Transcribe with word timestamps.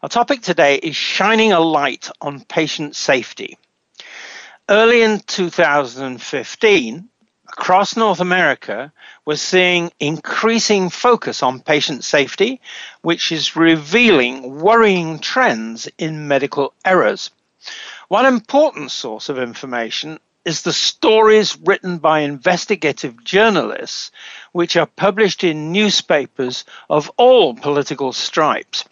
Our 0.00 0.08
topic 0.08 0.42
today 0.42 0.76
is 0.76 0.94
shining 0.94 1.50
a 1.50 1.58
light 1.58 2.08
on 2.20 2.44
patient 2.44 2.94
safety. 2.94 3.58
Early 4.68 5.02
in 5.02 5.18
2015, 5.18 7.08
across 7.48 7.96
North 7.96 8.20
America, 8.20 8.92
we're 9.24 9.34
seeing 9.34 9.90
increasing 9.98 10.88
focus 10.88 11.42
on 11.42 11.58
patient 11.58 12.04
safety, 12.04 12.60
which 13.02 13.32
is 13.32 13.56
revealing 13.56 14.60
worrying 14.60 15.18
trends 15.18 15.88
in 15.98 16.28
medical 16.28 16.74
errors. 16.84 17.32
One 18.06 18.24
important 18.24 18.92
source 18.92 19.28
of 19.28 19.40
information 19.40 20.20
is 20.44 20.62
the 20.62 20.72
stories 20.72 21.58
written 21.64 21.98
by 21.98 22.20
investigative 22.20 23.24
journalists, 23.24 24.12
which 24.52 24.76
are 24.76 24.86
published 24.86 25.42
in 25.42 25.72
newspapers 25.72 26.64
of 26.88 27.10
all 27.16 27.52
political 27.54 28.12
stripes. 28.12 28.84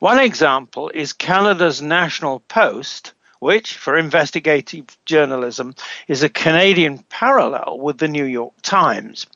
One 0.00 0.18
example 0.18 0.88
is 0.94 1.12
Canada's 1.12 1.82
National 1.82 2.40
Post, 2.40 3.12
which, 3.38 3.76
for 3.76 3.98
investigative 3.98 4.86
journalism, 5.04 5.74
is 6.08 6.22
a 6.22 6.30
Canadian 6.30 7.04
parallel 7.10 7.78
with 7.78 7.98
the 7.98 8.08
New 8.08 8.24
York 8.24 8.54
Times. 8.62 9.26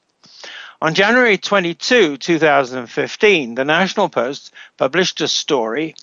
On 0.81 0.95
January 0.95 1.37
22, 1.37 2.17
2015, 2.17 3.55
the 3.57 3.65
National 3.67 4.09
Post 4.09 4.55
published 4.79 5.21
a 5.21 5.29
story 5.29 5.97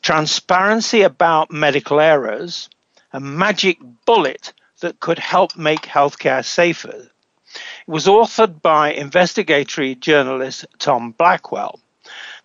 Transparency 0.00 1.02
about 1.02 1.50
Medical 1.50 1.98
Errors, 1.98 2.70
a 3.12 3.18
magic 3.18 3.78
bullet 4.06 4.52
that 4.78 5.00
could 5.00 5.18
help 5.18 5.56
make 5.56 5.82
healthcare 5.82 6.44
safer. 6.44 7.10
It 7.52 7.88
was 7.88 8.06
authored 8.06 8.62
by 8.62 8.92
investigatory 8.92 9.96
journalist 9.96 10.66
Tom 10.78 11.10
Blackwell. 11.10 11.80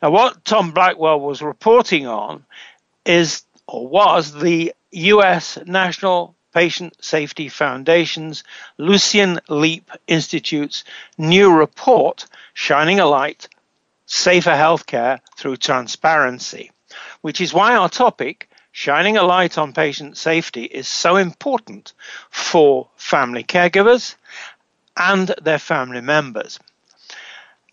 Now, 0.03 0.09
what 0.09 0.44
Tom 0.44 0.72
Blackwell 0.72 1.22
was 1.22 1.41
reporting 1.41 2.08
on 2.08 2.44
is 3.06 3.44
or 3.68 3.88
was 3.88 4.34
the 4.34 4.74
U.S. 4.91 5.58
National 5.66 6.36
Patient 6.53 6.94
Safety 7.02 7.47
Foundation's 7.47 8.44
Lucian 8.78 9.40
Leape 9.47 9.90
Institute's 10.06 10.84
new 11.18 11.53
report, 11.53 12.25
Shining 12.53 13.00
a 13.00 13.06
Light 13.06 13.47
Safer 14.06 14.50
Healthcare 14.50 15.22
Through 15.38 15.56
Transparency, 15.56 16.74
which 17.22 17.40
is 17.40 17.53
why 17.53 17.78
our 17.78 17.88
topic, 17.88 18.50
Shining 18.74 19.16
a 19.16 19.24
Light 19.24 19.58
on 19.58 19.72
Patient 19.72 20.18
Safety, 20.18 20.66
is 20.66 20.86
so 20.90 21.16
important 21.16 21.94
for 22.30 22.90
family 22.97 23.46
caregivers 23.46 24.16
and 24.97 25.34
their 25.42 25.59
family 25.59 26.02
members. 26.02 26.59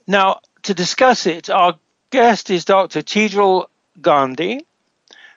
Now, 0.06 0.42
to 0.62 0.74
discuss 0.74 1.26
it, 1.26 1.50
our 1.50 1.76
guest 2.10 2.50
is 2.50 2.64
Dr. 2.64 3.02
Tejal 3.02 3.66
Gandhi. 4.00 4.66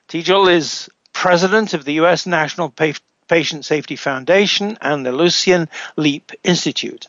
Tejal 0.10 0.52
is 0.52 0.90
president 1.14 1.74
of 1.74 1.86
the 1.86 1.94
U.S. 1.94 2.26
National 2.26 2.74
Patient 3.28 3.64
Safety 3.64 3.96
Foundation 3.96 4.78
and 4.82 5.06
the 5.06 5.12
Lucian 5.12 5.70
Leape 5.96 6.32
Institute. 6.44 7.08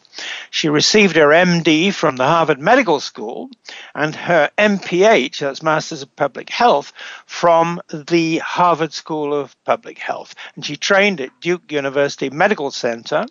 She 0.51 0.69
received 0.69 1.17
her 1.17 1.29
MD 1.29 1.93
from 1.93 2.17
the 2.17 2.27
Harvard 2.27 2.61
Medical 2.61 3.01
School 3.01 3.51
and 3.95 4.15
her 4.15 4.51
MPH, 4.59 5.39
that's 5.39 5.63
Masters 5.63 6.03
of 6.03 6.15
Public 6.15 6.51
Health, 6.51 6.93
from 7.27 7.81
the 7.93 8.39
Harvard 8.39 8.93
School 8.93 9.35
of 9.35 9.57
Public 9.65 9.99
Health. 9.99 10.35
And 10.55 10.65
she 10.65 10.77
trained 10.77 11.21
at 11.21 11.41
Duke 11.41 11.73
University 11.73 12.29
Medical 12.31 12.71
Center. 12.71 13.27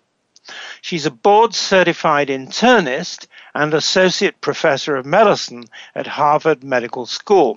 She's 0.82 1.06
a 1.06 1.10
board 1.10 1.54
certified 1.54 2.28
internist 2.28 3.26
and 3.54 3.72
associate 3.72 4.40
professor 4.40 4.96
of 4.96 5.06
medicine 5.06 5.64
at 5.94 6.06
Harvard 6.06 6.62
Medical 6.62 7.06
School. 7.06 7.56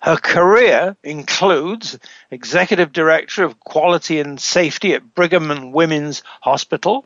Her 0.00 0.16
career 0.16 0.96
includes 1.02 1.98
Executive 2.30 2.92
Director 2.92 3.42
of 3.42 3.58
Quality 3.60 4.20
and 4.20 4.40
Safety 4.40 4.94
at 4.94 5.14
Brigham 5.14 5.50
and 5.50 5.72
Women's 5.72 6.22
Hospital, 6.42 7.04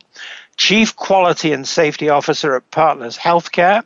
Chief 0.57 0.95
Quality 0.95 1.53
and 1.53 1.67
Safety 1.67 2.09
Officer 2.09 2.55
at 2.55 2.69
Partners 2.69 3.17
Healthcare, 3.17 3.83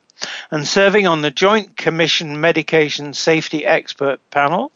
and 0.52 0.68
serving 0.68 1.08
on 1.08 1.22
the 1.22 1.32
Joint 1.32 1.78
Commission 1.78 2.40
Medication 2.40 3.14
Safety 3.14 3.66
Expert 3.66 4.20
Panel, 4.32 4.72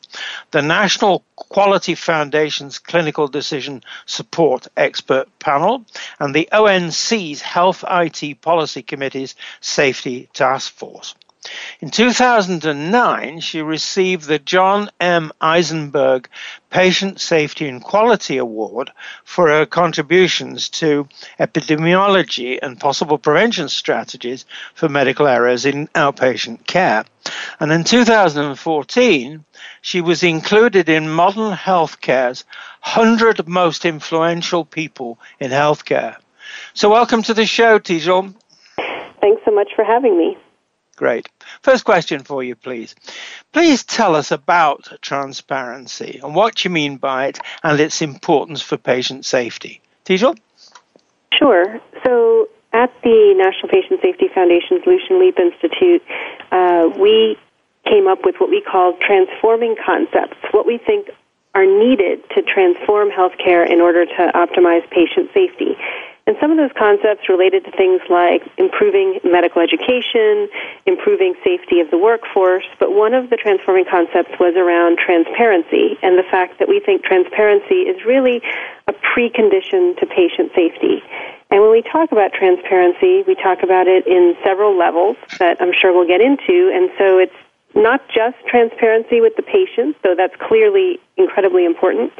the 0.52 0.62
National 0.62 1.24
Quality 1.36 1.96
Foundation's 1.96 2.80
Clinical 2.80 3.28
Decision 3.28 3.84
Support 4.06 4.68
Expert 4.76 5.28
Panel, 5.40 5.86
and 6.20 6.34
the 6.34 6.50
ONC's 6.52 7.42
Health 7.42 7.84
IT 7.90 8.42
Policy 8.42 8.84
Committee's 8.84 9.36
Safety 9.62 10.30
Task 10.34 10.74
Force. 10.74 11.16
In 11.82 11.90
2009, 11.90 13.40
she 13.40 13.62
received 13.62 14.28
the 14.28 14.40
John 14.40 14.90
M. 15.00 15.32
Eisenberg 15.40 16.28
Patient 16.70 17.20
Safety 17.20 17.68
and 17.68 17.84
Quality 17.84 18.38
Award 18.38 18.92
for 19.24 19.48
her 19.48 19.66
contributions 19.66 20.70
to 20.70 21.08
epidemiology 21.40 22.60
and 22.62 22.80
possible 22.80 23.18
prevention 23.18 23.70
strategies 23.70 24.46
for 24.74 24.90
medical 24.90 25.28
errors 25.28 25.66
in 25.66 25.88
outpatient 25.90 26.68
care. 26.68 27.06
And 27.60 27.72
in 27.72 27.84
2014, 27.84 29.46
she 29.82 30.02
was 30.02 30.24
included 30.24 30.90
in 30.90 31.10
Modern 31.10 31.54
Healthcare's 31.54 32.46
100 32.84 33.48
Most 33.48 33.86
Influential 33.86 34.66
People 34.66 35.20
in 35.40 35.52
Healthcare. 35.52 36.18
So, 36.74 36.90
welcome 36.90 37.24
to 37.24 37.34
the 37.34 37.46
show, 37.46 37.80
Tejal. 37.80 38.34
Thanks 39.22 39.42
so 39.46 39.52
much 39.52 39.70
for 39.76 39.84
having 39.84 40.18
me. 40.18 40.38
Great. 41.00 41.30
First 41.62 41.86
question 41.86 42.26
for 42.26 42.44
you, 42.44 42.56
please. 42.58 42.94
Please 43.54 43.86
tell 43.86 44.18
us 44.18 44.32
about 44.32 45.00
transparency 45.02 46.20
and 46.22 46.36
what 46.36 46.66
you 46.66 46.70
mean 46.70 46.98
by 46.98 47.28
it 47.28 47.40
and 47.64 47.80
its 47.80 48.02
importance 48.02 48.62
for 48.62 48.76
patient 48.76 49.26
safety. 49.26 49.80
Tejal? 50.04 50.38
Sure. 51.32 51.80
So, 52.04 52.50
at 52.74 52.92
the 53.02 53.34
National 53.38 53.70
Patient 53.70 54.02
Safety 54.02 54.28
Foundation's 54.36 54.82
Lucian 54.86 55.22
Leape 55.22 55.40
Institute, 55.40 56.04
uh, 56.52 56.90
we 57.00 57.38
came 57.88 58.10
up 58.10 58.26
with 58.26 58.36
what 58.40 58.50
we 58.50 58.62
call 58.62 58.98
transforming 59.00 59.78
concepts, 59.80 60.36
what 60.52 60.68
we 60.68 60.78
think 60.80 61.12
are 61.56 61.66
needed 61.66 62.30
to 62.36 62.42
transform 62.42 63.10
healthcare 63.10 63.66
in 63.66 63.80
order 63.80 64.06
to 64.06 64.32
optimize 64.36 64.84
patient 64.92 65.30
safety. 65.34 65.78
And 66.28 66.38
some 66.40 66.52
of 66.52 66.58
those 66.58 66.72
concepts 66.78 67.28
related 67.28 67.66
to 67.66 67.72
things 67.72 68.02
like 68.10 68.46
improving 68.58 69.20
medical 69.24 69.62
education, 69.62 70.48
improving 70.86 71.34
safety 71.44 71.80
of 71.80 71.90
the 71.90 71.98
workforce, 71.98 72.66
but 72.80 72.94
one 72.94 73.14
of 73.14 73.30
the 73.30 73.38
transforming 73.38 73.86
concepts 73.90 74.38
was 74.40 74.54
around 74.56 75.00
transparency 75.00 75.98
and 76.04 76.20
the 76.20 76.28
fact 76.30 76.60
that 76.60 76.70
we 76.70 76.80
think 76.80 77.04
transparency 77.04 77.90
is 77.90 78.06
really 78.06 78.42
a 78.88 78.94
precondition 78.94 79.98
to 79.98 80.06
patient 80.06 80.52
safety. 80.54 81.02
And 81.50 81.62
when 81.62 81.72
we 81.72 81.82
talk 81.82 82.12
about 82.12 82.34
transparency, 82.34 83.24
we 83.26 83.34
talk 83.34 83.64
about 83.64 83.88
it 83.88 84.06
in 84.06 84.36
several 84.44 84.78
levels 84.78 85.18
that 85.40 85.60
I'm 85.60 85.74
sure 85.74 85.92
we'll 85.94 86.08
get 86.08 86.22
into, 86.22 86.70
and 86.70 86.92
so 86.98 87.18
it's 87.18 87.34
not 87.74 88.02
just 88.08 88.38
transparency 88.48 89.22
with 89.22 89.36
the 89.36 89.42
patient, 89.42 89.98
though 90.04 90.16
that's 90.16 90.36
clearly 90.38 91.00
incredibly 91.18 91.66
important, 91.66 92.14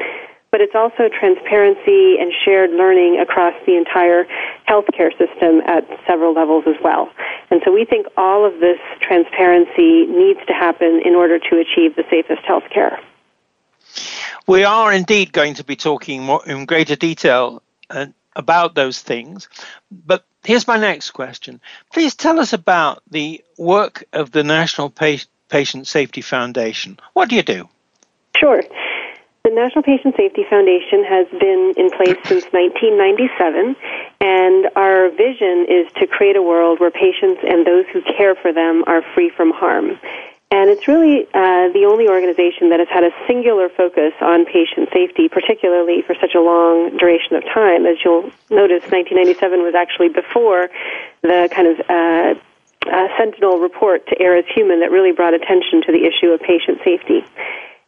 but 0.50 0.60
it's 0.60 0.74
also 0.74 1.08
transparency 1.08 2.18
and 2.18 2.32
shared 2.44 2.70
learning 2.70 3.20
across 3.20 3.54
the 3.66 3.76
entire 3.76 4.26
healthcare 4.68 5.10
system 5.16 5.60
at 5.66 5.86
several 6.06 6.32
levels 6.34 6.64
as 6.66 6.76
well. 6.82 7.08
And 7.50 7.60
so 7.64 7.72
we 7.72 7.84
think 7.84 8.06
all 8.16 8.44
of 8.44 8.60
this 8.60 8.78
transparency 9.00 10.06
needs 10.06 10.40
to 10.46 10.52
happen 10.52 11.00
in 11.04 11.14
order 11.14 11.38
to 11.38 11.58
achieve 11.58 11.96
the 11.96 12.04
safest 12.10 12.42
healthcare. 12.42 12.98
We 14.46 14.64
are 14.64 14.92
indeed 14.92 15.32
going 15.32 15.54
to 15.54 15.64
be 15.64 15.76
talking 15.76 16.22
more 16.22 16.44
in 16.46 16.64
greater 16.64 16.96
detail 16.96 17.62
uh, 17.88 18.06
about 18.34 18.74
those 18.74 19.00
things. 19.00 19.48
But 19.90 20.24
here's 20.44 20.66
my 20.66 20.76
next 20.76 21.10
question. 21.10 21.60
Please 21.92 22.14
tell 22.14 22.40
us 22.40 22.52
about 22.52 23.02
the 23.10 23.44
work 23.58 24.04
of 24.12 24.32
the 24.32 24.42
National 24.42 24.90
pa- 24.90 25.24
Patient 25.48 25.86
Safety 25.86 26.20
Foundation. 26.20 26.98
What 27.12 27.28
do 27.28 27.36
you 27.36 27.42
do? 27.42 27.68
Sure. 28.36 28.62
The 29.50 29.56
National 29.56 29.82
Patient 29.82 30.14
Safety 30.14 30.46
Foundation 30.48 31.02
has 31.02 31.26
been 31.26 31.74
in 31.76 31.90
place 31.90 32.14
since 32.22 32.46
1997, 32.54 33.74
and 34.22 34.70
our 34.76 35.10
vision 35.10 35.66
is 35.66 35.90
to 35.98 36.06
create 36.06 36.36
a 36.36 36.42
world 36.42 36.78
where 36.78 36.92
patients 36.92 37.42
and 37.42 37.66
those 37.66 37.82
who 37.90 38.00
care 38.00 38.36
for 38.36 38.52
them 38.52 38.84
are 38.86 39.02
free 39.12 39.28
from 39.28 39.50
harm. 39.50 39.98
And 40.54 40.70
it's 40.70 40.86
really 40.86 41.26
uh, 41.34 41.66
the 41.74 41.82
only 41.90 42.06
organization 42.06 42.70
that 42.70 42.78
has 42.78 42.86
had 42.86 43.02
a 43.02 43.10
singular 43.26 43.68
focus 43.68 44.14
on 44.20 44.46
patient 44.46 44.86
safety, 44.94 45.26
particularly 45.26 46.02
for 46.06 46.14
such 46.20 46.36
a 46.38 46.40
long 46.40 46.96
duration 46.96 47.34
of 47.34 47.42
time. 47.50 47.86
As 47.90 47.98
you'll 48.04 48.30
notice, 48.54 48.86
1997 48.86 49.66
was 49.66 49.74
actually 49.74 50.14
before 50.14 50.70
the 51.26 51.50
kind 51.50 51.66
of 51.66 51.76
uh, 51.90 52.38
uh, 52.86 53.08
Sentinel 53.18 53.58
report 53.58 54.06
to 54.06 54.22
Err 54.22 54.38
is 54.38 54.46
Human 54.54 54.78
that 54.78 54.92
really 54.92 55.10
brought 55.10 55.34
attention 55.34 55.82
to 55.82 55.90
the 55.90 56.06
issue 56.06 56.30
of 56.30 56.38
patient 56.38 56.78
safety. 56.86 57.26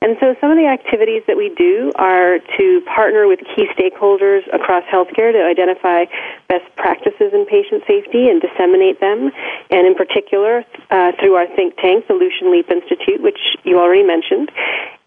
And 0.03 0.17
so 0.19 0.35
some 0.41 0.51
of 0.51 0.59
the 0.59 0.67
activities 0.67 1.23
that 1.29 1.37
we 1.37 1.55
do 1.55 1.93
are 1.95 2.41
to 2.59 2.81
partner 2.91 3.29
with 3.29 3.39
key 3.55 3.71
stakeholders 3.71 4.43
across 4.53 4.83
healthcare 4.91 5.31
to 5.31 5.47
identify 5.47 6.07
best 6.49 6.67
practices 6.75 7.31
in 7.33 7.47
patient 7.47 7.85
safety 7.87 8.29
and 8.29 8.43
disseminate 8.43 8.99
them. 8.99 9.31
And 9.71 9.87
in 9.87 9.95
particular, 9.95 10.65
uh, 10.91 11.13
through 11.21 11.35
our 11.35 11.47
think 11.55 11.77
tank, 11.77 12.09
the 12.09 12.15
Lucian 12.15 12.51
Leape 12.51 12.69
Institute, 12.69 13.23
which 13.23 13.39
you 13.63 13.79
already 13.79 14.03
mentioned. 14.03 14.51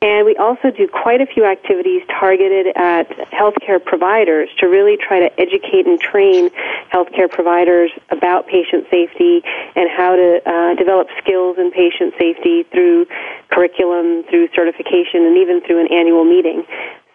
And 0.05 0.23
we 0.23 0.35
also 0.35 0.69
do 0.69 0.87
quite 0.87 1.19
a 1.19 1.25
few 1.25 1.45
activities 1.45 2.03
targeted 2.07 2.67
at 2.77 3.09
healthcare 3.33 3.83
providers 3.83 4.49
to 4.59 4.67
really 4.67 4.97
try 5.01 5.17
to 5.19 5.33
educate 5.41 5.87
and 5.87 5.99
train 5.99 6.51
healthcare 6.93 7.27
providers 7.27 7.89
about 8.11 8.45
patient 8.45 8.85
safety 8.91 9.41
and 9.75 9.89
how 9.89 10.15
to 10.15 10.41
uh, 10.45 10.75
develop 10.75 11.07
skills 11.17 11.57
in 11.57 11.71
patient 11.71 12.13
safety 12.19 12.61
through 12.71 13.07
curriculum, 13.49 14.21
through 14.29 14.47
certification, 14.53 15.25
and 15.25 15.39
even 15.39 15.59
through 15.65 15.81
an 15.81 15.91
annual 15.91 16.23
meeting. 16.23 16.63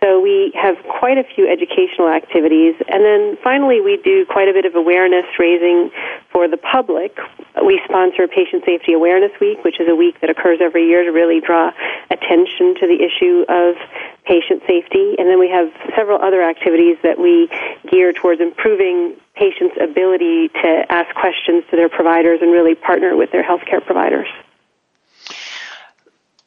So 0.02 0.18
we 0.18 0.50
have 0.54 0.76
quite 0.88 1.18
a 1.18 1.24
few 1.24 1.46
educational 1.46 2.08
activities. 2.08 2.74
And 2.88 3.04
then 3.04 3.36
finally, 3.44 3.82
we 3.82 4.00
do 4.02 4.24
quite 4.24 4.48
a 4.48 4.52
bit 4.52 4.64
of 4.64 4.74
awareness 4.74 5.26
raising 5.38 5.90
for 6.32 6.48
the 6.48 6.56
public. 6.56 7.18
We 7.62 7.80
sponsor 7.84 8.26
Patient 8.26 8.64
Safety 8.64 8.94
Awareness 8.94 9.32
Week, 9.40 9.62
which 9.62 9.78
is 9.78 9.88
a 9.88 9.94
week 9.94 10.18
that 10.22 10.30
occurs 10.30 10.60
every 10.62 10.88
year 10.88 11.04
to 11.04 11.10
really 11.10 11.40
draw 11.40 11.70
attention 12.10 12.76
to 12.80 12.86
the 12.86 12.96
issue 12.96 13.44
of 13.48 13.76
patient 14.24 14.62
safety. 14.66 15.16
And 15.18 15.28
then 15.28 15.38
we 15.38 15.50
have 15.50 15.68
several 15.94 16.18
other 16.22 16.42
activities 16.42 16.96
that 17.02 17.18
we 17.18 17.50
gear 17.90 18.14
towards 18.14 18.40
improving 18.40 19.16
patients' 19.34 19.76
ability 19.78 20.48
to 20.48 20.86
ask 20.88 21.14
questions 21.14 21.64
to 21.70 21.76
their 21.76 21.90
providers 21.90 22.40
and 22.40 22.50
really 22.52 22.74
partner 22.74 23.16
with 23.16 23.32
their 23.32 23.44
healthcare 23.44 23.84
providers. 23.84 24.28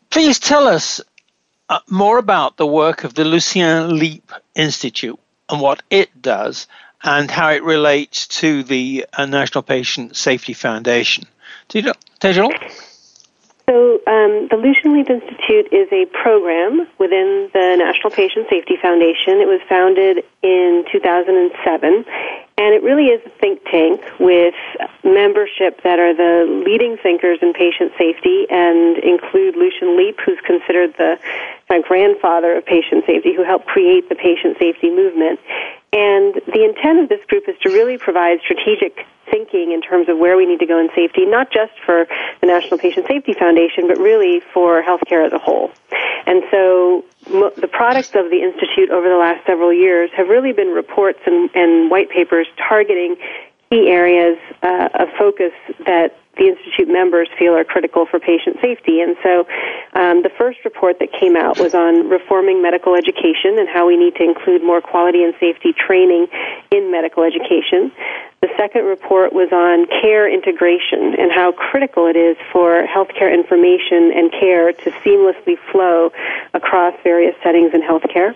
Please 0.09 0.39
tell 0.39 0.67
us 0.67 1.01
uh, 1.69 1.79
more 1.89 2.17
about 2.17 2.57
the 2.57 2.67
work 2.67 3.03
of 3.03 3.13
the 3.13 3.23
Lucian 3.23 3.97
Leape 3.97 4.31
Institute 4.55 5.19
and 5.49 5.61
what 5.61 5.81
it 5.89 6.21
does 6.21 6.67
and 7.03 7.29
how 7.29 7.51
it 7.51 7.63
relates 7.63 8.27
to 8.27 8.63
the 8.63 9.05
uh, 9.13 9.25
National 9.25 9.61
Patient 9.61 10.15
Safety 10.15 10.53
Foundation. 10.53 11.25
Tejal? 11.69 12.51
So, 13.65 14.01
um, 14.07 14.47
the 14.51 14.57
Lucian 14.57 14.93
Leape 14.93 15.09
Institute 15.09 15.71
is 15.71 15.87
a 15.91 16.05
program 16.11 16.85
within 16.99 17.49
the 17.53 17.75
National 17.77 18.11
Patient 18.11 18.47
Safety 18.49 18.75
Foundation. 18.81 19.39
It 19.39 19.47
was 19.47 19.61
founded 19.69 20.23
in 20.41 20.83
2007, 20.91 22.05
and 22.57 22.73
it 22.73 22.83
really 22.83 23.07
is 23.07 23.21
a 23.25 23.29
think 23.29 23.63
tank 23.65 24.01
with 24.19 24.55
membership 25.03 25.81
that 25.83 25.99
are 25.99 26.13
the 26.13 26.63
leading 26.65 26.97
thinkers 26.97 27.39
in 27.41 27.53
patient 27.53 27.91
safety 27.97 28.45
and 28.49 28.97
include 28.97 29.55
Lucian 29.55 29.97
Leape, 29.97 30.19
who's 30.21 30.39
considered 30.45 30.93
the 30.97 31.17
grandfather 31.87 32.55
of 32.55 32.65
patient 32.65 33.03
safety, 33.07 33.33
who 33.33 33.43
helped 33.43 33.65
create 33.65 34.07
the 34.07 34.15
patient 34.15 34.57
safety 34.59 34.91
movement. 34.91 35.39
And 35.91 36.35
the 36.45 36.63
intent 36.63 36.99
of 36.99 37.09
this 37.09 37.25
group 37.25 37.49
is 37.49 37.55
to 37.61 37.69
really 37.69 37.97
provide 37.97 38.39
strategic 38.41 39.05
thinking 39.29 39.71
in 39.71 39.81
terms 39.81 40.07
of 40.07 40.19
where 40.19 40.37
we 40.37 40.45
need 40.45 40.59
to 40.59 40.67
go 40.67 40.77
in 40.79 40.89
safety, 40.93 41.25
not 41.25 41.51
just 41.51 41.73
for 41.85 42.05
the 42.41 42.47
National 42.47 42.77
Patient 42.77 43.07
Safety 43.07 43.33
Foundation, 43.33 43.87
but 43.87 43.97
really 43.97 44.41
for 44.53 44.83
healthcare 44.83 45.25
as 45.25 45.33
a 45.33 45.39
whole. 45.39 45.71
And 46.27 46.43
so 46.51 47.03
the 47.25 47.69
products 47.71 48.09
of 48.15 48.29
the 48.29 48.41
Institute 48.41 48.89
over 48.89 49.07
the 49.07 49.17
last 49.17 49.45
several 49.45 49.73
years 49.73 50.09
have 50.15 50.27
really 50.27 50.53
been 50.53 50.69
reports 50.69 51.19
and, 51.25 51.49
and 51.55 51.89
white 51.89 52.09
papers 52.09 52.47
targeting 52.57 53.15
key 53.69 53.89
areas 53.89 54.37
uh, 54.61 54.89
of 54.93 55.09
focus 55.17 55.51
that 55.85 56.17
the 56.37 56.47
Institute 56.47 56.87
members 56.87 57.29
feel 57.37 57.53
are 57.53 57.63
critical 57.63 58.05
for 58.05 58.19
patient 58.19 58.57
safety. 58.61 59.01
And 59.01 59.15
so 59.21 59.45
um, 59.93 60.23
the 60.23 60.31
first 60.35 60.59
report 60.65 60.97
that 60.99 61.11
came 61.11 61.35
out 61.35 61.59
was 61.59 61.75
on 61.75 62.09
reforming 62.09 62.61
medical 62.61 62.95
education 62.95 63.59
and 63.59 63.69
how 63.69 63.85
we 63.85 63.97
need 63.97 64.15
to 64.15 64.23
include 64.23 64.63
more 64.63 64.81
quality 64.81 65.23
and 65.23 65.33
safety 65.39 65.73
training 65.73 66.27
in 66.71 66.91
medical 66.91 67.23
education. 67.23 67.91
The 68.41 68.49
second 68.57 68.85
report 68.85 69.31
was 69.31 69.53
on 69.53 69.85
care 70.01 70.27
integration 70.27 71.15
and 71.19 71.31
how 71.31 71.51
critical 71.51 72.07
it 72.07 72.17
is 72.17 72.35
for 72.51 72.85
healthcare 72.87 73.31
information 73.31 74.11
and 74.11 74.31
care 74.31 74.73
to 74.73 74.91
seamlessly 75.05 75.55
flow 75.71 76.11
across 76.53 76.93
various 77.03 77.35
settings 77.43 77.73
in 77.73 77.81
healthcare. 77.81 78.35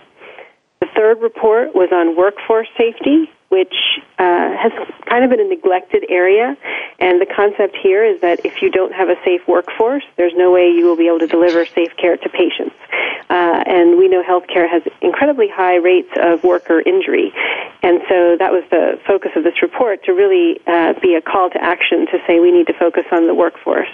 The 0.80 0.86
third 0.94 1.20
report 1.20 1.74
was 1.74 1.90
on 1.92 2.16
workforce 2.16 2.68
safety 2.78 3.28
which 3.48 3.74
uh, 4.18 4.56
has 4.56 4.72
kind 5.06 5.24
of 5.24 5.30
been 5.30 5.40
a 5.40 5.48
neglected 5.48 6.04
area. 6.08 6.56
And 6.98 7.20
the 7.20 7.26
concept 7.26 7.76
here 7.76 8.04
is 8.04 8.20
that 8.20 8.44
if 8.44 8.60
you 8.60 8.70
don't 8.70 8.92
have 8.92 9.08
a 9.08 9.16
safe 9.24 9.46
workforce, 9.48 10.04
there's 10.16 10.34
no 10.36 10.50
way 10.52 10.70
you 10.70 10.84
will 10.84 10.96
be 10.96 11.06
able 11.06 11.20
to 11.20 11.26
deliver 11.26 11.64
safe 11.64 11.96
care 11.96 12.16
to 12.16 12.28
patients. 12.28 12.74
Uh, 13.30 13.62
and 13.66 13.98
we 13.98 14.08
know 14.08 14.22
healthcare 14.22 14.68
has 14.68 14.82
incredibly 15.00 15.48
high 15.48 15.76
rates 15.76 16.10
of 16.16 16.44
worker 16.44 16.80
injury. 16.80 17.32
And 17.82 18.00
so 18.08 18.36
that 18.38 18.52
was 18.52 18.64
the 18.70 19.00
focus 19.06 19.32
of 19.36 19.44
this 19.44 19.62
report 19.62 20.04
to 20.04 20.12
really 20.12 20.60
uh, 20.66 20.94
be 21.00 21.14
a 21.14 21.22
call 21.22 21.50
to 21.50 21.62
action 21.62 22.06
to 22.06 22.18
say 22.26 22.40
we 22.40 22.50
need 22.50 22.66
to 22.66 22.74
focus 22.74 23.04
on 23.12 23.26
the 23.26 23.34
workforce. 23.34 23.88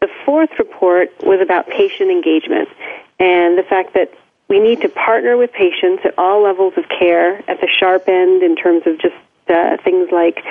The 0.00 0.08
fourth 0.24 0.50
report 0.58 1.10
was 1.22 1.40
about 1.40 1.68
patient 1.68 2.10
engagement 2.10 2.68
and 3.18 3.56
the 3.56 3.62
fact 3.62 3.94
that 3.94 4.12
we 4.48 4.60
need 4.60 4.80
to 4.82 4.88
partner 4.88 5.36
with 5.36 5.52
patients 5.52 6.02
at 6.04 6.18
all 6.18 6.42
levels 6.42 6.74
of 6.76 6.84
care, 6.88 7.38
at 7.50 7.60
the 7.60 7.68
sharp 7.68 8.08
end 8.08 8.42
in 8.42 8.56
terms 8.56 8.82
of 8.86 8.98
just 8.98 9.14
uh, 9.48 9.76
things 9.82 10.08
like 10.12 10.42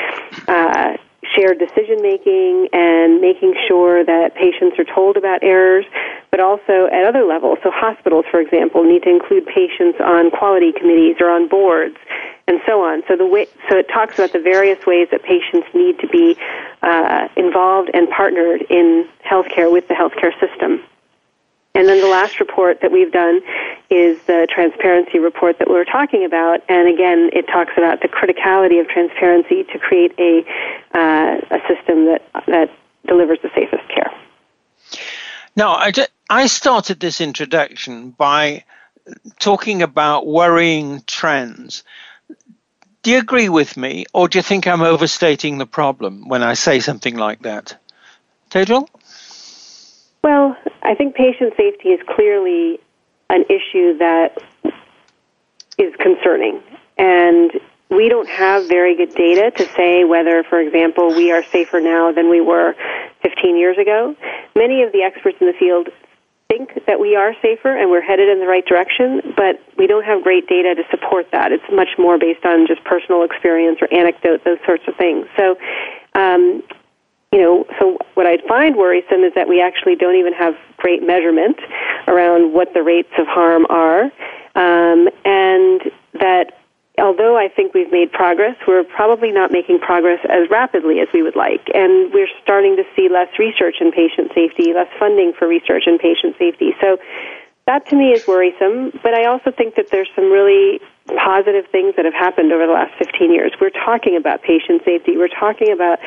uh, 0.47 0.97
shared 1.33 1.59
decision 1.59 2.01
making 2.01 2.69
and 2.73 3.19
making 3.21 3.55
sure 3.67 4.03
that 4.03 4.35
patients 4.35 4.77
are 4.77 4.83
told 4.83 5.17
about 5.17 5.43
errors, 5.43 5.85
but 6.31 6.39
also 6.39 6.87
at 6.91 7.05
other 7.05 7.23
levels. 7.23 7.57
So 7.63 7.71
hospitals, 7.71 8.25
for 8.29 8.39
example, 8.39 8.83
need 8.83 9.03
to 9.03 9.09
include 9.09 9.45
patients 9.45 9.99
on 10.03 10.31
quality 10.31 10.71
committees 10.71 11.17
or 11.19 11.29
on 11.29 11.47
boards 11.47 11.97
and 12.47 12.59
so 12.65 12.83
on. 12.83 13.01
So 13.07 13.15
the 13.15 13.25
way, 13.25 13.47
so 13.69 13.77
it 13.77 13.87
talks 13.89 14.15
about 14.15 14.33
the 14.33 14.39
various 14.39 14.85
ways 14.85 15.07
that 15.11 15.23
patients 15.23 15.67
need 15.73 15.99
to 15.99 16.07
be 16.07 16.37
uh, 16.81 17.27
involved 17.35 17.89
and 17.93 18.09
partnered 18.09 18.61
in 18.69 19.07
healthcare 19.25 19.71
with 19.71 19.87
the 19.87 19.93
healthcare 19.95 20.37
system. 20.39 20.83
And 21.75 21.87
then 21.87 21.99
the 21.99 22.07
last 22.07 22.39
report 22.39 22.81
that 22.81 22.91
we've 22.91 23.11
done 23.11 23.41
is 23.89 24.21
the 24.23 24.47
transparency 24.49 25.19
report 25.19 25.59
that 25.59 25.69
we 25.69 25.75
are 25.75 25.85
talking 25.85 26.25
about. 26.25 26.61
And 26.69 26.87
again, 26.87 27.29
it 27.33 27.47
talks 27.47 27.73
about 27.77 28.01
the 28.01 28.07
criticality 28.07 28.79
of 28.79 28.87
transparency 28.87 29.63
to 29.65 29.79
create 29.79 30.13
a, 30.17 30.45
uh, 30.93 31.41
a 31.51 31.59
system 31.67 32.05
that, 32.05 32.21
that 32.47 32.71
delivers 33.05 33.39
the 33.43 33.49
safest 33.53 33.83
care. 33.89 34.11
Now, 35.55 35.75
I, 35.75 35.91
just, 35.91 36.09
I 36.29 36.47
started 36.47 36.99
this 36.99 37.21
introduction 37.21 38.11
by 38.11 38.63
talking 39.39 39.81
about 39.81 40.25
worrying 40.25 41.03
trends. 41.05 41.83
Do 43.03 43.11
you 43.11 43.19
agree 43.19 43.49
with 43.49 43.77
me, 43.77 44.05
or 44.13 44.27
do 44.27 44.39
you 44.39 44.41
think 44.41 44.65
I'm 44.65 44.81
overstating 44.81 45.59
the 45.59 45.67
problem 45.67 46.27
when 46.27 46.41
I 46.41 46.55
say 46.55 46.79
something 46.79 47.15
like 47.15 47.43
that? 47.43 47.77
Tejal? 48.49 48.87
Well, 50.25 50.57
I 50.81 50.95
think 50.95 51.13
patient 51.13 51.53
safety 51.55 51.89
is 51.89 51.99
clearly 52.15 52.79
an 53.29 53.45
issue 53.47 53.99
that 53.99 54.41
is 55.77 55.93
concerning. 55.97 56.63
And 56.97 57.51
we 57.91 58.09
don't 58.09 58.27
have 58.27 58.67
very 58.67 58.97
good 58.97 59.13
data 59.13 59.51
to 59.51 59.65
say 59.75 60.03
whether, 60.03 60.43
for 60.49 60.59
example, 60.59 61.09
we 61.09 61.31
are 61.31 61.43
safer 61.43 61.79
now 61.79 62.11
than 62.11 62.31
we 62.31 62.41
were 62.41 62.73
15 63.21 63.55
years 63.55 63.77
ago. 63.77 64.15
many 64.55 64.81
of 64.81 64.91
the 64.93 65.03
experts 65.03 65.37
in 65.39 65.45
the 65.45 65.53
field 65.53 65.89
think 66.47 66.73
that 66.87 66.99
we 66.99 67.15
are 67.15 67.35
safer 67.43 67.77
and 67.77 67.91
we're 67.91 68.01
headed 68.01 68.27
in 68.27 68.39
the 68.39 68.47
right 68.47 68.65
direction, 68.65 69.21
but 69.37 69.61
we 69.77 69.85
don't 69.85 70.05
have 70.05 70.23
great 70.23 70.47
data 70.47 70.73
to 70.73 70.81
support 70.89 71.27
that. 71.33 71.51
It's 71.51 71.69
much 71.71 71.99
more 71.99 72.17
based 72.17 72.43
on 72.45 72.65
just 72.65 72.83
personal 72.83 73.21
experience 73.21 73.77
or 73.79 73.93
anecdote, 73.93 74.43
those 74.43 74.57
sorts 74.65 74.85
of 74.87 74.95
things. 74.95 75.27
So, 75.37 75.55
um, 76.15 76.63
you 77.35 77.41
know, 77.41 77.65
so 77.79 77.97
what 78.13 78.25
I 78.25 78.37
find 78.47 78.77
worrisome 78.77 79.25
is 79.25 79.33
that 79.35 79.49
we 79.49 79.61
actually 79.61 79.95
don't 79.95 80.15
even 80.15 80.31
have 80.31 80.55
great 80.77 81.03
measurement 81.03 81.59
around 82.07 82.53
what 82.53 82.73
the 82.73 82.81
rates 82.81 83.11
of 83.17 83.27
harm 83.27 83.65
are, 83.67 84.03
um, 84.55 85.09
and 85.25 85.81
that 86.13 86.55
although 86.97 87.35
I 87.35 87.49
think 87.49 87.73
we've 87.73 87.91
made 87.91 88.13
progress, 88.13 88.55
we're 88.65 88.85
probably 88.85 89.33
not 89.33 89.51
making 89.51 89.79
progress 89.79 90.19
as 90.29 90.49
rapidly 90.49 91.01
as 91.01 91.09
we 91.13 91.23
would 91.23 91.35
like. 91.35 91.67
And 91.73 92.13
we're 92.13 92.31
starting 92.41 92.77
to 92.77 92.83
see 92.95 93.09
less 93.09 93.27
research 93.37 93.81
in 93.81 93.91
patient 93.91 94.31
safety, 94.33 94.71
less 94.73 94.87
funding 94.97 95.33
for 95.37 95.45
research 95.45 95.83
in 95.87 95.97
patient 95.97 96.37
safety. 96.39 96.71
So 96.79 96.95
that 97.67 97.87
to 97.89 97.95
me 97.95 98.11
is 98.11 98.27
worrisome, 98.27 98.91
but 99.01 99.13
I 99.13 99.25
also 99.25 99.51
think 99.51 99.75
that 99.75 99.89
there's 99.91 100.09
some 100.15 100.31
really 100.31 100.79
positive 101.07 101.65
things 101.71 101.95
that 101.95 102.05
have 102.05 102.13
happened 102.13 102.51
over 102.51 102.65
the 102.65 102.73
last 102.73 102.93
15 102.97 103.31
years. 103.31 103.53
We're 103.59 103.69
talking 103.69 104.15
about 104.15 104.41
patient 104.41 104.83
safety. 104.85 105.17
We're 105.17 105.27
talking 105.27 105.71
about 105.71 105.99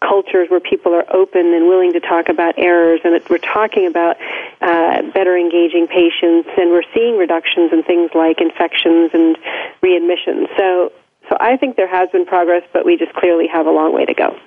cultures 0.00 0.48
where 0.48 0.60
people 0.60 0.94
are 0.94 1.04
open 1.14 1.52
and 1.52 1.68
willing 1.68 1.92
to 1.92 2.00
talk 2.00 2.28
about 2.28 2.54
errors, 2.58 3.00
and 3.04 3.20
we're 3.28 3.38
talking 3.38 3.86
about 3.86 4.16
uh, 4.60 5.02
better 5.12 5.36
engaging 5.36 5.86
patients, 5.86 6.48
and 6.56 6.70
we're 6.70 6.88
seeing 6.94 7.16
reductions 7.18 7.72
in 7.72 7.82
things 7.82 8.10
like 8.14 8.40
infections 8.40 9.10
and 9.12 9.36
readmissions. 9.82 10.48
So, 10.56 10.92
so 11.28 11.36
I 11.40 11.56
think 11.56 11.76
there 11.76 11.88
has 11.88 12.08
been 12.10 12.26
progress, 12.26 12.62
but 12.72 12.84
we 12.84 12.96
just 12.96 13.12
clearly 13.14 13.48
have 13.48 13.66
a 13.66 13.70
long 13.70 13.94
way 13.94 14.04
to 14.06 14.14
go. 14.14 14.38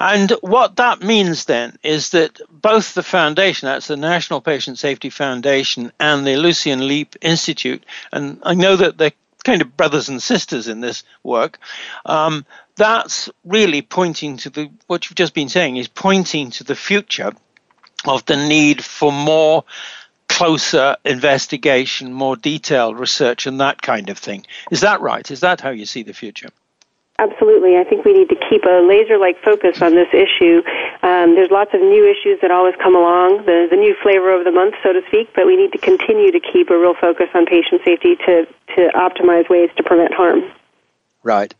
And 0.00 0.30
what 0.40 0.76
that 0.76 1.02
means 1.02 1.44
then 1.44 1.76
is 1.82 2.10
that 2.10 2.40
both 2.50 2.94
the 2.94 3.02
foundation, 3.02 3.66
that's 3.66 3.86
the 3.86 3.96
National 3.96 4.40
Patient 4.40 4.78
Safety 4.78 5.10
Foundation, 5.10 5.92
and 6.00 6.26
the 6.26 6.36
Lucian 6.36 6.86
Leape 6.86 7.16
Institute, 7.20 7.84
and 8.12 8.40
I 8.42 8.54
know 8.54 8.76
that 8.76 8.98
they're 8.98 9.12
kind 9.44 9.62
of 9.62 9.76
brothers 9.76 10.08
and 10.08 10.22
sisters 10.22 10.68
in 10.68 10.80
this 10.80 11.02
work. 11.22 11.58
Um, 12.06 12.46
that's 12.76 13.28
really 13.44 13.82
pointing 13.82 14.36
to 14.38 14.50
the 14.50 14.70
what 14.86 15.08
you've 15.08 15.16
just 15.16 15.34
been 15.34 15.48
saying 15.48 15.76
is 15.76 15.88
pointing 15.88 16.50
to 16.52 16.64
the 16.64 16.76
future 16.76 17.32
of 18.04 18.24
the 18.26 18.36
need 18.36 18.82
for 18.84 19.12
more 19.12 19.64
closer 20.28 20.96
investigation, 21.04 22.12
more 22.12 22.36
detailed 22.36 22.98
research, 22.98 23.46
and 23.46 23.60
that 23.60 23.82
kind 23.82 24.08
of 24.08 24.18
thing. 24.18 24.46
Is 24.70 24.80
that 24.80 25.00
right? 25.00 25.30
Is 25.30 25.40
that 25.40 25.60
how 25.60 25.70
you 25.70 25.86
see 25.86 26.02
the 26.02 26.14
future? 26.14 26.48
Absolutely. 27.22 27.76
I 27.76 27.84
think 27.84 28.04
we 28.04 28.12
need 28.12 28.28
to 28.30 28.36
keep 28.50 28.64
a 28.64 28.82
laser 28.82 29.16
like 29.16 29.40
focus 29.44 29.80
on 29.80 29.94
this 29.94 30.08
issue. 30.12 30.60
Um, 31.02 31.36
there's 31.36 31.52
lots 31.52 31.72
of 31.72 31.80
new 31.80 32.04
issues 32.04 32.40
that 32.42 32.50
always 32.50 32.74
come 32.82 32.96
along, 32.96 33.46
the, 33.46 33.68
the 33.70 33.76
new 33.76 33.94
flavor 34.02 34.34
of 34.34 34.44
the 34.44 34.50
month, 34.50 34.74
so 34.82 34.92
to 34.92 35.02
speak, 35.06 35.30
but 35.32 35.46
we 35.46 35.54
need 35.54 35.70
to 35.70 35.78
continue 35.78 36.32
to 36.32 36.40
keep 36.40 36.70
a 36.70 36.76
real 36.76 36.94
focus 37.00 37.28
on 37.32 37.46
patient 37.46 37.80
safety 37.84 38.16
to, 38.26 38.46
to 38.74 38.88
optimize 38.96 39.48
ways 39.48 39.70
to 39.76 39.84
prevent 39.84 40.12
harm. 40.12 40.42
Right. 41.22 41.54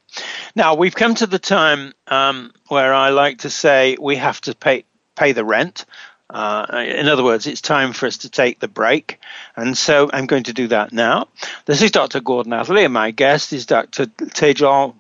Now, 0.57 0.75
we've 0.75 0.97
come 0.97 1.15
to 1.15 1.29
the 1.29 1.39
time 1.39 1.93
um, 2.09 2.53
where 2.67 2.93
I 2.93 3.11
like 3.11 3.39
to 3.39 3.51
say 3.51 3.97
we 4.01 4.17
have 4.17 4.41
to 4.43 4.57
pay, 4.57 4.85
pay 5.15 5.31
the 5.31 5.45
rent. 5.45 5.85
Uh, 6.29 6.67
in 6.89 7.07
other 7.07 7.23
words, 7.23 7.47
it's 7.47 7.61
time 7.61 7.93
for 7.93 8.07
us 8.07 8.19
to 8.19 8.31
take 8.31 8.59
the 8.59 8.67
break. 8.67 9.21
And 9.55 9.79
so 9.79 10.11
I'm 10.13 10.27
going 10.27 10.45
to 10.45 10.53
do 10.53 10.67
that 10.69 10.93
now. 10.93 11.29
This 11.67 11.83
is 11.83 11.93
Dr. 11.93 12.19
Gordon 12.21 12.53
Atherley, 12.53 12.85
and 12.85 12.95
my 12.95 13.13
guest 13.13 13.53
is 13.53 13.67
Dr. 13.67 14.07
Tejal 14.07 14.95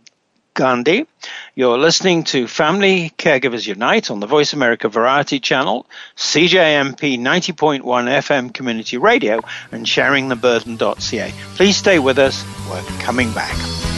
Gandhi. 0.54 1.06
You're 1.54 1.78
listening 1.78 2.24
to 2.24 2.46
Family 2.46 3.12
Caregivers 3.18 3.66
Unite 3.66 4.10
on 4.10 4.20
the 4.20 4.26
Voice 4.26 4.52
America 4.52 4.88
Variety 4.88 5.40
Channel, 5.40 5.86
CJMP 6.16 7.18
90.1 7.18 7.82
FM 7.82 8.52
Community 8.52 8.96
Radio, 8.96 9.40
and 9.70 9.86
sharingtheburden.ca. 9.86 11.32
Please 11.56 11.76
stay 11.76 11.98
with 11.98 12.18
us. 12.18 12.44
We're 12.70 12.82
coming 13.00 13.32
back. 13.32 13.91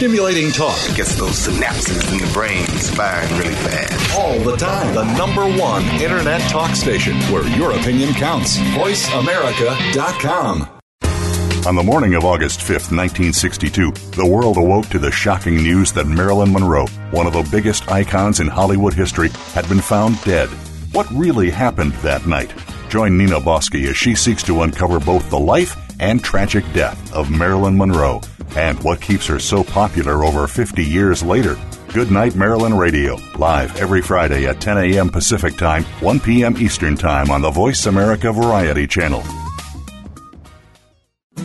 Stimulating 0.00 0.48
talk. 0.50 0.80
Gets 0.96 1.14
those 1.16 1.46
synapses 1.46 2.10
in 2.10 2.16
the 2.26 2.32
brain 2.32 2.64
firing 2.64 3.28
really 3.36 3.52
fast. 3.56 4.18
All 4.18 4.38
the 4.38 4.56
time. 4.56 4.94
The 4.94 5.04
number 5.18 5.44
one 5.60 5.84
internet 6.00 6.40
talk 6.48 6.74
station 6.74 7.18
where 7.30 7.46
your 7.58 7.72
opinion 7.72 8.14
counts. 8.14 8.56
VoiceAmerica.com. 8.56 10.68
On 11.66 11.74
the 11.74 11.82
morning 11.82 12.14
of 12.14 12.24
August 12.24 12.60
5th, 12.60 12.90
1962, 12.90 13.90
the 14.12 14.26
world 14.26 14.56
awoke 14.56 14.86
to 14.86 14.98
the 14.98 15.12
shocking 15.12 15.56
news 15.56 15.92
that 15.92 16.06
Marilyn 16.06 16.50
Monroe, 16.50 16.86
one 17.10 17.26
of 17.26 17.34
the 17.34 17.46
biggest 17.50 17.90
icons 17.90 18.40
in 18.40 18.48
Hollywood 18.48 18.94
history, 18.94 19.28
had 19.52 19.68
been 19.68 19.82
found 19.82 20.18
dead. 20.24 20.48
What 20.92 21.10
really 21.10 21.50
happened 21.50 21.92
that 21.96 22.26
night? 22.26 22.54
Join 22.88 23.18
Nina 23.18 23.38
Bosky 23.38 23.86
as 23.86 23.98
she 23.98 24.14
seeks 24.14 24.42
to 24.44 24.62
uncover 24.62 24.98
both 24.98 25.28
the 25.28 25.38
life 25.38 25.76
and 26.00 26.24
tragic 26.24 26.64
death 26.72 27.12
of 27.12 27.30
Marilyn 27.30 27.76
Monroe 27.76 28.22
and 28.56 28.82
what 28.82 29.00
keeps 29.00 29.26
her 29.26 29.38
so 29.38 29.64
popular 29.64 30.24
over 30.24 30.46
50 30.46 30.84
years 30.84 31.22
later. 31.22 31.56
Good 31.92 32.10
Night 32.10 32.36
Marilyn 32.36 32.76
Radio, 32.76 33.18
live 33.36 33.76
every 33.76 34.00
Friday 34.00 34.46
at 34.46 34.60
10 34.60 34.78
a.m. 34.78 35.08
Pacific 35.08 35.56
Time, 35.56 35.84
1 36.00 36.20
p.m. 36.20 36.56
Eastern 36.56 36.96
Time 36.96 37.30
on 37.30 37.42
the 37.42 37.50
Voice 37.50 37.86
America 37.86 38.32
Variety 38.32 38.86
Channel. 38.86 39.22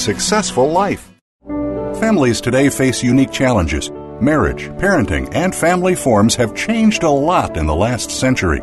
successful 0.00 0.70
life. 0.70 1.12
Families 2.00 2.40
today 2.40 2.70
face 2.70 3.02
unique 3.02 3.30
challenges. 3.30 3.90
Marriage, 4.20 4.68
parenting, 4.78 5.28
and 5.34 5.54
family 5.54 5.94
forms 5.94 6.34
have 6.34 6.54
changed 6.54 7.02
a 7.02 7.10
lot 7.10 7.56
in 7.56 7.66
the 7.66 7.74
last 7.74 8.10
century. 8.10 8.62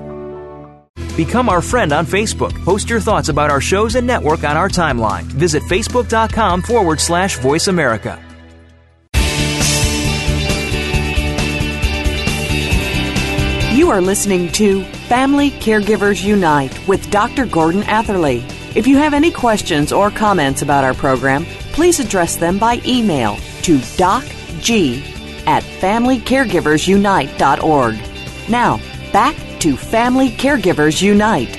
Become 1.15 1.49
our 1.49 1.61
friend 1.61 1.91
on 1.91 2.05
Facebook. 2.05 2.53
Post 2.63 2.89
your 2.89 2.99
thoughts 2.99 3.29
about 3.29 3.49
our 3.49 3.61
shows 3.61 3.95
and 3.95 4.07
network 4.07 4.43
on 4.43 4.57
our 4.57 4.69
timeline. 4.69 5.23
Visit 5.23 5.63
facebook.com 5.63 6.61
forward 6.61 6.99
slash 6.99 7.37
voice 7.39 7.67
America. 7.67 8.19
You 13.73 13.89
are 13.89 14.01
listening 14.01 14.51
to 14.53 14.83
Family 14.83 15.51
Caregivers 15.51 16.23
Unite 16.23 16.87
with 16.87 17.09
Dr. 17.09 17.45
Gordon 17.45 17.83
Atherley. 17.83 18.43
If 18.75 18.87
you 18.87 18.97
have 18.97 19.13
any 19.13 19.31
questions 19.31 19.91
or 19.91 20.11
comments 20.11 20.61
about 20.61 20.83
our 20.83 20.93
program, 20.93 21.45
please 21.73 21.99
address 21.99 22.35
them 22.35 22.57
by 22.57 22.81
email 22.85 23.35
to 23.63 23.77
docg 23.97 25.01
at 25.47 25.63
familycaregiversunite.org. 25.63 28.49
Now, 28.49 28.79
back 29.11 29.35
to 29.61 29.77
Family 29.77 30.29
Caregivers 30.29 31.03
Unite. 31.03 31.55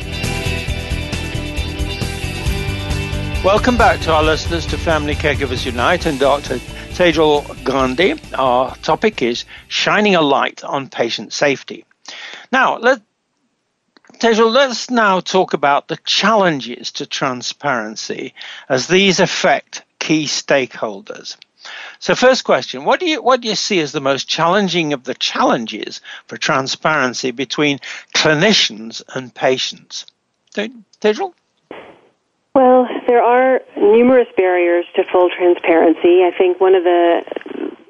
Welcome 3.45 3.77
back 3.77 4.01
to 4.01 4.13
our 4.13 4.25
listeners 4.25 4.67
to 4.67 4.77
Family 4.77 5.15
Caregivers 5.15 5.65
Unite 5.65 6.07
and 6.07 6.19
Dr. 6.19 6.57
Tejal 6.97 7.63
Gandhi. 7.63 8.17
Our 8.35 8.75
topic 8.79 9.23
is 9.23 9.45
shining 9.69 10.17
a 10.17 10.21
light 10.21 10.65
on 10.65 10.89
patient 10.89 11.33
safety. 11.33 11.85
Now, 12.51 12.79
let, 12.79 13.01
Tejal, 14.15 14.51
let's 14.51 14.91
now 14.91 15.21
talk 15.21 15.53
about 15.53 15.87
the 15.87 15.99
challenges 15.99 16.91
to 16.93 17.07
transparency 17.07 18.35
as 18.69 18.89
these 18.89 19.21
affect 19.21 19.85
key 20.01 20.25
stakeholders. 20.25 21.37
So, 21.99 22.15
first 22.15 22.45
question: 22.45 22.85
What 22.85 23.01
do 23.01 23.07
you 23.07 23.23
what 23.23 23.41
do 23.41 23.49
you 23.49 23.55
see 23.57 23.81
as 23.81 23.93
the 23.93 24.01
most 24.01 24.29
challenging 24.29 24.93
of 24.93 25.05
the 25.05 25.15
challenges 25.15 26.01
for 26.27 26.37
transparency 26.37 27.31
between 27.31 27.79
clinicians 28.15 29.03
and 29.15 29.35
patients? 29.35 30.07
Tejal? 30.55 31.33
Well, 32.55 32.87
there 33.07 33.23
are 33.23 33.61
numerous 33.77 34.29
barriers 34.37 34.85
to 34.97 35.05
full 35.11 35.31
transparency. 35.31 36.23
I 36.23 36.33
think 36.37 36.61
one 36.61 36.75
of 36.75 36.85
the 36.85 37.23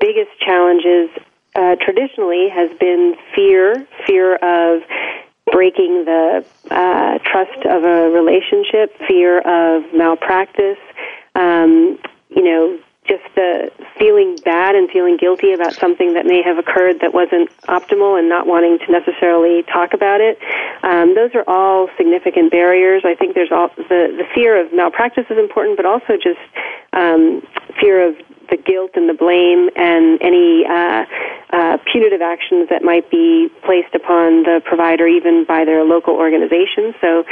biggest 0.01 0.31
challenges 0.39 1.11
uh, 1.55 1.77
traditionally 1.81 2.49
has 2.49 2.71
been 2.79 3.17
fear, 3.35 3.87
fear 4.07 4.37
of 4.37 4.83
breaking 5.51 6.05
the 6.05 6.45
uh, 6.71 7.19
trust 7.19 7.67
of 7.67 7.85
a 7.85 8.11
relationship, 8.11 8.97
fear 9.07 9.41
of 9.41 9.93
malpractice, 9.93 10.79
um, 11.35 11.99
you 12.31 12.43
know, 12.43 12.79
just 13.07 13.25
the 13.35 13.71
feeling 13.99 14.39
bad 14.45 14.75
and 14.75 14.89
feeling 14.91 15.17
guilty 15.17 15.53
about 15.53 15.75
something 15.75 16.15
that 16.15 16.25
may 16.25 16.41
have 16.43 16.57
occurred 16.57 17.01
that 17.01 17.13
wasn't 17.13 17.51
optimal 17.67 18.19
and 18.19 18.29
not 18.29 18.47
wanting 18.47 18.79
to 18.79 18.93
necessarily 18.93 19.65
talk 19.65 19.93
about 19.93 20.21
it. 20.21 20.39
Um, 20.83 21.15
those 21.15 21.35
are 21.35 21.45
all 21.49 21.89
significant 21.97 22.53
barriers. 22.53 23.03
I 23.05 23.15
think 23.15 23.35
there's 23.35 23.51
all 23.51 23.71
the 23.77 24.15
the 24.17 24.25
fear 24.35 24.61
of 24.61 24.73
malpractice 24.73 25.27
is 25.31 25.39
important, 25.39 25.77
but 25.77 25.87
also 25.87 26.15
just 26.15 26.41
um, 26.93 27.43
fear 27.81 28.09
of 28.09 28.17
the 28.51 28.57
guilt 28.57 28.93
and 28.95 29.09
the 29.09 29.15
blame 29.15 29.71
and 29.77 30.21
any 30.23 30.65
uh, 30.69 31.05
uh, 31.51 31.79
punitive 31.91 32.21
actions 32.21 32.69
that 32.71 32.83
might 32.83 33.11
be 33.11 33.49
placed 33.65 33.95
upon 33.95 34.45
the 34.45 34.61
provider, 34.65 35.07
even 35.07 35.45
by 35.45 35.65
their 35.65 35.83
local 35.85 36.15
organization. 36.15 36.95
So 37.01 37.25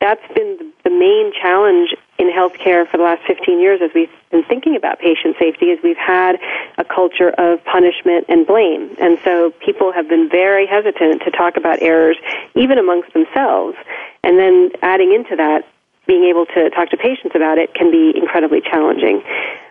that's 0.00 0.26
been 0.34 0.72
the 0.84 0.90
main 0.90 1.32
challenge 1.32 1.94
in 2.18 2.30
healthcare 2.30 2.88
for 2.88 2.96
the 2.96 3.02
last 3.02 3.22
15 3.26 3.60
years 3.60 3.80
as 3.82 3.90
we've 3.94 4.10
been 4.30 4.44
thinking 4.44 4.76
about 4.76 4.98
patient 4.98 5.36
safety 5.38 5.66
is 5.66 5.78
we've 5.82 5.96
had 5.96 6.36
a 6.78 6.84
culture 6.84 7.30
of 7.30 7.62
punishment 7.64 8.26
and 8.28 8.46
blame. 8.46 8.94
And 9.00 9.18
so 9.24 9.52
people 9.64 9.92
have 9.92 10.08
been 10.08 10.28
very 10.28 10.66
hesitant 10.66 11.22
to 11.22 11.30
talk 11.30 11.56
about 11.56 11.82
errors 11.82 12.16
even 12.54 12.78
amongst 12.78 13.12
themselves. 13.12 13.76
And 14.22 14.38
then 14.38 14.70
adding 14.82 15.12
into 15.12 15.36
that, 15.36 15.66
being 16.06 16.24
able 16.24 16.46
to 16.46 16.70
talk 16.70 16.90
to 16.90 16.96
patients 16.96 17.34
about 17.34 17.58
it 17.58 17.74
can 17.74 17.90
be 17.90 18.16
incredibly 18.16 18.60
challenging. 18.60 19.22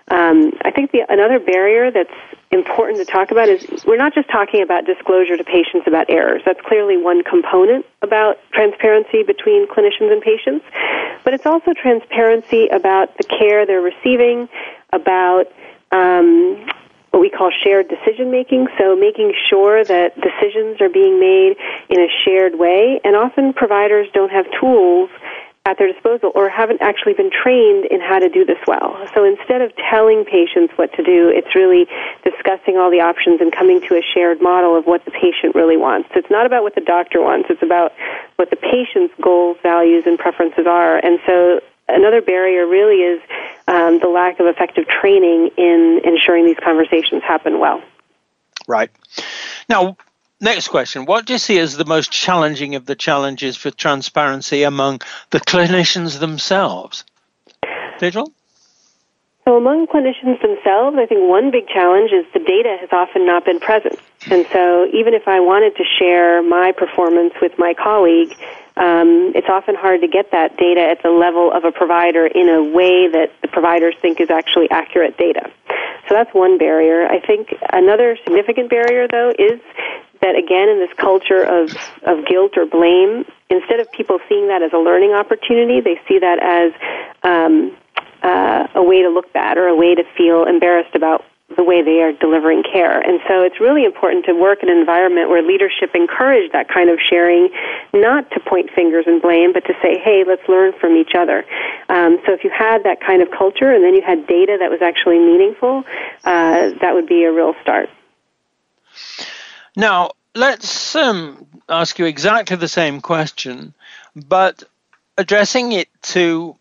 Um, 0.09 0.51
I 0.63 0.71
think 0.71 0.91
the, 0.91 1.01
another 1.09 1.39
barrier 1.39 1.91
that's 1.91 2.13
important 2.55 2.97
to 2.97 3.05
talk 3.05 3.29
about 3.29 3.49
is 3.49 3.61
we're 3.85 3.97
not 3.97 4.15
just 4.15 4.29
talking 4.29 4.63
about 4.63 4.85
disclosure 4.85 5.37
to 5.37 5.43
patients 5.43 5.85
about 5.85 6.09
errors. 6.09 6.41
That's 6.45 6.59
clearly 6.61 6.97
one 6.97 7.23
component 7.23 7.85
about 8.01 8.37
transparency 8.51 9.21
between 9.21 9.67
clinicians 9.67 10.11
and 10.11 10.21
patients, 10.21 10.65
but 11.23 11.33
it's 11.35 11.45
also 11.45 11.73
transparency 11.73 12.67
about 12.67 13.15
the 13.17 13.25
care 13.25 13.65
they're 13.67 13.81
receiving, 13.81 14.49
about 14.91 15.45
um, 15.91 16.65
what 17.11 17.21
we 17.21 17.29
call 17.29 17.51
shared 17.63 17.87
decision 17.87 18.31
making. 18.31 18.67
So 18.79 18.95
making 18.95 19.33
sure 19.49 19.83
that 19.83 20.15
decisions 20.15 20.81
are 20.81 20.89
being 20.89 21.19
made 21.19 21.55
in 21.89 21.99
a 21.99 22.07
shared 22.25 22.57
way, 22.57 22.99
and 23.03 23.15
often 23.15 23.53
providers 23.53 24.07
don't 24.13 24.31
have 24.31 24.45
tools 24.59 25.09
at 25.65 25.79
their 25.79 25.91
disposal 25.91 26.31
or 26.35 26.47
haven't 26.47 26.81
actually 26.81 27.13
been 27.13 27.31
trained 27.31 27.85
in 27.85 27.99
how 27.99 28.19
to 28.19 28.29
do 28.29 28.45
this 28.45 28.59
well. 28.67 29.01
So 29.15 29.23
instead 29.25 29.61
of 29.61 29.75
telling 29.89 30.23
patients 30.23 30.73
what 30.77 30.93
to 30.93 31.03
do, 31.03 31.29
it's 31.33 31.55
really 31.55 31.87
discussing 32.23 32.77
all 32.77 32.91
the 32.91 33.01
options 33.01 33.41
and 33.41 33.51
coming 33.51 33.81
to 33.89 33.95
a 33.97 34.01
shared 34.13 34.41
model 34.41 34.77
of 34.77 34.85
what 34.85 35.03
the 35.05 35.11
patient 35.11 35.55
really 35.55 35.77
wants. 35.77 36.09
So 36.13 36.19
it's 36.19 36.29
not 36.29 36.45
about 36.45 36.61
what 36.61 36.75
the 36.75 36.81
doctor 36.81 37.19
wants, 37.21 37.49
it's 37.49 37.63
about 37.63 37.93
what 38.35 38.51
the 38.51 38.57
patient's 38.57 39.13
goals, 39.21 39.57
values, 39.63 40.03
and 40.05 40.19
preferences 40.19 40.67
are. 40.67 40.97
And 40.97 41.19
so 41.25 41.61
another 41.87 42.21
barrier 42.21 42.67
really 42.67 43.01
is 43.01 43.21
um, 43.67 43.99
the 43.99 44.07
lack 44.07 44.39
of 44.39 44.45
effective 44.45 44.87
training 44.87 45.49
in 45.57 46.01
ensuring 46.03 46.45
these 46.45 46.59
conversations 46.63 47.23
happen 47.23 47.59
well. 47.59 47.81
Right. 48.67 48.91
Now, 49.67 49.97
Next 50.45 50.67
question. 50.67 51.05
What 51.05 51.25
do 51.25 51.33
you 51.33 51.39
see 51.39 51.57
as 51.57 51.75
the 51.75 51.85
most 51.85 52.11
challenging 52.11 52.75
of 52.75 52.85
the 52.85 52.93
challenges 52.93 53.57
for 53.57 53.71
transparency 53.71 54.61
among 54.61 55.01
the 55.31 55.39
clinicians 55.39 56.19
themselves? 56.19 57.03
Tejal? 57.97 58.31
So, 59.43 59.57
among 59.57 59.87
clinicians 59.87 60.39
themselves, 60.43 60.97
I 60.99 61.07
think 61.07 61.27
one 61.27 61.49
big 61.49 61.67
challenge 61.67 62.11
is 62.11 62.25
the 62.31 62.45
data 62.45 62.77
has 62.79 62.89
often 62.91 63.25
not 63.25 63.43
been 63.43 63.59
present. 63.59 63.97
And 64.29 64.45
so, 64.53 64.85
even 64.93 65.15
if 65.15 65.27
I 65.27 65.39
wanted 65.39 65.77
to 65.77 65.83
share 65.97 66.43
my 66.43 66.73
performance 66.73 67.33
with 67.41 67.57
my 67.57 67.73
colleague, 67.73 68.29
um, 68.77 69.31
it's 69.33 69.49
often 69.49 69.73
hard 69.73 70.01
to 70.01 70.07
get 70.07 70.29
that 70.29 70.57
data 70.57 70.81
at 70.81 71.01
the 71.01 71.09
level 71.09 71.51
of 71.51 71.63
a 71.63 71.71
provider 71.71 72.27
in 72.27 72.49
a 72.49 72.61
way 72.61 73.07
that 73.07 73.31
the 73.41 73.47
providers 73.47 73.95
think 73.99 74.21
is 74.21 74.29
actually 74.29 74.69
accurate 74.69 75.17
data. 75.17 75.49
So 76.07 76.13
that's 76.13 76.31
one 76.35 76.59
barrier. 76.59 77.07
I 77.07 77.19
think 77.19 77.55
another 77.73 78.15
significant 78.23 78.69
barrier, 78.69 79.07
though, 79.07 79.33
is 79.39 79.59
that 80.21 80.35
again 80.35 80.69
in 80.69 80.79
this 80.79 80.93
culture 80.97 81.43
of, 81.43 81.71
of 82.03 82.25
guilt 82.25 82.53
or 82.57 82.65
blame, 82.65 83.25
instead 83.49 83.79
of 83.79 83.91
people 83.91 84.19
seeing 84.27 84.47
that 84.47 84.61
as 84.61 84.73
a 84.73 84.77
learning 84.77 85.11
opportunity, 85.11 85.81
they 85.81 85.99
see 86.07 86.19
that 86.19 86.39
as 86.41 86.73
um, 87.23 87.75
uh, 88.23 88.67
a 88.75 88.83
way 88.83 89.01
to 89.01 89.09
look 89.09 89.31
bad 89.33 89.57
or 89.57 89.67
a 89.67 89.75
way 89.75 89.95
to 89.95 90.03
feel 90.17 90.45
embarrassed 90.45 90.95
about 90.95 91.25
the 91.55 91.63
way 91.63 91.83
they 91.83 92.01
are 92.01 92.11
delivering 92.11 92.63
care. 92.63 92.99
And 92.99 93.19
so 93.27 93.43
it's 93.43 93.59
really 93.61 93.85
important 93.85 94.25
to 94.25 94.33
work 94.33 94.63
in 94.63 94.69
an 94.69 94.77
environment 94.77 95.29
where 95.29 95.43
leadership 95.43 95.91
encourage 95.93 96.51
that 96.53 96.67
kind 96.69 96.89
of 96.89 96.97
sharing, 96.99 97.49
not 97.93 98.29
to 98.31 98.39
point 98.39 98.71
fingers 98.73 99.05
and 99.05 99.21
blame, 99.21 99.53
but 99.53 99.63
to 99.65 99.73
say, 99.81 99.99
hey, 99.99 100.23
let's 100.27 100.41
learn 100.49 100.73
from 100.81 100.97
each 100.97 101.13
other. 101.15 101.45
Um, 101.87 102.17
so 102.25 102.33
if 102.33 102.43
you 102.43 102.49
had 102.49 102.83
that 102.83 102.99
kind 102.99 103.21
of 103.21 103.29
culture 103.29 103.71
and 103.71 103.83
then 103.83 103.93
you 103.93 104.01
had 104.01 104.25
data 104.25 104.57
that 104.59 104.71
was 104.71 104.81
actually 104.81 105.19
meaningful, 105.19 105.83
uh, 106.23 106.71
that 106.81 106.95
would 106.95 107.05
be 107.05 107.23
a 107.23 107.31
real 107.31 107.53
start. 107.61 107.89
Now, 109.75 110.11
let's 110.33 110.95
um, 110.95 111.45
ask 111.67 111.99
you 111.99 112.05
exactly 112.05 112.55
the 112.57 112.67
same 112.67 113.01
question, 113.01 113.73
but 114.15 114.63
addressing 115.17 115.71
it 115.71 115.89
to 116.13 116.55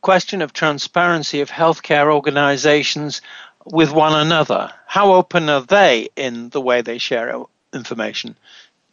question 0.00 0.42
of 0.42 0.52
transparency 0.52 1.40
of 1.40 1.50
healthcare 1.50 2.12
organizations 2.12 3.22
with 3.64 3.90
one 3.90 4.14
another. 4.14 4.72
How 4.86 5.14
open 5.14 5.48
are 5.48 5.62
they 5.62 6.08
in 6.14 6.50
the 6.50 6.60
way 6.60 6.82
they 6.82 6.98
share 6.98 7.42
information? 7.72 8.36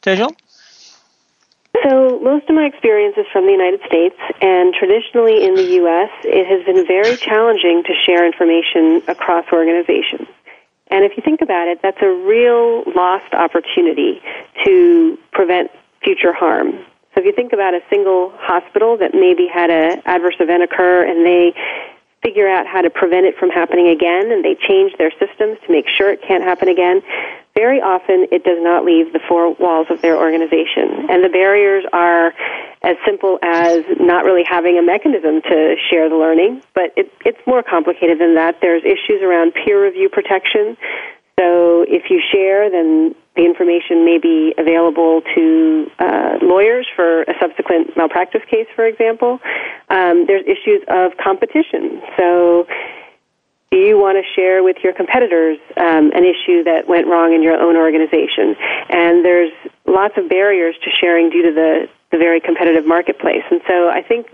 Tejal? 0.02 0.36
So, 1.84 2.20
most 2.20 2.48
of 2.50 2.56
my 2.56 2.66
experience 2.66 3.16
is 3.18 3.26
from 3.32 3.46
the 3.46 3.52
United 3.52 3.82
States, 3.88 4.16
and 4.42 4.74
traditionally 4.74 5.44
in 5.44 5.56
the 5.56 5.70
U.S., 5.82 6.10
it 6.24 6.46
has 6.46 6.64
been 6.66 6.86
very 6.86 7.18
challenging 7.18 7.84
to 7.86 7.94
share 8.06 8.26
information 8.26 9.02
across 9.08 9.46
organizations. 9.52 10.28
And 10.94 11.04
if 11.04 11.18
you 11.18 11.24
think 11.26 11.42
about 11.42 11.68
it, 11.68 11.80
that's 11.82 11.98
a 12.04 12.08
real 12.08 12.84
lost 12.96 13.34
opportunity 13.34 14.22
to 14.64 15.18
prevent 15.32 15.72
future 16.04 16.32
harm. 16.32 16.86
So 17.16 17.22
if 17.22 17.26
you 17.26 17.34
think 17.34 17.52
about 17.52 17.74
a 17.74 17.82
single 17.90 18.32
hospital 18.38 18.96
that 18.98 19.16
maybe 19.16 19.48
had 19.52 19.72
an 19.72 20.04
adverse 20.06 20.36
event 20.40 20.62
occur 20.62 21.04
and 21.04 21.26
they 21.26 21.56
figure 22.24 22.48
out 22.48 22.66
how 22.66 22.82
to 22.82 22.90
prevent 22.90 23.26
it 23.26 23.38
from 23.38 23.50
happening 23.50 23.90
again 23.90 24.32
and 24.32 24.44
they 24.44 24.56
change 24.56 24.94
their 24.98 25.12
systems 25.20 25.60
to 25.66 25.72
make 25.72 25.88
sure 25.88 26.12
it 26.12 26.22
can't 26.26 26.44
happen 26.44 26.68
again, 26.70 27.02
very 27.54 27.82
often 27.82 28.26
it 28.32 28.44
does 28.44 28.58
not 28.62 28.84
leave 28.84 29.14
the 29.14 29.20
four 29.28 29.54
walls 29.56 29.88
of 29.90 30.02
their 30.02 30.18
organization. 30.18 31.06
And 31.10 31.24
the 31.24 31.30
barriers 31.30 31.86
are 31.94 32.34
as 32.82 32.98
simple 33.06 33.38
as 33.44 33.84
not 34.00 34.26
really 34.26 34.44
having 34.44 34.78
a 34.78 34.82
mechanism 34.82 35.42
to 35.44 35.76
share 35.90 36.10
the 36.10 36.16
learning, 36.16 36.64
but 36.74 36.94
it, 36.98 37.14
it's 37.26 37.40
more 37.46 37.62
complicated 37.62 38.20
than 38.20 38.36
that. 38.36 38.60
There's 38.62 38.84
issues 38.84 39.22
around 39.22 39.54
peer 39.54 39.84
review 39.84 40.10
protection. 40.10 40.78
So 41.40 41.86
if 41.88 42.10
you 42.10 42.22
share, 42.32 42.70
then 42.70 43.16
the 43.36 43.44
information 43.46 44.06
may 44.06 44.20
be 44.20 44.54
available 44.58 45.22
to 45.34 45.90
uh, 45.98 46.38
lawyers 46.42 46.86
for 46.96 47.24
a 47.24 47.34
subsequent 47.42 47.98
malpractice 47.98 48.44
case, 48.50 48.68
for 48.76 48.86
example. 48.86 49.40
Um, 49.90 50.26
there's 50.28 50.46
issues 50.46 50.84
of 50.88 51.18
competition. 51.18 52.02
So 52.18 52.68
do 53.72 53.80
you 53.80 53.98
want 53.98 54.24
to 54.24 54.34
share 54.36 54.62
with 54.62 54.78
your 54.84 54.94
competitors 54.94 55.58
um, 55.78 56.12
an 56.14 56.24
issue 56.24 56.64
that 56.66 56.88
went 56.88 57.08
wrong 57.08 57.34
in 57.34 57.42
your 57.42 57.58
own 57.58 57.76
organization? 57.76 58.56
And 58.90 59.26
there's 59.26 59.52
lots 59.88 60.14
of 60.16 60.30
barriers 60.30 60.76
to 60.84 60.92
sharing 60.92 61.32
due 61.32 61.42
to 61.42 61.52
the, 61.52 61.90
the 62.12 62.20
very 62.20 62.40
competitive 62.40 62.86
marketplace. 62.86 63.42
And 63.50 63.62
so 63.68 63.90
I 63.90 64.04
think 64.04 64.28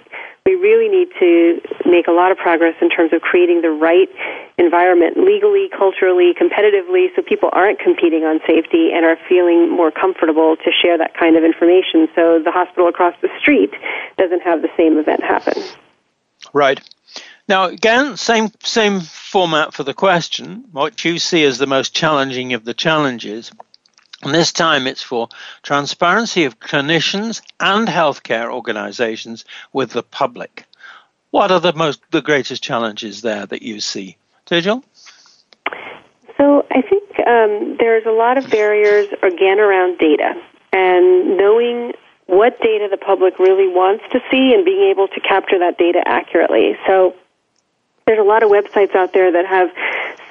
we 0.46 0.56
really 0.56 0.90
need 0.90 1.10
to 1.20 1.62
make 1.86 2.08
a 2.08 2.12
lot 2.12 2.32
of 2.32 2.38
progress 2.38 2.76
in 2.82 2.90
terms 2.90 3.14
of 3.14 3.22
creating 3.22 3.62
the 3.62 3.70
right 3.70 4.10
environment 4.58 5.18
legally, 5.18 5.70
culturally, 5.70 6.34
competitively, 6.34 7.08
so 7.16 7.22
people 7.22 7.50
aren't 7.54 7.80
competing 7.80 8.24
on 8.24 8.40
safety 8.48 8.92
and 8.94 9.06
are 9.06 9.18
feeling 9.28 9.70
more 9.70 9.92
comfortable 9.92 10.56
to 10.58 10.72
share 10.72 10.98
that 10.98 11.14
kind 11.16 11.36
of 11.36 11.44
information 11.44 12.08
so 12.16 12.42
the 12.44 12.52
hospital 12.52 12.88
across 12.88 13.16
the 13.22 13.30
street 13.40 13.72
doesn't 14.18 14.42
have 14.42 14.62
the 14.62 14.70
same 14.76 14.98
event 14.98 15.24
happen. 15.24 15.62
Right. 16.54 16.82
Now, 17.48 17.66
again, 17.66 18.16
same 18.16 18.52
same 18.64 19.02
format 19.02 19.74
for 19.74 19.84
the 19.84 19.94
question. 19.94 20.66
What 20.72 21.04
you 21.04 21.18
see 21.18 21.44
as 21.44 21.58
the 21.58 21.66
most 21.66 21.96
challenging 21.96 22.54
of 22.54 22.64
the 22.64 22.76
challenges, 22.76 23.52
and 24.24 24.34
this 24.34 24.52
time 24.52 24.88
it's 24.88 25.02
for 25.02 25.30
transparency 25.64 26.46
of 26.46 26.60
clinicians 26.60 27.42
and 27.60 27.88
healthcare 27.88 28.52
organizations 28.52 29.46
with 29.72 29.92
the 29.92 30.04
public. 30.04 30.66
What 31.32 31.52
are 31.52 31.60
the 31.60 31.74
most 31.74 32.02
the 32.12 32.22
greatest 32.22 32.64
challenges 32.64 33.22
there 33.22 33.46
that 33.46 33.62
you 33.62 33.80
see, 33.80 34.18
Tejal? 34.46 34.84
So 36.38 36.66
I 36.72 36.82
think 36.82 37.04
um, 37.28 37.78
there's 37.78 38.06
a 38.06 38.12
lot 38.12 38.38
of 38.38 38.50
barriers 38.50 39.08
again 39.22 39.60
around 39.60 40.00
data 40.00 40.34
and 40.72 41.38
knowing 41.38 41.94
what 42.26 42.60
data 42.62 42.88
the 42.90 42.98
public 42.98 43.40
really 43.40 43.68
wants 43.68 44.04
to 44.12 44.20
see 44.30 44.54
and 44.54 44.64
being 44.64 44.90
able 44.90 45.08
to 45.08 45.20
capture 45.20 45.60
that 45.60 45.78
data 45.78 46.02
accurately. 46.06 46.78
So 46.86 47.16
there's 48.06 48.20
a 48.20 48.24
lot 48.24 48.44
of 48.44 48.50
websites 48.50 48.96
out 48.96 49.14
there 49.14 49.32
that 49.32 49.46
have 49.46 49.70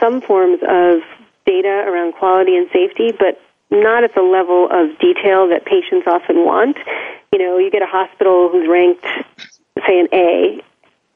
some 0.01 0.21
forms 0.21 0.61
of 0.63 1.01
data 1.45 1.69
around 1.69 2.13
quality 2.15 2.57
and 2.57 2.69
safety, 2.73 3.13
but 3.13 3.41
not 3.71 4.05
at 4.05 4.15
the 4.15 4.23
level 4.23 4.69
of 4.71 4.99
detail 4.99 5.49
that 5.49 5.65
patients 5.65 6.07
often 6.07 6.45
want. 6.45 6.77
You 7.33 7.39
know, 7.39 7.59
you 7.59 7.71
get 7.71 7.83
a 7.83 7.87
hospital 7.87 8.49
who's 8.51 8.69
ranked, 8.69 9.05
say, 9.87 10.01
an 10.01 10.09
A, 10.13 10.63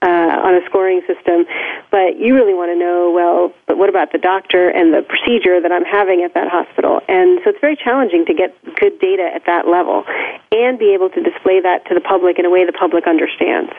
uh, 0.02 0.42
on 0.42 0.54
a 0.54 0.62
scoring 0.66 1.00
system, 1.06 1.46
but 1.90 2.18
you 2.18 2.34
really 2.34 2.54
want 2.54 2.74
to 2.74 2.78
know, 2.78 3.10
well, 3.14 3.54
but 3.66 3.78
what 3.78 3.88
about 3.88 4.10
the 4.10 4.18
doctor 4.18 4.68
and 4.68 4.92
the 4.92 5.02
procedure 5.02 5.60
that 5.62 5.70
I'm 5.70 5.84
having 5.86 6.22
at 6.26 6.34
that 6.34 6.50
hospital? 6.50 7.00
And 7.08 7.38
so 7.44 7.50
it's 7.50 7.60
very 7.60 7.76
challenging 7.76 8.26
to 8.26 8.34
get 8.34 8.52
good 8.76 8.98
data 8.98 9.30
at 9.32 9.46
that 9.46 9.68
level 9.68 10.04
and 10.50 10.78
be 10.78 10.92
able 10.92 11.08
to 11.10 11.22
display 11.22 11.60
that 11.62 11.86
to 11.86 11.94
the 11.94 12.00
public 12.02 12.38
in 12.38 12.44
a 12.44 12.50
way 12.50 12.66
the 12.66 12.74
public 12.74 13.06
understands. 13.06 13.70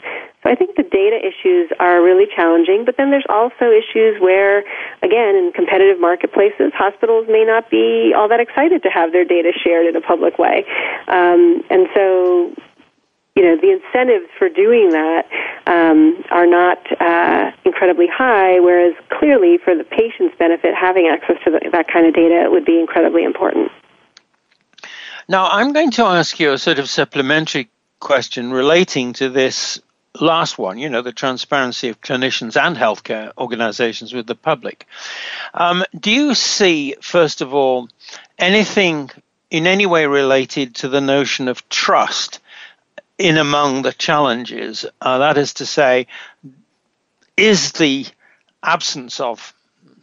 So 0.44 0.52
I 0.52 0.56
think 0.56 0.76
the 0.76 0.84
data 0.84 1.20
issues 1.24 1.72
are 1.80 2.04
really 2.04 2.28
challenging, 2.36 2.84
but 2.84 2.98
then 2.98 3.12
there's 3.12 3.28
also 3.30 3.72
issues 3.72 4.20
where, 4.20 4.60
again, 5.02 5.36
in 5.36 5.52
competitive 5.56 6.00
marketplaces, 6.00 6.72
hospitals 6.76 7.28
may 7.30 7.46
not 7.46 7.70
be 7.70 8.14
all 8.16 8.28
that 8.28 8.42
excited 8.42 8.84
to 8.84 8.90
have 8.90 9.14
their 9.14 9.24
data 9.24 9.52
shared 9.56 9.88
in 9.88 9.96
a 9.96 10.02
public 10.02 10.38
way. 10.38 10.66
Um, 11.08 11.64
and 11.70 11.88
so 11.96 12.52
you 13.36 13.44
know, 13.44 13.58
the 13.60 13.72
incentives 13.72 14.30
for 14.38 14.48
doing 14.48 14.92
that 14.92 15.28
um, 15.66 16.24
are 16.30 16.46
not 16.46 16.80
uh, 17.02 17.52
incredibly 17.66 18.08
high, 18.08 18.60
whereas 18.60 18.94
clearly 19.10 19.58
for 19.58 19.76
the 19.76 19.84
patient's 19.84 20.38
benefit, 20.38 20.76
having 20.76 21.08
access 21.08 21.38
to 21.44 21.52
the, 21.52 21.70
that 21.72 21.88
kind 21.88 22.06
of 22.06 22.14
data 22.14 22.50
would 22.52 22.66
be 22.66 22.80
incredibly 22.80 23.24
important. 23.24 23.72
Now, 25.28 25.48
I'm 25.48 25.74
going 25.74 25.92
to 25.92 26.04
ask 26.04 26.40
you 26.40 26.52
a 26.52 26.58
sort 26.58 26.80
of 26.80 26.90
supplementary 26.90 27.70
question 28.00 28.52
relating 28.52 29.14
to 29.14 29.30
this 29.30 29.82
last 30.20 30.60
one, 30.60 30.78
you 30.78 30.90
know, 30.90 31.02
the 31.02 31.12
transparency 31.12 31.90
of 31.90 32.02
clinicians 32.02 32.62
and 32.62 32.78
healthcare 32.78 33.32
organizations 33.38 34.14
with 34.14 34.28
the 34.28 34.36
public. 34.36 34.86
Um, 35.56 35.84
do 36.00 36.12
you 36.12 36.36
see, 36.36 36.96
first 37.02 37.42
of 37.42 37.54
all, 37.54 37.90
anything 38.38 39.10
in 39.50 39.66
any 39.66 39.88
way 39.88 40.06
related 40.06 40.76
to 40.76 40.90
the 40.90 41.02
notion 41.02 41.48
of 41.48 41.68
trust 41.70 42.40
in 43.18 43.38
among 43.38 43.82
the 43.82 43.94
challenges. 43.94 44.86
Uh, 45.02 45.20
that 45.20 45.38
is 45.38 45.56
to 45.56 45.66
say, 45.66 46.08
is 47.38 47.72
the 47.74 48.06
absence 48.62 49.20
of 49.20 49.54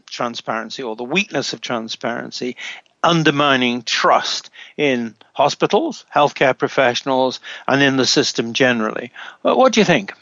transparency 0.06 0.82
or 0.82 0.96
the 0.96 1.04
weakness 1.04 1.52
of 1.52 1.60
transparency 1.60 2.56
undermining 3.02 3.82
trust 3.82 4.50
in 4.76 5.14
hospitals, 5.32 6.04
healthcare 6.14 6.56
professionals, 6.56 7.40
and 7.66 7.82
in 7.82 7.96
the 7.96 8.06
system 8.06 8.52
generally? 8.52 9.12
What 9.42 9.72
do 9.72 9.80
you 9.80 9.84
think? 9.84 10.12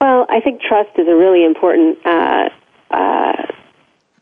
Well, 0.00 0.26
I 0.28 0.40
think 0.40 0.60
trust 0.60 0.90
is 0.98 1.08
a 1.08 1.16
really 1.16 1.44
important 1.44 1.98
uh, 2.04 2.50
uh, 2.90 3.46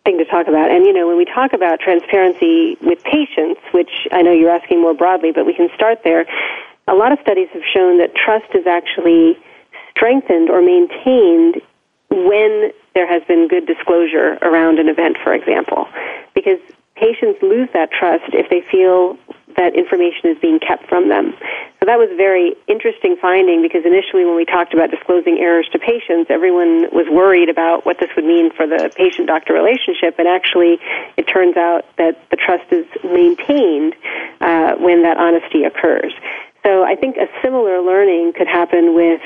thing 0.04 0.18
to 0.18 0.24
talk 0.24 0.46
about. 0.48 0.70
And, 0.70 0.84
you 0.84 0.92
know, 0.92 1.08
when 1.08 1.16
we 1.16 1.24
talk 1.24 1.52
about 1.52 1.80
transparency 1.80 2.76
with 2.80 3.02
patients, 3.04 3.60
which 3.72 3.90
I 4.12 4.22
know 4.22 4.32
you're 4.32 4.50
asking 4.50 4.80
more 4.80 4.94
broadly, 4.94 5.32
but 5.32 5.46
we 5.46 5.54
can 5.54 5.68
start 5.74 6.02
there, 6.04 6.26
a 6.86 6.94
lot 6.94 7.12
of 7.12 7.18
studies 7.20 7.48
have 7.52 7.62
shown 7.72 7.98
that 7.98 8.14
trust 8.14 8.54
is 8.54 8.66
actually 8.66 9.38
strengthened 9.90 10.50
or 10.50 10.60
maintained 10.60 11.62
when 12.10 12.72
there 12.94 13.06
has 13.06 13.22
been 13.24 13.48
good 13.48 13.66
disclosure 13.66 14.38
around 14.42 14.78
an 14.78 14.88
event, 14.88 15.16
for 15.22 15.32
example. 15.32 15.88
Because 16.34 16.58
patients 16.96 17.42
lose 17.42 17.68
that 17.72 17.90
trust 17.90 18.24
if 18.34 18.50
they 18.50 18.60
feel 18.60 19.18
that 19.56 19.74
information 19.74 20.30
is 20.30 20.38
being 20.38 20.58
kept 20.58 20.88
from 20.88 21.08
them. 21.08 21.34
So 21.80 21.86
that 21.86 21.98
was 21.98 22.10
a 22.10 22.16
very 22.16 22.56
interesting 22.66 23.16
finding 23.20 23.62
because 23.62 23.84
initially 23.84 24.24
when 24.24 24.36
we 24.36 24.44
talked 24.44 24.72
about 24.72 24.90
disclosing 24.90 25.38
errors 25.38 25.68
to 25.72 25.78
patients, 25.78 26.30
everyone 26.30 26.88
was 26.92 27.06
worried 27.10 27.48
about 27.48 27.84
what 27.84 27.98
this 28.00 28.10
would 28.16 28.24
mean 28.24 28.50
for 28.52 28.66
the 28.66 28.90
patient 28.96 29.28
doctor 29.28 29.52
relationship, 29.52 30.18
and 30.18 30.26
actually 30.26 30.80
it 31.16 31.24
turns 31.24 31.56
out 31.56 31.84
that 31.96 32.18
the 32.30 32.36
trust 32.36 32.70
is 32.72 32.86
maintained 33.04 33.94
uh, 34.40 34.74
when 34.76 35.02
that 35.02 35.18
honesty 35.18 35.64
occurs. 35.64 36.12
So 36.64 36.82
I 36.82 36.96
think 36.96 37.16
a 37.18 37.28
similar 37.42 37.82
learning 37.82 38.32
could 38.32 38.48
happen 38.48 38.94
with 38.94 39.20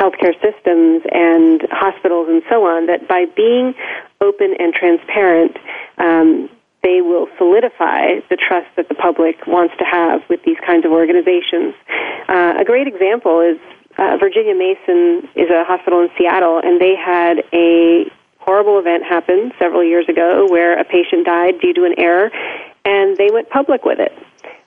healthcare 0.00 0.32
systems 0.40 1.02
and 1.12 1.60
hospitals 1.70 2.28
and 2.30 2.42
so 2.48 2.64
on, 2.64 2.86
that 2.86 3.06
by 3.06 3.26
being 3.36 3.74
open 4.22 4.54
and 4.58 4.72
transparent, 4.72 5.58
um, 5.98 6.48
they 6.82 7.00
will 7.00 7.28
solidify 7.36 8.20
the 8.30 8.36
trust 8.36 8.68
that 8.76 8.88
the 8.88 8.94
public 8.94 9.46
wants 9.46 9.74
to 9.78 9.84
have 9.84 10.22
with 10.28 10.42
these 10.44 10.56
kinds 10.64 10.84
of 10.84 10.92
organizations. 10.92 11.74
Uh, 12.28 12.54
a 12.58 12.64
great 12.64 12.86
example 12.86 13.40
is 13.40 13.58
uh, 13.98 14.16
Virginia 14.18 14.54
Mason 14.54 15.28
is 15.34 15.50
a 15.50 15.64
hospital 15.64 16.00
in 16.00 16.08
Seattle, 16.16 16.60
and 16.62 16.80
they 16.80 16.96
had 16.96 17.44
a 17.52 18.10
horrible 18.38 18.78
event 18.78 19.04
happen 19.04 19.52
several 19.58 19.84
years 19.84 20.08
ago 20.08 20.46
where 20.48 20.78
a 20.78 20.84
patient 20.84 21.26
died 21.26 21.60
due 21.60 21.74
to 21.74 21.84
an 21.84 21.94
error, 21.98 22.30
and 22.84 23.16
they 23.16 23.30
went 23.30 23.50
public 23.50 23.84
with 23.84 23.98
it 23.98 24.12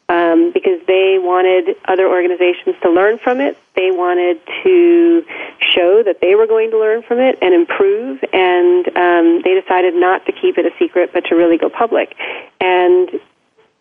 um, 0.10 0.52
because 0.54 0.80
they 0.88 1.18
wanted 1.20 1.76
other 1.86 2.08
organizations 2.08 2.76
to 2.84 2.90
learn 2.90 3.18
from 3.20 3.40
it. 3.40 3.58
They 3.76 3.92
wanted 3.92 4.40
to 4.64 5.26
show 5.60 6.04
that 6.04 6.20
they 6.22 6.36
were 6.36 6.48
going 6.48 6.72
to 6.72 6.80
learn 6.80 7.04
from 7.04 7.20
it 7.20 7.38
and 7.42 7.54
improve, 7.54 8.20
and 8.34 8.88
um, 8.98 9.42
they 9.44 9.60
decided 9.60 9.96
not 9.96 10.26
to 10.26 10.32
keep 10.32 10.58
it 10.58 10.66
a 10.66 10.72
secret, 10.78 11.12
but 11.14 11.26
to 11.26 11.36
really 11.36 11.58
go 11.58 11.70
public. 11.70 12.16
And 12.60 13.10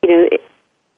you 0.02 0.08
know. 0.08 0.28
It, 0.30 0.42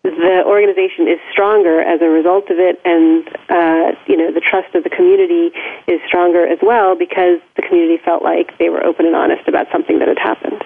the 0.05 0.45
organization 0.45 1.09
is 1.09 1.19
stronger 1.33 1.81
as 1.81 2.03
a 2.03 2.09
result 2.11 2.51
of 2.51 2.59
it, 2.59 2.79
and 2.85 3.27
uh, 3.49 3.97
you 4.07 4.19
know 4.19 4.31
the 4.31 4.41
trust 4.45 4.75
of 4.75 4.85
the 4.85 4.91
community 4.91 5.49
is 5.89 5.99
stronger 6.07 6.47
as 6.47 6.59
well 6.61 6.95
because 6.95 7.41
the 7.57 7.63
community 7.63 7.97
felt 8.05 8.23
like 8.23 8.53
they 8.59 8.69
were 8.69 8.85
open 8.85 9.07
and 9.07 9.17
honest 9.17 9.49
about 9.49 9.67
something 9.73 10.01
that 10.01 10.09
had 10.09 10.19
happened 10.19 10.63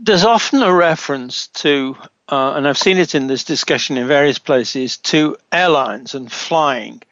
there's 0.00 0.24
often 0.24 0.62
a 0.62 0.72
reference 0.72 1.48
to, 1.48 1.96
uh, 2.28 2.52
and 2.54 2.66
I've 2.66 2.78
seen 2.78 2.98
it 2.98 3.14
in 3.14 3.26
this 3.26 3.44
discussion 3.44 3.96
in 3.96 4.06
various 4.06 4.38
places, 4.38 4.96
to 4.98 5.36
airlines 5.52 6.14
and 6.14 6.30
flying. 6.30 7.02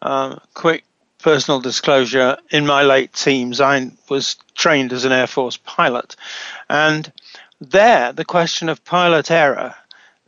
Uh, 0.00 0.36
quick 0.54 0.84
personal 1.18 1.60
disclosure 1.60 2.36
in 2.50 2.66
my 2.66 2.82
late 2.82 3.12
teens, 3.12 3.60
I 3.60 3.90
was 4.08 4.36
trained 4.54 4.92
as 4.92 5.04
an 5.04 5.12
Air 5.12 5.26
Force 5.28 5.56
pilot. 5.56 6.16
And 6.68 7.12
there, 7.60 8.12
the 8.12 8.24
question 8.24 8.68
of 8.68 8.84
pilot 8.84 9.30
error, 9.30 9.74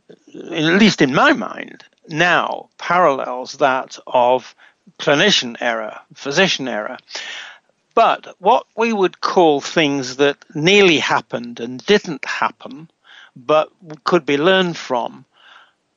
at 0.09 0.63
least 0.79 1.01
in 1.01 1.13
my 1.13 1.33
mind, 1.33 1.83
now 2.07 2.69
parallels 2.77 3.53
that 3.53 3.97
of 4.07 4.55
clinician 4.99 5.57
error, 5.59 5.99
physician 6.13 6.67
error. 6.67 6.97
But 7.95 8.35
what 8.39 8.67
we 8.75 8.91
would 8.91 9.21
call 9.21 9.61
things 9.61 10.17
that 10.17 10.37
nearly 10.53 10.99
happened 10.99 11.61
and 11.61 11.83
didn't 11.85 12.25
happen, 12.25 12.89
but 13.35 13.71
could 14.03 14.25
be 14.25 14.37
learned 14.37 14.75
from, 14.75 15.23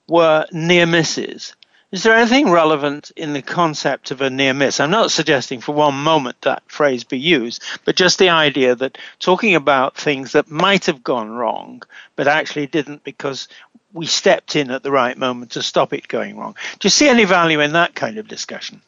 were 0.06 0.46
near 0.52 0.86
misses. 0.86 1.56
Is 1.90 2.04
there 2.04 2.14
anything 2.14 2.50
relevant 2.50 3.10
in 3.16 3.32
the 3.32 3.42
concept 3.42 4.12
of 4.12 4.20
a 4.20 4.30
near 4.30 4.54
miss? 4.54 4.78
I'm 4.78 4.90
not 4.90 5.10
suggesting 5.10 5.60
for 5.60 5.74
one 5.74 5.94
moment 5.94 6.40
that 6.42 6.62
phrase 6.70 7.02
be 7.02 7.18
used, 7.18 7.62
but 7.84 7.96
just 7.96 8.18
the 8.18 8.28
idea 8.28 8.76
that 8.76 8.98
talking 9.18 9.56
about 9.56 9.96
things 9.96 10.32
that 10.32 10.50
might 10.50 10.86
have 10.86 11.02
gone 11.02 11.30
wrong, 11.30 11.82
but 12.14 12.28
actually 12.28 12.66
didn't 12.68 13.02
because 13.02 13.48
we 13.92 14.06
stepped 14.06 14.54
in 14.54 14.70
at 14.70 14.82
the 14.82 14.90
right 14.92 15.18
moment 15.18 15.52
to 15.52 15.62
stop 15.62 15.92
it 15.92 16.06
going 16.06 16.36
wrong. 16.36 16.54
Do 16.78 16.86
you 16.86 16.90
see 16.90 17.08
any 17.08 17.24
value 17.24 17.60
in 17.60 17.72
that 17.72 17.94
kind 17.94 18.18
of 18.18 18.28
discussion? 18.28 18.82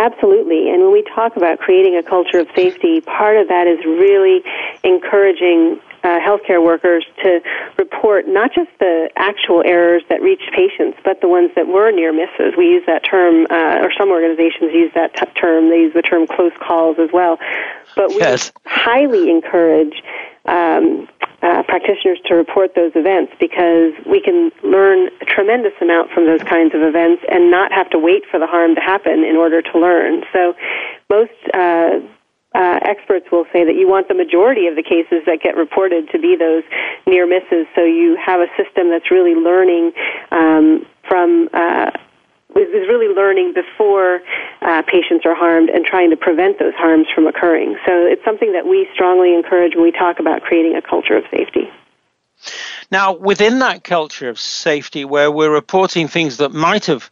Absolutely. 0.00 0.70
And 0.70 0.80
when 0.80 0.92
we 0.92 1.02
talk 1.14 1.36
about 1.36 1.58
creating 1.58 1.94
a 1.94 2.02
culture 2.02 2.38
of 2.38 2.48
safety, 2.56 3.02
part 3.02 3.36
of 3.36 3.48
that 3.48 3.66
is 3.66 3.84
really 3.84 4.42
encouraging 4.82 5.78
uh, 6.02 6.18
healthcare 6.18 6.64
workers 6.64 7.04
to 7.22 7.40
report 7.76 8.26
not 8.26 8.50
just 8.54 8.70
the 8.78 9.10
actual 9.16 9.62
errors 9.62 10.02
that 10.08 10.22
reached 10.22 10.50
patients, 10.56 10.96
but 11.04 11.20
the 11.20 11.28
ones 11.28 11.50
that 11.54 11.68
were 11.68 11.90
near 11.90 12.14
misses. 12.14 12.54
We 12.56 12.64
use 12.68 12.82
that 12.86 13.04
term, 13.04 13.46
uh, 13.50 13.84
or 13.84 13.92
some 13.92 14.08
organizations 14.08 14.72
use 14.72 14.90
that 14.94 15.14
t- 15.14 15.26
term. 15.38 15.68
They 15.68 15.80
use 15.80 15.92
the 15.92 16.00
term 16.00 16.26
close 16.26 16.52
calls 16.58 16.96
as 16.98 17.10
well. 17.12 17.38
But 17.94 18.08
we 18.08 18.20
yes. 18.20 18.52
highly 18.64 19.28
encourage 19.28 20.02
um, 20.46 21.08
uh, 21.42 21.62
practitioners 21.64 22.18
to 22.26 22.34
report 22.34 22.74
those 22.74 22.92
events 22.94 23.32
because 23.40 23.92
we 24.06 24.20
can 24.20 24.50
learn 24.62 25.08
a 25.20 25.24
tremendous 25.24 25.72
amount 25.80 26.10
from 26.10 26.26
those 26.26 26.42
kinds 26.42 26.74
of 26.74 26.82
events 26.82 27.24
and 27.30 27.50
not 27.50 27.72
have 27.72 27.88
to 27.90 27.98
wait 27.98 28.24
for 28.30 28.38
the 28.38 28.46
harm 28.46 28.74
to 28.74 28.80
happen 28.80 29.24
in 29.24 29.36
order 29.36 29.62
to 29.62 29.78
learn. 29.78 30.22
So 30.32 30.54
most 31.08 31.32
uh, 31.54 32.00
uh, 32.54 32.80
experts 32.82 33.26
will 33.30 33.46
say 33.52 33.64
that 33.64 33.74
you 33.74 33.88
want 33.88 34.08
the 34.08 34.14
majority 34.14 34.66
of 34.66 34.76
the 34.76 34.82
cases 34.82 35.22
that 35.26 35.40
get 35.42 35.56
reported 35.56 36.10
to 36.10 36.18
be 36.18 36.36
those 36.36 36.64
near 37.06 37.26
misses 37.26 37.66
so 37.74 37.84
you 37.84 38.18
have 38.20 38.40
a 38.40 38.48
system 38.56 38.90
that's 38.90 39.10
really 39.10 39.34
learning 39.34 39.92
um, 40.32 40.84
from 41.08 41.48
uh, 41.54 41.90
is 42.56 42.88
really 42.88 43.12
learning 43.14 43.54
before 43.54 44.20
uh, 44.62 44.82
patients 44.82 45.24
are 45.24 45.34
harmed 45.34 45.68
and 45.68 45.84
trying 45.84 46.10
to 46.10 46.16
prevent 46.16 46.58
those 46.58 46.74
harms 46.74 47.06
from 47.14 47.26
occurring. 47.26 47.76
So 47.86 47.92
it's 48.06 48.24
something 48.24 48.52
that 48.52 48.66
we 48.66 48.88
strongly 48.94 49.34
encourage 49.34 49.74
when 49.74 49.84
we 49.84 49.92
talk 49.92 50.18
about 50.18 50.42
creating 50.42 50.76
a 50.76 50.82
culture 50.82 51.16
of 51.16 51.24
safety. 51.30 51.70
Now, 52.90 53.12
within 53.12 53.58
that 53.60 53.84
culture 53.84 54.28
of 54.28 54.40
safety, 54.40 55.04
where 55.04 55.30
we're 55.30 55.52
reporting 55.52 56.08
things 56.08 56.38
that 56.38 56.52
might 56.52 56.86
have 56.86 57.10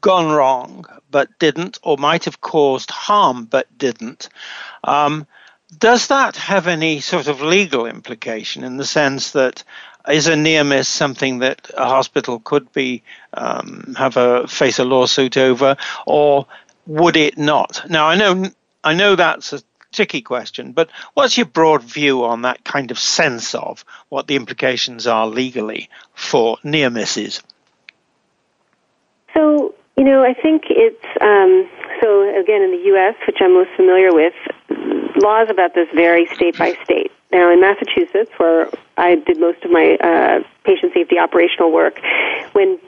gone 0.00 0.30
wrong 0.30 0.84
but 1.10 1.38
didn't, 1.38 1.78
or 1.82 1.96
might 1.96 2.24
have 2.24 2.40
caused 2.40 2.90
harm 2.90 3.44
but 3.44 3.66
didn't, 3.76 4.28
um, 4.84 5.26
does 5.78 6.08
that 6.08 6.36
have 6.36 6.66
any 6.66 7.00
sort 7.00 7.28
of 7.28 7.40
legal 7.40 7.86
implication 7.86 8.64
in 8.64 8.76
the 8.76 8.84
sense 8.84 9.32
that 9.32 9.62
is 10.08 10.26
a 10.26 10.36
near 10.36 10.64
miss 10.64 10.88
something 10.88 11.40
that 11.40 11.70
a 11.76 11.86
hospital 11.86 12.40
could 12.40 12.72
be 12.72 13.02
um, 13.34 13.94
have 13.96 14.16
a 14.16 14.46
face 14.46 14.78
a 14.78 14.84
lawsuit 14.84 15.36
over, 15.36 15.76
or 16.06 16.46
would 16.86 17.16
it 17.16 17.38
not? 17.38 17.88
Now 17.88 18.06
I 18.06 18.16
know 18.16 18.50
I 18.84 18.94
know 18.94 19.16
that's 19.16 19.52
a 19.52 19.62
tricky 19.92 20.22
question, 20.22 20.72
but 20.72 20.90
what's 21.14 21.36
your 21.36 21.46
broad 21.46 21.82
view 21.82 22.24
on 22.24 22.42
that 22.42 22.64
kind 22.64 22.90
of 22.90 22.98
sense 22.98 23.54
of 23.54 23.84
what 24.08 24.26
the 24.26 24.36
implications 24.36 25.06
are 25.06 25.26
legally 25.26 25.90
for 26.14 26.58
near 26.62 26.90
misses? 26.90 27.42
So 29.34 29.74
you 29.96 30.04
know, 30.04 30.24
I 30.24 30.32
think 30.32 30.64
it's 30.70 31.04
um, 31.20 31.68
so 32.00 32.40
again 32.40 32.62
in 32.62 32.70
the 32.70 32.84
U.S., 32.86 33.14
which 33.26 33.36
I'm 33.40 33.52
most 33.52 33.70
familiar 33.76 34.12
with, 34.12 34.34
laws 35.22 35.48
about 35.50 35.74
this 35.74 35.88
vary 35.94 36.26
state 36.34 36.56
by 36.56 36.72
state. 36.84 37.12
Now, 37.32 37.52
in 37.52 37.60
Massachusetts, 37.60 38.30
where 38.38 38.68
I 39.00 39.16
did 39.16 39.40
most 39.40 39.64
of 39.64 39.70
my 39.70 39.96
uh, 39.96 40.40
patient 40.64 40.92
safety 40.94 41.18
operational 41.18 41.72
work, 41.72 42.00
when 42.52 42.78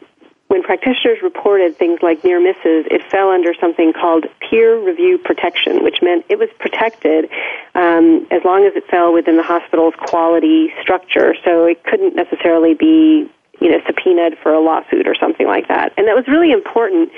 when 0.53 0.62
practitioners 0.62 1.16
reported 1.22 1.79
things 1.79 2.01
like 2.03 2.22
near 2.25 2.38
misses, 2.38 2.85
it 2.90 3.03
fell 3.11 3.31
under 3.31 3.55
something 3.55 3.94
called 3.94 4.27
peer 4.38 4.79
review 4.79 5.16
protection, 5.16 5.83
which 5.83 6.03
meant 6.03 6.27
it 6.29 6.38
was 6.38 6.51
protected 6.59 7.31
um, 7.75 8.27
as 8.31 8.44
long 8.44 8.66
as 8.66 8.77
it 8.77 8.87
fell 8.90 9.14
within 9.14 9.38
the 9.38 9.42
hospital's 9.42 9.94
quality 9.96 10.70
structure. 10.83 11.35
So 11.42 11.64
it 11.64 11.83
couldn't 11.85 12.14
necessarily 12.14 12.75
be 12.75 13.31
you 13.62 13.70
know, 13.70 13.81
subpoenaed 13.87 14.37
for 14.42 14.53
a 14.53 14.61
lawsuit 14.61 15.07
or 15.07 15.14
something 15.14 15.46
like 15.46 15.68
that. 15.68 15.94
And 15.96 16.07
that 16.09 16.16
was 16.16 16.27
really 16.29 16.51
important 16.51 17.12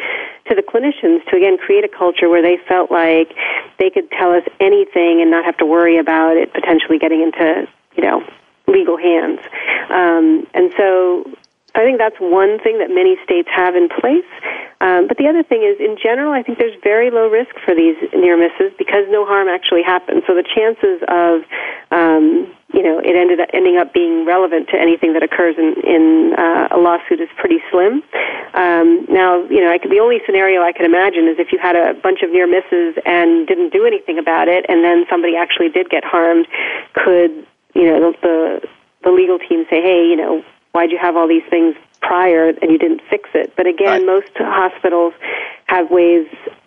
to 0.47 0.55
the 0.55 0.63
clinicians 0.63 1.25
to 1.31 1.37
again 1.37 1.57
create 1.59 1.83
a 1.85 1.89
culture 1.89 2.29
where 2.29 2.43
they 2.43 2.59
felt 2.69 2.91
like 2.91 3.35
they 3.79 3.91
could 3.91 4.11
tell 4.13 4.31
us 4.31 4.45
anything 4.61 5.23
and 5.23 5.31
not 5.31 5.45
have 5.45 5.57
to 5.57 5.67
worry 5.67 5.99
about 5.99 6.37
it 6.37 6.53
potentially 6.53 6.99
getting 6.99 7.23
into, 7.23 7.67
you 7.97 8.03
know, 8.05 8.23
legal 8.75 8.99
hands. 8.99 9.41
Um, 9.89 10.47
and 10.59 10.75
so 10.77 11.25
I 11.75 11.83
think 11.83 11.99
that's 11.99 12.19
one 12.21 12.59
thing 12.61 12.79
that 12.79 12.91
many 12.91 13.17
states 13.25 13.49
have 13.51 13.75
in 13.75 13.89
place. 13.89 14.31
Um, 14.81 15.09
but 15.09 15.17
the 15.19 15.27
other 15.27 15.43
thing 15.43 15.63
is, 15.63 15.79
in 15.81 15.97
general, 15.97 16.33
I 16.33 16.43
think 16.43 16.59
there's 16.59 16.79
very 16.83 17.11
low 17.11 17.27
risk 17.29 17.55
for 17.65 17.75
these 17.75 17.97
near 18.15 18.37
misses 18.37 18.71
because 18.79 19.07
no 19.09 19.25
harm 19.25 19.49
actually 19.49 19.83
happens. 19.83 20.23
So 20.27 20.35
the 20.35 20.45
chances 20.45 21.03
of, 21.09 21.43
um, 21.91 22.53
you 22.75 22.83
know, 22.83 22.99
it 22.99 23.17
ended 23.17 23.41
up 23.41 23.49
ending 23.55 23.77
up 23.77 23.95
being 23.95 24.27
relevant 24.27 24.69
to 24.71 24.77
anything 24.79 25.15
that 25.15 25.23
occurs 25.23 25.57
in, 25.59 25.75
in 25.83 26.35
uh, 26.39 26.69
a 26.71 26.79
lawsuit 26.79 27.21
is 27.21 27.31
pretty 27.39 27.59
slim. 27.71 28.03
Um, 28.55 29.07
now, 29.09 29.43
you 29.49 29.61
know, 29.63 29.71
I 29.73 29.79
could, 29.79 29.91
the 29.91 30.01
only 30.01 30.21
scenario 30.27 30.63
I 30.63 30.73
could 30.73 30.87
imagine 30.87 31.27
is 31.27 31.39
if 31.39 31.51
you 31.51 31.59
had 31.59 31.75
a 31.75 31.95
bunch 31.95 32.23
of 32.23 32.31
near 32.31 32.47
misses 32.47 32.95
and 33.07 33.49
didn't 33.49 33.73
do 33.73 33.87
anything 33.87 34.19
about 34.19 34.47
it, 34.47 34.67
and 34.69 34.85
then 34.85 35.07
somebody 35.11 35.35
actually 35.35 35.71
did 35.71 35.91
get 35.91 36.05
harmed, 36.05 36.47
could 36.93 37.47
you 37.75 37.85
know 37.85 38.13
the 38.23 38.69
the 39.03 39.11
legal 39.11 39.39
team 39.39 39.65
say, 39.69 39.83
hey, 39.83 40.07
you 40.09 40.17
know, 40.17 40.43
why'd 40.73 40.91
you 40.91 40.99
have 40.99 41.17
all 41.17 41.29
these 41.29 41.45
things 41.51 41.77
prior 42.01 42.49
and 42.49 42.71
you 42.71 42.79
didn't 42.79 43.03
fix 43.09 43.29
it? 43.35 43.55
But 43.57 43.67
again, 43.67 44.07
right. 44.07 44.07
most 44.07 44.31
hospitals 44.37 45.15
have 45.67 45.91
ways 45.91 46.27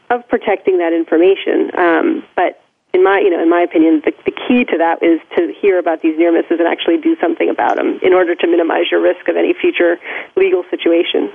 of 0.10 0.28
protecting 0.30 0.78
that 0.78 0.94
information. 0.94 1.72
Um, 1.78 2.24
but 2.36 2.62
in 2.94 3.04
my, 3.04 3.20
you 3.20 3.30
know, 3.30 3.42
in 3.42 3.50
my 3.50 3.62
opinion, 3.62 4.02
the, 4.06 4.14
the 4.26 4.32
key 4.32 4.64
to 4.66 4.78
that 4.78 5.04
is 5.04 5.20
to 5.36 5.54
hear 5.60 5.78
about 5.78 6.02
these 6.02 6.18
near 6.18 6.32
misses 6.32 6.60
and 6.60 6.68
actually 6.68 6.98
do 6.98 7.18
something 7.20 7.50
about 7.50 7.76
them 7.76 8.00
in 8.02 8.14
order 8.14 8.36
to 8.36 8.48
minimize 8.48 8.86
your 8.90 9.02
risk 9.02 9.28
of 9.28 9.36
any 9.36 9.54
future 9.54 10.00
legal 10.36 10.64
situation. 10.70 11.32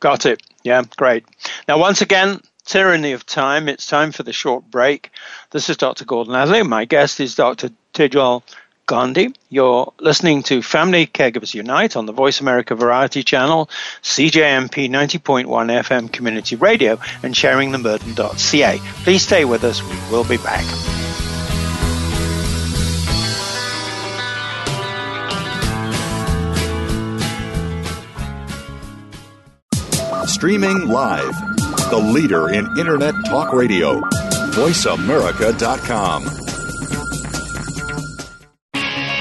Got 0.00 0.26
it. 0.26 0.42
Yeah, 0.62 0.82
great. 0.96 1.24
Now, 1.66 1.78
once 1.78 2.02
again, 2.02 2.40
tyranny 2.66 3.12
of 3.12 3.24
time. 3.24 3.68
It's 3.68 3.86
time 3.86 4.12
for 4.12 4.22
the 4.22 4.32
short 4.32 4.70
break. 4.70 5.10
This 5.52 5.70
is 5.70 5.76
Dr. 5.76 6.04
Gordon 6.04 6.34
Atherley. 6.34 6.62
My 6.64 6.84
guest 6.84 7.20
is 7.20 7.34
Dr. 7.34 7.70
Tejal 7.94 8.42
Gandhi. 8.86 9.34
You're 9.50 9.92
listening 10.00 10.42
to 10.44 10.62
Family 10.62 11.06
Caregivers 11.06 11.54
Unite 11.54 11.96
on 11.96 12.06
the 12.06 12.12
Voice 12.12 12.40
America 12.40 12.74
Variety 12.74 13.24
Channel, 13.24 13.68
CJMP 14.02 14.88
90.1 14.88 15.46
FM 15.46 16.12
Community 16.12 16.56
Radio, 16.56 16.98
and 17.22 17.34
sharingtheburden.ca. 17.34 18.78
Please 19.02 19.22
stay 19.22 19.44
with 19.44 19.64
us. 19.64 19.82
We 19.82 19.96
will 20.10 20.24
be 20.24 20.36
back. 20.38 20.64
Streaming 30.28 30.88
live, 30.88 31.34
the 31.90 31.98
leader 31.98 32.50
in 32.50 32.66
Internet 32.78 33.14
talk 33.26 33.52
radio, 33.52 34.00
voiceamerica.com. 34.50 36.35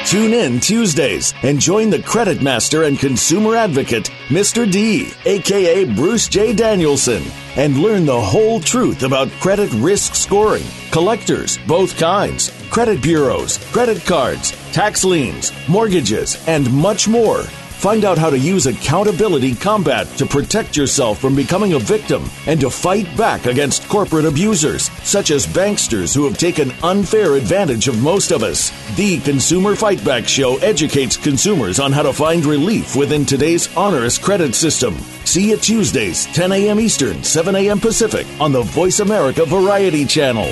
Tune 0.06 0.34
in 0.34 0.60
Tuesdays 0.60 1.34
and 1.42 1.60
join 1.60 1.90
the 1.90 2.02
credit 2.04 2.40
master 2.40 2.84
and 2.84 3.00
consumer 3.00 3.56
advocate, 3.56 4.12
Mr. 4.28 4.72
D, 4.72 5.12
aka 5.26 5.84
Bruce 5.96 6.28
J. 6.28 6.54
Danielson, 6.54 7.24
and 7.56 7.80
learn 7.80 8.06
the 8.06 8.22
whole 8.22 8.60
truth 8.60 9.02
about 9.02 9.32
credit 9.40 9.72
risk 9.74 10.14
scoring, 10.14 10.64
collectors, 10.92 11.58
both 11.66 11.98
kinds, 11.98 12.52
credit 12.70 13.02
bureaus, 13.02 13.58
credit 13.72 14.06
cards, 14.06 14.52
tax 14.72 15.04
liens, 15.04 15.52
mortgages, 15.68 16.38
and 16.48 16.72
much 16.72 17.08
more. 17.08 17.44
Find 17.78 18.04
out 18.04 18.18
how 18.18 18.30
to 18.32 18.40
use 18.40 18.66
accountability 18.66 19.54
combat 19.54 20.08
to 20.18 20.26
protect 20.26 20.76
yourself 20.76 21.20
from 21.20 21.36
becoming 21.36 21.74
a 21.74 21.80
victim 21.80 22.24
and 22.48 22.60
to 22.62 22.70
fight 22.70 23.06
back 23.16 23.46
against 23.46 23.88
corporate 23.88 24.26
abusers, 24.26 24.90
such 25.04 25.30
as 25.30 25.46
banksters 25.46 26.16
who 26.16 26.24
have 26.26 26.38
taken 26.38 26.72
unfair 26.82 27.36
advantage 27.36 27.88
of 27.88 28.02
most 28.02 28.32
of 28.32 28.42
us. 28.42 28.72
The 28.96 29.20
Consumer 29.20 29.76
Fight 29.76 30.04
Back 30.04 30.28
Show 30.28 30.58
educates 30.58 31.16
consumers 31.16 31.80
on 31.80 31.92
how 31.92 32.02
to 32.02 32.14
find 32.14 32.44
relief 32.44 32.96
within 32.96 33.24
today's 33.24 33.76
onerous 33.78 34.18
credit 34.18 34.56
system. 34.56 34.96
See 35.26 35.52
you 35.52 35.58
Tuesdays, 35.58 36.26
10 36.28 36.52
a.m. 36.54 36.80
Eastern, 36.80 37.24
7 37.24 37.56
a.m. 37.56 37.80
Pacific 37.80 38.26
on 38.40 38.52
the 38.52 38.64
Voice 38.64 39.00
America 39.00 39.46
Variety 39.46 40.06
Channel. 40.06 40.50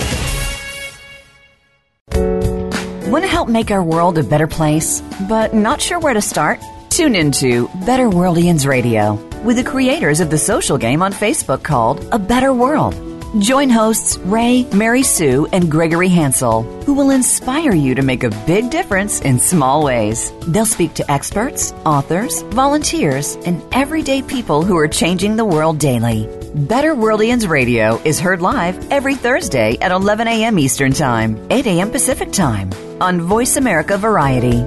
Want 3.09 3.23
to 3.23 3.29
help 3.29 3.47
make 3.47 3.71
our 3.71 3.83
world 3.83 4.17
a 4.17 4.23
better 4.23 4.47
place, 4.47 5.01
but 5.29 5.53
not 5.53 5.81
sure 5.81 5.99
where 5.99 6.13
to 6.13 6.21
start? 6.21 6.59
Tune 6.93 7.15
into 7.15 7.67
Better 7.87 8.07
Worldians 8.07 8.67
Radio 8.67 9.15
with 9.41 9.57
the 9.57 9.63
creators 9.63 10.19
of 10.19 10.29
the 10.29 10.37
social 10.37 10.77
game 10.77 11.01
on 11.01 11.11
Facebook 11.11 11.63
called 11.63 12.07
A 12.11 12.19
Better 12.19 12.53
World. 12.53 12.93
Join 13.41 13.71
hosts 13.71 14.19
Ray, 14.19 14.65
Mary 14.65 15.01
Sue, 15.01 15.47
and 15.51 15.71
Gregory 15.71 16.07
Hansel, 16.07 16.61
who 16.83 16.93
will 16.93 17.09
inspire 17.09 17.73
you 17.73 17.95
to 17.95 18.03
make 18.03 18.23
a 18.23 18.29
big 18.45 18.69
difference 18.69 19.21
in 19.21 19.39
small 19.39 19.83
ways. 19.83 20.31
They'll 20.47 20.67
speak 20.67 20.93
to 20.93 21.11
experts, 21.11 21.71
authors, 21.83 22.43
volunteers, 22.43 23.37
and 23.37 23.63
everyday 23.73 24.21
people 24.21 24.61
who 24.61 24.77
are 24.77 24.87
changing 24.87 25.35
the 25.35 25.45
world 25.45 25.79
daily. 25.79 26.29
Better 26.53 26.93
Worldians 26.93 27.49
Radio 27.49 27.99
is 28.05 28.19
heard 28.19 28.43
live 28.43 28.91
every 28.91 29.15
Thursday 29.15 29.79
at 29.81 29.91
11 29.91 30.27
a.m. 30.27 30.59
Eastern 30.59 30.93
Time, 30.93 31.43
8 31.49 31.65
a.m. 31.65 31.89
Pacific 31.89 32.31
Time 32.31 32.69
on 33.01 33.19
Voice 33.19 33.57
America 33.57 33.97
Variety. 33.97 34.63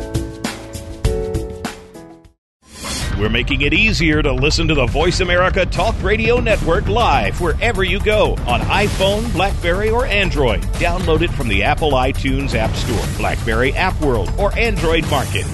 We're 3.18 3.30
making 3.30 3.62
it 3.62 3.72
easier 3.72 4.22
to 4.22 4.30
listen 4.30 4.68
to 4.68 4.74
the 4.74 4.84
Voice 4.84 5.20
America 5.20 5.64
Talk 5.64 5.94
Radio 6.02 6.38
Network 6.38 6.86
live 6.86 7.40
wherever 7.40 7.82
you 7.82 7.98
go 7.98 8.32
on 8.46 8.60
iPhone, 8.60 9.32
Blackberry, 9.32 9.88
or 9.88 10.04
Android. 10.04 10.60
Download 10.74 11.22
it 11.22 11.30
from 11.30 11.48
the 11.48 11.62
Apple 11.62 11.92
iTunes 11.92 12.54
App 12.54 12.74
Store, 12.74 13.02
Blackberry 13.16 13.72
App 13.72 13.98
World, 14.02 14.30
or 14.38 14.54
Android 14.58 15.08
Market. 15.08 15.46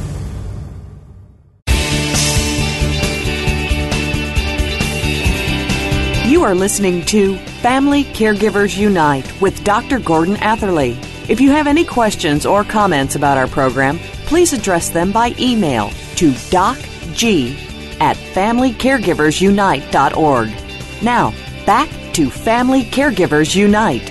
You 6.29 6.43
are 6.43 6.57
listening 6.57 7.05
to 7.07 7.37
Family 7.61 8.03
Caregivers 8.03 8.77
Unite 8.77 9.41
with 9.41 9.63
Dr. 9.63 10.01
Gordon 10.01 10.35
Atherley. 10.39 10.99
If 11.29 11.41
you 11.41 11.53
have 11.53 11.69
any 11.69 11.85
questions 11.85 12.45
or 12.45 12.65
comments 12.65 13.15
about 13.15 13.39
our 13.39 13.47
program, 13.47 14.01
please 14.27 14.53
address 14.53 14.89
them 14.89 15.13
by 15.13 15.37
email 15.39 15.91
to 16.17 16.35
doc 16.51 16.77
G 17.15 17.57
at 18.01 18.17
FamilyCaregiversUnite.org. 18.17 21.03
Now, 21.03 21.35
back 21.67 21.91
to 22.15 22.31
Family 22.31 22.85
Caregivers 22.85 23.55
Unite. 23.55 24.11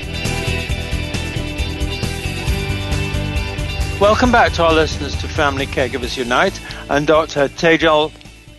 Welcome 3.99 4.31
back 4.31 4.53
to 4.53 4.63
our 4.63 4.73
listeners 4.73 5.15
to 5.17 5.27
Family 5.27 5.67
Caregivers 5.67 6.17
Unite 6.17 6.59
and 6.89 7.05
Dr. 7.05 7.49
Tejal 7.49 8.11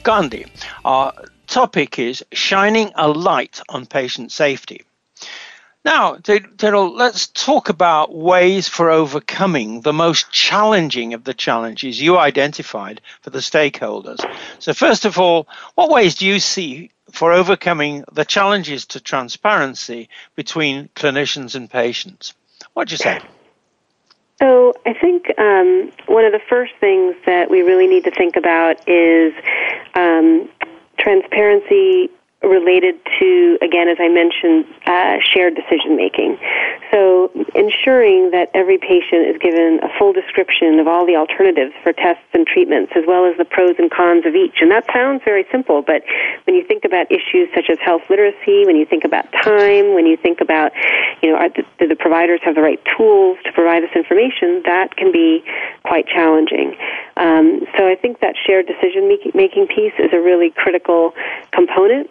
Gandhi. 0.05 0.45
Our 0.85 1.13
topic 1.49 1.99
is 1.99 2.25
shining 2.33 2.93
a 2.95 3.09
light 3.09 3.61
on 3.69 3.87
patient 3.87 4.31
safety. 4.31 4.83
Now, 5.85 6.15
Daryl, 6.15 6.97
let's 6.97 7.27
talk 7.27 7.69
about 7.69 8.15
ways 8.15 8.69
for 8.69 8.89
overcoming 8.89 9.81
the 9.81 9.93
most 9.93 10.31
challenging 10.31 11.13
of 11.13 11.25
the 11.25 11.35
challenges 11.35 12.01
you 12.01 12.19
identified 12.19 13.01
for 13.21 13.31
the 13.31 13.41
stakeholders. 13.41 14.21
So, 14.61 14.75
first 14.75 15.05
of 15.05 15.19
all, 15.19 15.49
what 15.75 15.91
ways 15.91 16.15
do 16.15 16.27
you 16.27 16.39
see 16.39 16.91
for 17.11 17.33
overcoming 17.33 18.05
the 18.13 18.25
challenges 18.25 18.87
to 18.87 19.01
transparency 19.01 20.09
between 20.37 20.89
clinicians 20.95 21.57
and 21.57 21.69
patients? 21.69 22.33
What 22.75 22.87
do 22.87 22.93
you 22.93 22.99
say? 22.99 23.19
So, 24.41 24.75
I 24.87 24.93
think 24.93 25.37
um, 25.37 25.91
one 26.07 26.25
of 26.25 26.31
the 26.31 26.41
first 26.49 26.75
things 26.79 27.17
that 27.27 27.51
we 27.51 27.63
really 27.63 27.89
need 27.89 28.05
to 28.05 28.13
think 28.13 28.37
about 28.37 28.89
is 28.89 29.35
um, 29.97 30.49
transparency 30.97 32.09
related 32.43 32.99
to, 33.19 33.59
again, 33.63 33.89
as 33.89 33.99
I 34.01 34.09
mentioned, 34.09 34.67
uh, 34.87 35.19
shared 35.23 35.55
decision 35.55 35.97
making. 35.97 36.39
So 36.91 37.31
ensuring 37.55 38.31
that 38.33 38.51
every 38.55 38.79
patient 38.79 39.27
is 39.33 39.39
given 39.39 39.81
a 39.83 39.89
full 39.99 40.13
description 40.13 40.79
of 40.79 40.87
all 40.87 41.07
the 41.07 41.17
alternatives 41.17 41.73
for 41.83 41.93
tests 41.93 42.25
and 42.35 42.47
treatments, 42.47 42.93
as 42.97 43.05
well 43.07 43.25
as 43.25 43.37
the 43.39 43.45
pros 43.45 43.77
and 43.79 43.91
cons 43.91 44.27
of 44.27 44.35
each. 44.35 44.61
And 44.61 44.71
that 44.71 44.85
sounds 44.93 45.23
very 45.25 45.47
simple, 45.51 45.83
but 45.83 46.03
when 46.45 46.57
you 46.57 46.65
think 46.65 46.85
about 46.85 47.11
issues 47.11 47.49
such 47.55 47.71
as 47.71 47.79
health 47.81 48.03
literacy, 48.11 48.67
when 48.67 48.77
you 48.77 48.85
think 48.85 49.05
about 49.05 49.31
time, 49.33 49.95
when 49.95 50.07
you 50.07 50.17
think 50.17 50.41
about, 50.41 50.73
you 51.23 51.33
know, 51.33 51.39
the, 51.55 51.65
do 51.79 51.89
the 51.89 51.97
providers 51.97 52.41
have 52.45 52.55
the 52.55 52.63
right 52.63 52.81
tools 52.97 53.39
to 53.45 53.53
provide 53.53 53.83
this 53.83 53.95
information, 53.95 54.63
that 54.67 54.97
can 54.97 55.13
be 55.13 55.45
quite 55.85 56.07
challenging. 56.07 56.77
Um, 57.17 57.67
so 57.77 57.89
I 57.89 57.95
think 57.95 58.21
that 58.21 58.35
shared 58.47 58.67
decision 58.67 59.09
making 59.35 59.67
piece 59.69 59.93
is 59.99 60.13
a 60.13 60.21
really 60.21 60.51
critical 60.51 61.15
component. 61.53 62.11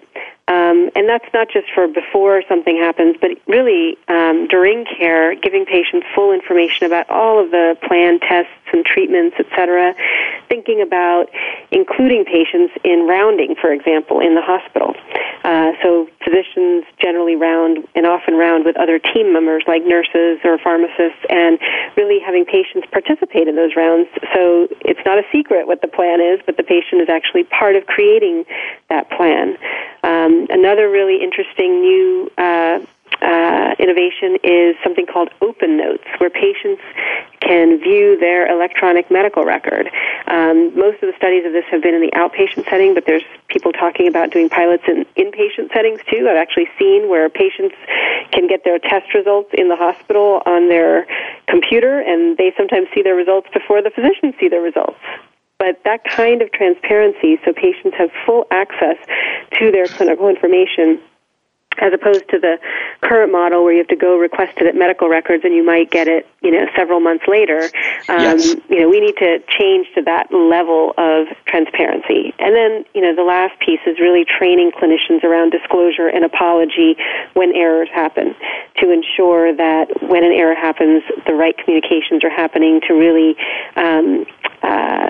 Um, 0.51 0.89
and 0.95 1.07
that's 1.07 1.31
not 1.33 1.47
just 1.49 1.67
for 1.73 1.87
before 1.87 2.43
something 2.49 2.75
happens, 2.75 3.15
but 3.21 3.31
really 3.47 3.97
um, 4.09 4.47
during 4.47 4.83
care, 4.83 5.33
giving 5.33 5.65
patients 5.65 6.05
full 6.13 6.33
information 6.33 6.85
about 6.87 7.09
all 7.09 7.39
of 7.41 7.51
the 7.51 7.77
planned 7.87 8.21
tests 8.21 8.51
and 8.73 8.83
treatments, 8.83 9.37
etc. 9.39 9.95
Thinking 10.61 10.83
about 10.83 11.25
including 11.71 12.23
patients 12.23 12.71
in 12.83 13.07
rounding, 13.07 13.55
for 13.59 13.73
example, 13.73 14.19
in 14.19 14.35
the 14.35 14.45
hospital. 14.45 14.93
Uh, 15.43 15.71
so 15.81 16.07
physicians 16.23 16.85
generally 17.01 17.35
round 17.35 17.79
and 17.95 18.05
often 18.05 18.35
round 18.35 18.63
with 18.63 18.77
other 18.77 18.99
team 18.99 19.33
members 19.33 19.63
like 19.65 19.81
nurses 19.83 20.37
or 20.43 20.59
pharmacists, 20.59 21.17
and 21.31 21.57
really 21.97 22.19
having 22.19 22.45
patients 22.45 22.85
participate 22.91 23.47
in 23.47 23.55
those 23.55 23.75
rounds. 23.75 24.07
So 24.35 24.67
it's 24.81 24.99
not 25.03 25.17
a 25.17 25.23
secret 25.31 25.65
what 25.65 25.81
the 25.81 25.87
plan 25.87 26.21
is, 26.21 26.39
but 26.45 26.57
the 26.57 26.63
patient 26.63 27.01
is 27.01 27.09
actually 27.09 27.45
part 27.45 27.75
of 27.75 27.87
creating 27.87 28.45
that 28.89 29.09
plan. 29.09 29.57
Um, 30.03 30.45
another 30.51 30.91
really 30.91 31.23
interesting 31.23 31.81
new 31.81 32.31
uh, 32.37 32.85
uh, 33.21 33.75
innovation 33.77 34.37
is 34.43 34.75
something 34.83 35.05
called 35.05 35.29
Open 35.41 35.77
Notes, 35.77 36.03
where 36.17 36.29
patients 36.29 36.81
can 37.39 37.79
view 37.79 38.17
their 38.19 38.51
electronic 38.51 39.09
medical 39.11 39.45
record. 39.45 39.89
Um, 40.27 40.77
most 40.77 41.01
of 41.03 41.09
the 41.09 41.13
studies 41.17 41.45
of 41.45 41.53
this 41.53 41.65
have 41.71 41.81
been 41.81 41.93
in 41.93 42.01
the 42.01 42.11
outpatient 42.17 42.69
setting, 42.69 42.93
but 42.93 43.05
there's 43.05 43.23
people 43.47 43.71
talking 43.71 44.07
about 44.07 44.31
doing 44.31 44.49
pilots 44.49 44.83
in 44.87 45.05
inpatient 45.17 45.73
settings 45.73 45.99
too. 46.09 46.27
I've 46.29 46.37
actually 46.37 46.69
seen 46.79 47.09
where 47.09 47.29
patients 47.29 47.75
can 48.31 48.47
get 48.47 48.63
their 48.63 48.79
test 48.79 49.13
results 49.13 49.49
in 49.53 49.69
the 49.69 49.75
hospital 49.75 50.41
on 50.45 50.69
their 50.69 51.05
computer, 51.47 51.99
and 51.99 52.37
they 52.37 52.53
sometimes 52.57 52.87
see 52.93 53.01
their 53.01 53.15
results 53.15 53.47
before 53.53 53.81
the 53.81 53.91
physicians 53.91 54.35
see 54.39 54.47
their 54.47 54.61
results 54.61 54.99
but 55.59 55.79
that 55.85 56.03
kind 56.05 56.41
of 56.41 56.51
transparency 56.53 57.39
so 57.45 57.53
patients 57.53 57.95
have 57.95 58.09
full 58.25 58.47
access 58.49 58.97
to 59.59 59.69
their 59.71 59.85
clinical 59.85 60.27
information 60.27 60.99
as 61.77 61.93
opposed 61.93 62.27
to 62.29 62.37
the 62.37 62.59
current 63.01 63.31
model 63.31 63.63
where 63.63 63.73
you 63.73 63.79
have 63.79 63.87
to 63.87 63.95
go 63.95 64.17
request 64.17 64.57
it 64.57 64.67
at 64.67 64.75
medical 64.75 65.07
records 65.07 65.43
and 65.45 65.53
you 65.53 65.65
might 65.65 65.89
get 65.89 66.07
it, 66.07 66.27
you 66.41 66.51
know, 66.51 66.65
several 66.75 66.99
months 66.99 67.23
later. 67.27 67.63
Um, 68.09 68.37
yes. 68.37 68.55
You 68.69 68.81
know, 68.81 68.89
we 68.89 68.99
need 68.99 69.15
to 69.17 69.39
change 69.47 69.87
to 69.95 70.01
that 70.03 70.31
level 70.33 70.93
of 70.97 71.27
transparency. 71.45 72.33
And 72.39 72.55
then, 72.55 72.85
you 72.93 73.01
know, 73.01 73.15
the 73.15 73.23
last 73.23 73.57
piece 73.59 73.79
is 73.85 73.99
really 73.99 74.25
training 74.25 74.71
clinicians 74.71 75.23
around 75.23 75.51
disclosure 75.51 76.07
and 76.07 76.25
apology 76.25 76.97
when 77.33 77.55
errors 77.55 77.89
happen 77.93 78.35
to 78.77 78.91
ensure 78.91 79.55
that 79.55 79.87
when 80.03 80.23
an 80.23 80.33
error 80.33 80.55
happens, 80.55 81.03
the 81.25 81.33
right 81.33 81.57
communications 81.57 82.23
are 82.23 82.29
happening 82.29 82.81
to 82.87 82.93
really 82.93 83.35
um, 83.75 84.25
uh, 84.61 85.09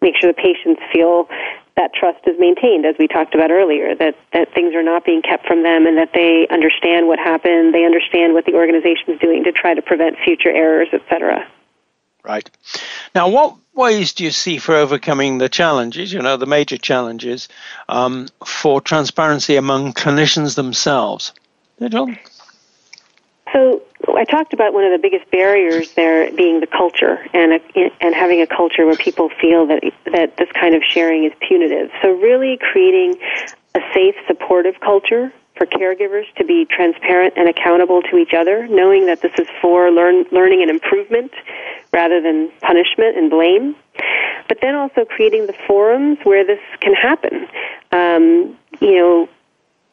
make 0.00 0.14
sure 0.20 0.32
the 0.32 0.40
patients 0.40 0.80
feel 0.92 1.28
that 1.76 1.94
trust 1.94 2.20
is 2.26 2.38
maintained, 2.38 2.84
as 2.84 2.96
we 2.98 3.08
talked 3.08 3.34
about 3.34 3.50
earlier, 3.50 3.94
that, 3.94 4.16
that 4.32 4.52
things 4.52 4.74
are 4.74 4.82
not 4.82 5.04
being 5.04 5.22
kept 5.22 5.46
from 5.46 5.62
them 5.62 5.86
and 5.86 5.96
that 5.96 6.10
they 6.14 6.46
understand 6.50 7.06
what 7.06 7.18
happened, 7.18 7.74
they 7.74 7.84
understand 7.84 8.34
what 8.34 8.44
the 8.44 8.54
organization 8.54 9.14
is 9.14 9.20
doing 9.20 9.44
to 9.44 9.52
try 9.52 9.74
to 9.74 9.82
prevent 9.82 10.16
future 10.24 10.50
errors, 10.50 10.88
etc. 10.92 11.46
Right. 12.22 12.48
Now, 13.14 13.28
what 13.28 13.56
ways 13.74 14.12
do 14.12 14.24
you 14.24 14.30
see 14.30 14.58
for 14.58 14.74
overcoming 14.74 15.38
the 15.38 15.48
challenges, 15.48 16.12
you 16.12 16.20
know, 16.20 16.36
the 16.36 16.46
major 16.46 16.76
challenges 16.76 17.48
um, 17.88 18.28
for 18.44 18.80
transparency 18.80 19.56
among 19.56 19.94
clinicians 19.94 20.54
themselves? 20.54 21.32
John? 21.88 22.18
So 23.52 23.82
I 24.16 24.24
talked 24.24 24.52
about 24.52 24.72
one 24.72 24.84
of 24.84 24.92
the 24.92 24.98
biggest 24.98 25.30
barriers 25.30 25.92
there 25.94 26.32
being 26.32 26.60
the 26.60 26.66
culture 26.66 27.18
and 27.34 27.54
a, 27.54 27.60
and 28.00 28.14
having 28.14 28.40
a 28.40 28.46
culture 28.46 28.86
where 28.86 28.96
people 28.96 29.30
feel 29.40 29.66
that 29.66 29.82
that 30.12 30.36
this 30.36 30.48
kind 30.52 30.74
of 30.74 30.82
sharing 30.82 31.24
is 31.24 31.32
punitive. 31.46 31.90
So 32.02 32.12
really 32.12 32.58
creating 32.58 33.16
a 33.74 33.80
safe, 33.94 34.14
supportive 34.26 34.80
culture 34.80 35.32
for 35.56 35.66
caregivers 35.66 36.24
to 36.36 36.44
be 36.44 36.64
transparent 36.64 37.34
and 37.36 37.48
accountable 37.48 38.02
to 38.02 38.16
each 38.16 38.32
other, 38.34 38.66
knowing 38.68 39.06
that 39.06 39.20
this 39.20 39.32
is 39.38 39.46
for 39.60 39.90
learn, 39.90 40.24
learning 40.32 40.62
and 40.62 40.70
improvement 40.70 41.32
rather 41.92 42.20
than 42.20 42.50
punishment 42.60 43.18
and 43.18 43.30
blame. 43.30 43.76
But 44.48 44.58
then 44.62 44.74
also 44.74 45.04
creating 45.04 45.46
the 45.46 45.54
forums 45.66 46.18
where 46.24 46.44
this 46.44 46.60
can 46.80 46.94
happen. 46.94 47.46
Um, 47.92 48.56
you 48.80 48.96
know, 48.96 49.28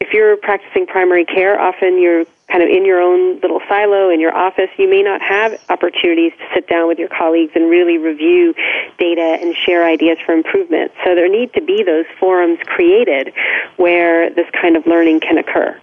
if 0.00 0.14
you're 0.14 0.36
practicing 0.38 0.86
primary 0.86 1.24
care, 1.24 1.60
often 1.60 2.00
you're 2.00 2.24
kind 2.50 2.62
of 2.62 2.68
in 2.68 2.84
your 2.84 3.00
own 3.00 3.38
little 3.40 3.60
silo 3.68 4.10
in 4.10 4.18
your 4.18 4.34
office, 4.34 4.70
you 4.76 4.88
may 4.88 5.02
not 5.02 5.20
have 5.22 5.60
opportunities 5.68 6.32
to 6.38 6.44
sit 6.54 6.66
down 6.66 6.88
with 6.88 6.98
your 6.98 7.08
colleagues 7.08 7.52
and 7.54 7.70
really 7.70 7.98
review 7.98 8.54
data 8.98 9.38
and 9.40 9.54
share 9.54 9.86
ideas 9.86 10.18
for 10.24 10.32
improvement. 10.32 10.90
So 11.04 11.14
there 11.14 11.28
need 11.28 11.52
to 11.52 11.60
be 11.60 11.84
those 11.84 12.06
forums 12.18 12.58
created 12.66 13.32
where 13.76 14.30
this 14.30 14.48
kind 14.60 14.76
of 14.76 14.86
learning 14.86 15.20
can 15.20 15.38
occur. 15.38 15.78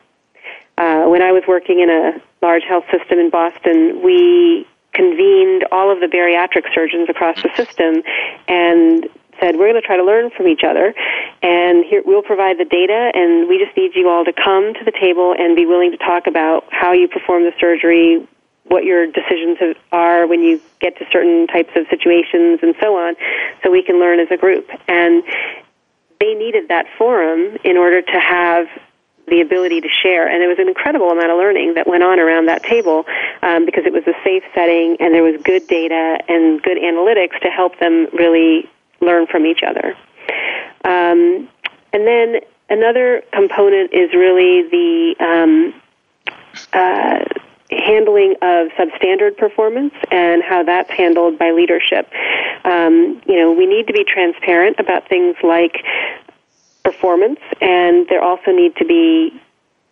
Uh, 0.77 1.05
when 1.05 1.21
I 1.21 1.31
was 1.31 1.43
working 1.47 1.79
in 1.79 1.89
a 1.89 2.21
large 2.41 2.63
health 2.63 2.85
system 2.91 3.19
in 3.19 3.29
Boston, 3.29 4.01
we 4.03 4.67
convened 4.93 5.63
all 5.71 5.91
of 5.91 5.99
the 5.99 6.07
bariatric 6.07 6.73
surgeons 6.73 7.07
across 7.07 7.41
the 7.43 7.49
system 7.55 8.01
and 8.47 9.07
said, 9.39 9.55
we're 9.55 9.69
going 9.69 9.81
to 9.81 9.85
try 9.85 9.97
to 9.97 10.03
learn 10.03 10.29
from 10.31 10.47
each 10.47 10.63
other, 10.63 10.93
and 11.41 11.85
here 11.85 12.01
we'll 12.05 12.21
provide 12.21 12.57
the 12.57 12.65
data, 12.65 13.11
and 13.13 13.47
we 13.47 13.63
just 13.63 13.75
need 13.77 13.91
you 13.95 14.09
all 14.09 14.25
to 14.25 14.33
come 14.33 14.73
to 14.73 14.83
the 14.83 14.91
table 14.91 15.35
and 15.37 15.55
be 15.55 15.65
willing 15.65 15.91
to 15.91 15.97
talk 15.97 16.27
about 16.27 16.65
how 16.69 16.91
you 16.91 17.07
perform 17.07 17.43
the 17.43 17.53
surgery, 17.59 18.27
what 18.65 18.83
your 18.83 19.07
decisions 19.07 19.57
are 19.91 20.27
when 20.27 20.41
you 20.41 20.61
get 20.79 20.97
to 20.97 21.05
certain 21.11 21.47
types 21.47 21.71
of 21.75 21.87
situations, 21.89 22.59
and 22.61 22.75
so 22.79 22.97
on, 22.97 23.15
so 23.63 23.71
we 23.71 23.83
can 23.83 23.99
learn 23.99 24.19
as 24.19 24.27
a 24.31 24.37
group. 24.37 24.69
And 24.87 25.23
they 26.19 26.33
needed 26.33 26.69
that 26.69 26.85
forum 26.97 27.57
in 27.63 27.77
order 27.77 28.01
to 28.01 28.19
have 28.19 28.67
the 29.27 29.41
ability 29.41 29.81
to 29.81 29.89
share. 29.89 30.27
And 30.27 30.41
there 30.41 30.47
was 30.47 30.59
an 30.59 30.67
incredible 30.67 31.09
amount 31.11 31.31
of 31.31 31.37
learning 31.37 31.73
that 31.75 31.85
went 31.85 32.03
on 32.03 32.19
around 32.19 32.47
that 32.47 32.63
table 32.63 33.05
um, 33.41 33.65
because 33.65 33.85
it 33.85 33.91
was 33.91 34.03
a 34.07 34.15
safe 34.23 34.43
setting 34.55 34.97
and 34.99 35.13
there 35.13 35.23
was 35.23 35.35
good 35.43 35.67
data 35.67 36.19
and 36.27 36.61
good 36.61 36.77
analytics 36.77 37.39
to 37.41 37.49
help 37.49 37.77
them 37.79 38.07
really 38.13 38.69
learn 39.01 39.27
from 39.27 39.45
each 39.45 39.61
other. 39.63 39.95
Um, 40.83 41.49
and 41.93 42.05
then 42.07 42.35
another 42.69 43.23
component 43.33 43.93
is 43.93 44.13
really 44.13 44.63
the 44.69 45.15
um, 45.19 45.81
uh, 46.73 47.23
handling 47.69 48.35
of 48.41 48.69
substandard 48.77 49.37
performance 49.37 49.93
and 50.11 50.41
how 50.43 50.63
that's 50.63 50.89
handled 50.89 51.37
by 51.37 51.51
leadership. 51.51 52.09
Um, 52.63 53.21
you 53.27 53.35
know, 53.39 53.51
we 53.51 53.65
need 53.65 53.87
to 53.87 53.93
be 53.93 54.03
transparent 54.03 54.79
about 54.79 55.07
things 55.09 55.35
like 55.43 55.83
performance, 56.83 57.39
and 57.61 58.07
there 58.07 58.21
also 58.21 58.51
need 58.51 58.75
to 58.77 58.85
be 58.85 59.41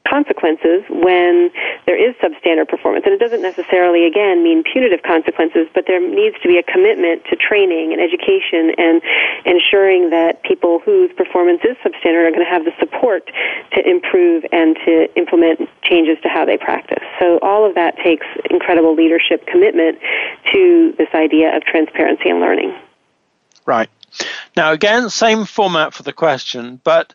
consequences 0.07 0.83
when 0.89 1.51
there 1.85 1.97
is 1.97 2.15
substandard 2.17 2.67
performance. 2.67 3.05
And 3.05 3.13
it 3.13 3.19
doesn't 3.19 3.41
necessarily, 3.41 4.05
again, 4.05 4.43
mean 4.43 4.63
punitive 4.63 5.03
consequences, 5.03 5.67
but 5.73 5.85
there 5.87 6.01
needs 6.01 6.35
to 6.41 6.47
be 6.47 6.57
a 6.57 6.63
commitment 6.63 7.23
to 7.29 7.35
training 7.35 7.93
and 7.93 8.01
education 8.01 8.73
and 8.77 9.01
ensuring 9.45 10.09
that 10.09 10.43
people 10.43 10.79
whose 10.79 11.11
performance 11.13 11.61
is 11.63 11.77
substandard 11.85 12.27
are 12.27 12.31
going 12.31 12.45
to 12.45 12.49
have 12.49 12.65
the 12.65 12.73
support 12.79 13.29
to 13.73 13.87
improve 13.87 14.43
and 14.51 14.75
to 14.85 15.07
implement 15.15 15.69
changes 15.83 16.17
to 16.23 16.29
how 16.29 16.45
they 16.45 16.57
practice. 16.57 17.03
So 17.19 17.39
all 17.41 17.67
of 17.67 17.75
that 17.75 17.97
takes 17.97 18.25
incredible 18.49 18.95
leadership 18.95 19.45
commitment 19.47 19.99
to 20.53 20.93
this 20.97 21.09
idea 21.13 21.55
of 21.55 21.63
transparency 21.63 22.29
and 22.29 22.39
learning. 22.39 22.75
Right. 23.65 23.89
Now, 24.55 24.71
again, 24.71 25.09
same 25.09 25.45
format 25.45 25.93
for 25.93 26.03
the 26.03 26.13
question, 26.13 26.79
but 26.83 27.13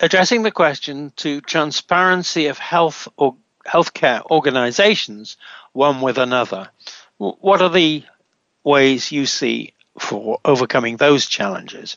addressing 0.00 0.42
the 0.42 0.50
question 0.50 1.12
to 1.16 1.40
transparency 1.40 2.46
of 2.46 2.58
health 2.58 3.08
or 3.16 3.36
healthcare 3.66 4.24
organizations 4.30 5.36
one 5.72 6.00
with 6.00 6.18
another. 6.18 6.68
What 7.18 7.62
are 7.62 7.68
the 7.68 8.04
ways 8.64 9.12
you 9.12 9.26
see 9.26 9.72
for 9.98 10.38
overcoming 10.44 10.96
those 10.96 11.26
challenges? 11.26 11.96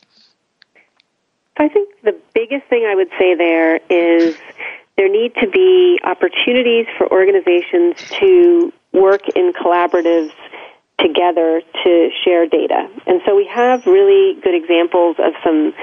I 1.56 1.68
think 1.68 1.88
the 2.02 2.14
biggest 2.34 2.66
thing 2.66 2.86
I 2.86 2.94
would 2.94 3.10
say 3.18 3.34
there 3.34 3.76
is 3.88 4.36
there 4.96 5.08
need 5.08 5.34
to 5.36 5.48
be 5.48 5.98
opportunities 6.04 6.86
for 6.96 7.10
organizations 7.10 7.96
to 8.18 8.72
work 8.92 9.28
in 9.34 9.52
collaboratives 9.52 10.32
together 10.98 11.60
to 11.84 12.10
share 12.24 12.46
data. 12.46 12.88
And 13.06 13.20
so 13.26 13.36
we 13.36 13.46
have 13.46 13.86
really 13.86 14.40
good 14.40 14.54
examples 14.54 15.16
of 15.18 15.34
some 15.44 15.74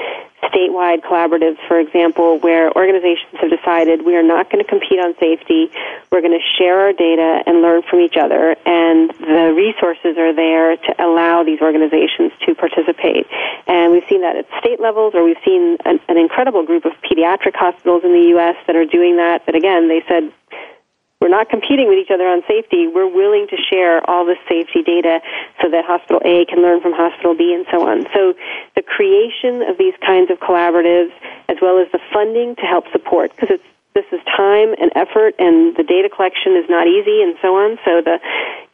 statewide 0.49 1.01
collaboratives, 1.01 1.57
for 1.67 1.79
example, 1.79 2.39
where 2.39 2.71
organizations 2.75 3.39
have 3.39 3.49
decided 3.49 4.05
we 4.05 4.15
are 4.15 4.23
not 4.23 4.51
going 4.51 4.63
to 4.63 4.69
compete 4.69 4.99
on 4.99 5.15
safety. 5.19 5.71
We're 6.11 6.21
going 6.21 6.37
to 6.37 6.45
share 6.57 6.79
our 6.79 6.93
data 6.93 7.43
and 7.45 7.61
learn 7.61 7.81
from 7.89 8.01
each 8.01 8.17
other, 8.17 8.55
and 8.65 9.09
the 9.11 9.53
resources 9.55 10.17
are 10.17 10.33
there 10.33 10.75
to 10.77 10.91
allow 10.99 11.43
these 11.43 11.61
organizations 11.61 12.31
to 12.45 12.55
participate. 12.55 13.27
And 13.67 13.91
we've 13.91 14.05
seen 14.09 14.21
that 14.21 14.35
at 14.35 14.47
state 14.59 14.79
levels, 14.79 15.13
or 15.15 15.23
we've 15.23 15.41
seen 15.45 15.77
an, 15.85 15.99
an 16.09 16.17
incredible 16.17 16.65
group 16.65 16.85
of 16.85 16.93
pediatric 17.03 17.55
hospitals 17.55 18.03
in 18.03 18.11
the 18.11 18.27
U.S. 18.35 18.55
that 18.67 18.75
are 18.75 18.85
doing 18.85 19.17
that. 19.17 19.45
But 19.45 19.55
again, 19.55 19.87
they 19.87 20.03
said 20.07 20.31
we're 21.23 21.31
not 21.31 21.47
competing 21.47 21.87
with 21.87 21.97
each 21.97 22.11
other 22.11 22.27
on 22.27 22.43
safety. 22.49 22.85
We're 22.85 23.07
willing 23.07 23.47
to 23.47 23.55
share 23.55 24.03
all 24.09 24.25
the 24.25 24.35
safety 24.43 24.83
data 24.83 25.21
so 25.61 25.71
that 25.71 25.85
hospital 25.85 26.19
A 26.25 26.43
can 26.43 26.59
learn 26.61 26.81
from 26.81 26.91
hospital 26.91 27.33
B 27.33 27.55
and 27.55 27.65
so 27.71 27.87
on. 27.87 28.03
So 28.13 28.35
the 28.75 28.83
creation 28.83 29.63
of 29.63 29.77
these 29.77 29.93
kinds 30.05 30.29
of 30.29 30.43
collaboratives, 30.43 31.15
as 31.47 31.55
well 31.61 31.79
as 31.79 31.87
the 31.93 31.99
funding 32.11 32.57
to 32.57 32.63
help 32.63 32.91
support, 32.91 33.31
because 33.31 33.55
it's 33.55 33.63
this 33.95 34.03
is 34.11 34.19
time 34.25 34.73
and 34.81 34.91
effort, 34.95 35.35
and 35.39 35.77
the 35.77 35.83
data 35.83 36.09
collection 36.09 36.57
is 36.57 36.65
not 36.67 36.87
easy, 36.87 37.21
and 37.21 37.37
so 37.41 37.55
on. 37.55 37.77
So 37.85 38.01
the, 38.01 38.19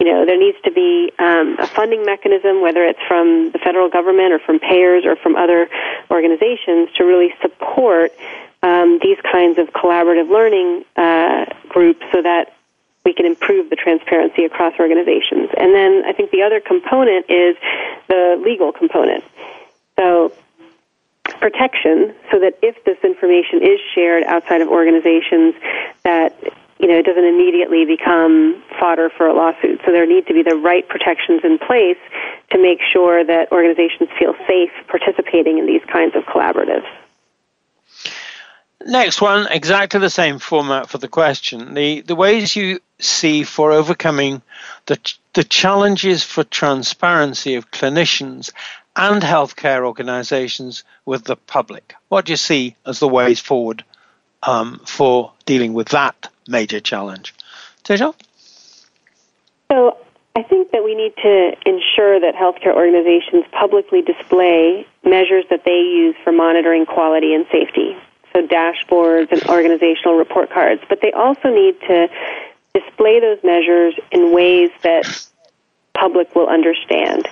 you 0.00 0.10
know, 0.10 0.24
there 0.24 0.38
needs 0.38 0.56
to 0.64 0.72
be 0.72 1.12
um, 1.18 1.56
a 1.60 1.66
funding 1.66 2.04
mechanism, 2.06 2.62
whether 2.62 2.82
it's 2.82 3.04
from 3.06 3.52
the 3.52 3.58
federal 3.58 3.90
government 3.90 4.32
or 4.32 4.38
from 4.40 4.58
payers 4.58 5.04
or 5.04 5.16
from 5.16 5.36
other 5.36 5.68
organizations, 6.10 6.88
to 6.96 7.04
really 7.04 7.34
support 7.42 8.12
um, 8.62 8.98
these 9.02 9.18
kinds 9.30 9.58
of 9.58 9.68
collaborative 9.72 10.30
learning 10.30 10.84
uh, 10.96 11.44
groups 11.70 12.04
so 12.12 12.20
that 12.20 12.52
we 13.04 13.14
can 13.14 13.24
improve 13.24 13.70
the 13.70 13.76
transparency 13.76 14.44
across 14.44 14.74
organizations. 14.78 15.48
And 15.56 15.74
then 15.74 16.02
I 16.04 16.12
think 16.12 16.30
the 16.30 16.42
other 16.42 16.60
component 16.60 17.30
is 17.30 17.56
the 18.08 18.40
legal 18.44 18.72
component. 18.72 19.24
So 19.98 20.32
protection 21.38 22.14
so 22.30 22.38
that 22.40 22.58
if 22.62 22.82
this 22.84 22.98
information 23.02 23.62
is 23.62 23.80
shared 23.94 24.24
outside 24.24 24.60
of 24.60 24.68
organizations 24.68 25.54
that 26.02 26.36
you 26.78 26.88
know 26.88 26.98
it 26.98 27.06
doesn't 27.06 27.24
immediately 27.24 27.84
become 27.84 28.62
fodder 28.78 29.08
for 29.16 29.26
a 29.26 29.34
lawsuit 29.34 29.80
so 29.84 29.92
there 29.92 30.06
need 30.06 30.26
to 30.26 30.34
be 30.34 30.42
the 30.42 30.56
right 30.56 30.88
protections 30.88 31.40
in 31.44 31.58
place 31.58 31.98
to 32.50 32.60
make 32.60 32.80
sure 32.82 33.24
that 33.24 33.50
organizations 33.52 34.08
feel 34.18 34.34
safe 34.46 34.70
participating 34.88 35.58
in 35.58 35.66
these 35.66 35.84
kinds 35.90 36.16
of 36.16 36.24
collaboratives 36.24 36.88
Next 38.86 39.20
one, 39.20 39.46
exactly 39.50 40.00
the 40.00 40.08
same 40.08 40.38
format 40.38 40.88
for 40.88 40.96
the 40.96 41.08
question. 41.08 41.74
The 41.74 42.00
the 42.00 42.14
ways 42.14 42.56
you 42.56 42.80
see 42.98 43.42
for 43.42 43.72
overcoming 43.72 44.40
the 44.86 44.98
the 45.34 45.44
challenges 45.44 46.24
for 46.24 46.44
transparency 46.44 47.56
of 47.56 47.70
clinicians 47.70 48.52
and 48.96 49.22
healthcare 49.22 49.84
organizations 49.84 50.82
with 51.04 51.24
the 51.24 51.36
public. 51.36 51.94
What 52.08 52.24
do 52.24 52.32
you 52.32 52.38
see 52.38 52.74
as 52.86 53.00
the 53.00 53.08
ways 53.08 53.38
forward 53.38 53.84
um, 54.42 54.80
for 54.86 55.32
dealing 55.44 55.74
with 55.74 55.90
that 55.90 56.30
major 56.48 56.80
challenge? 56.80 57.34
Tejal? 57.84 58.14
So 59.70 59.98
I 60.34 60.42
think 60.42 60.72
that 60.72 60.82
we 60.82 60.94
need 60.94 61.14
to 61.16 61.52
ensure 61.66 62.18
that 62.18 62.34
healthcare 62.34 62.74
organizations 62.74 63.44
publicly 63.52 64.00
display 64.02 64.86
measures 65.04 65.44
that 65.50 65.64
they 65.64 65.80
use 65.80 66.16
for 66.24 66.32
monitoring 66.32 66.86
quality 66.86 67.34
and 67.34 67.46
safety 67.52 67.94
so 68.32 68.46
dashboards 68.46 69.32
and 69.32 69.42
organizational 69.48 70.16
report 70.16 70.50
cards, 70.50 70.82
but 70.88 71.00
they 71.02 71.12
also 71.12 71.48
need 71.48 71.80
to 71.82 72.08
display 72.74 73.20
those 73.20 73.38
measures 73.42 73.94
in 74.12 74.32
ways 74.32 74.70
that 74.82 75.04
public 75.94 76.34
will 76.34 76.48
understand. 76.48 77.28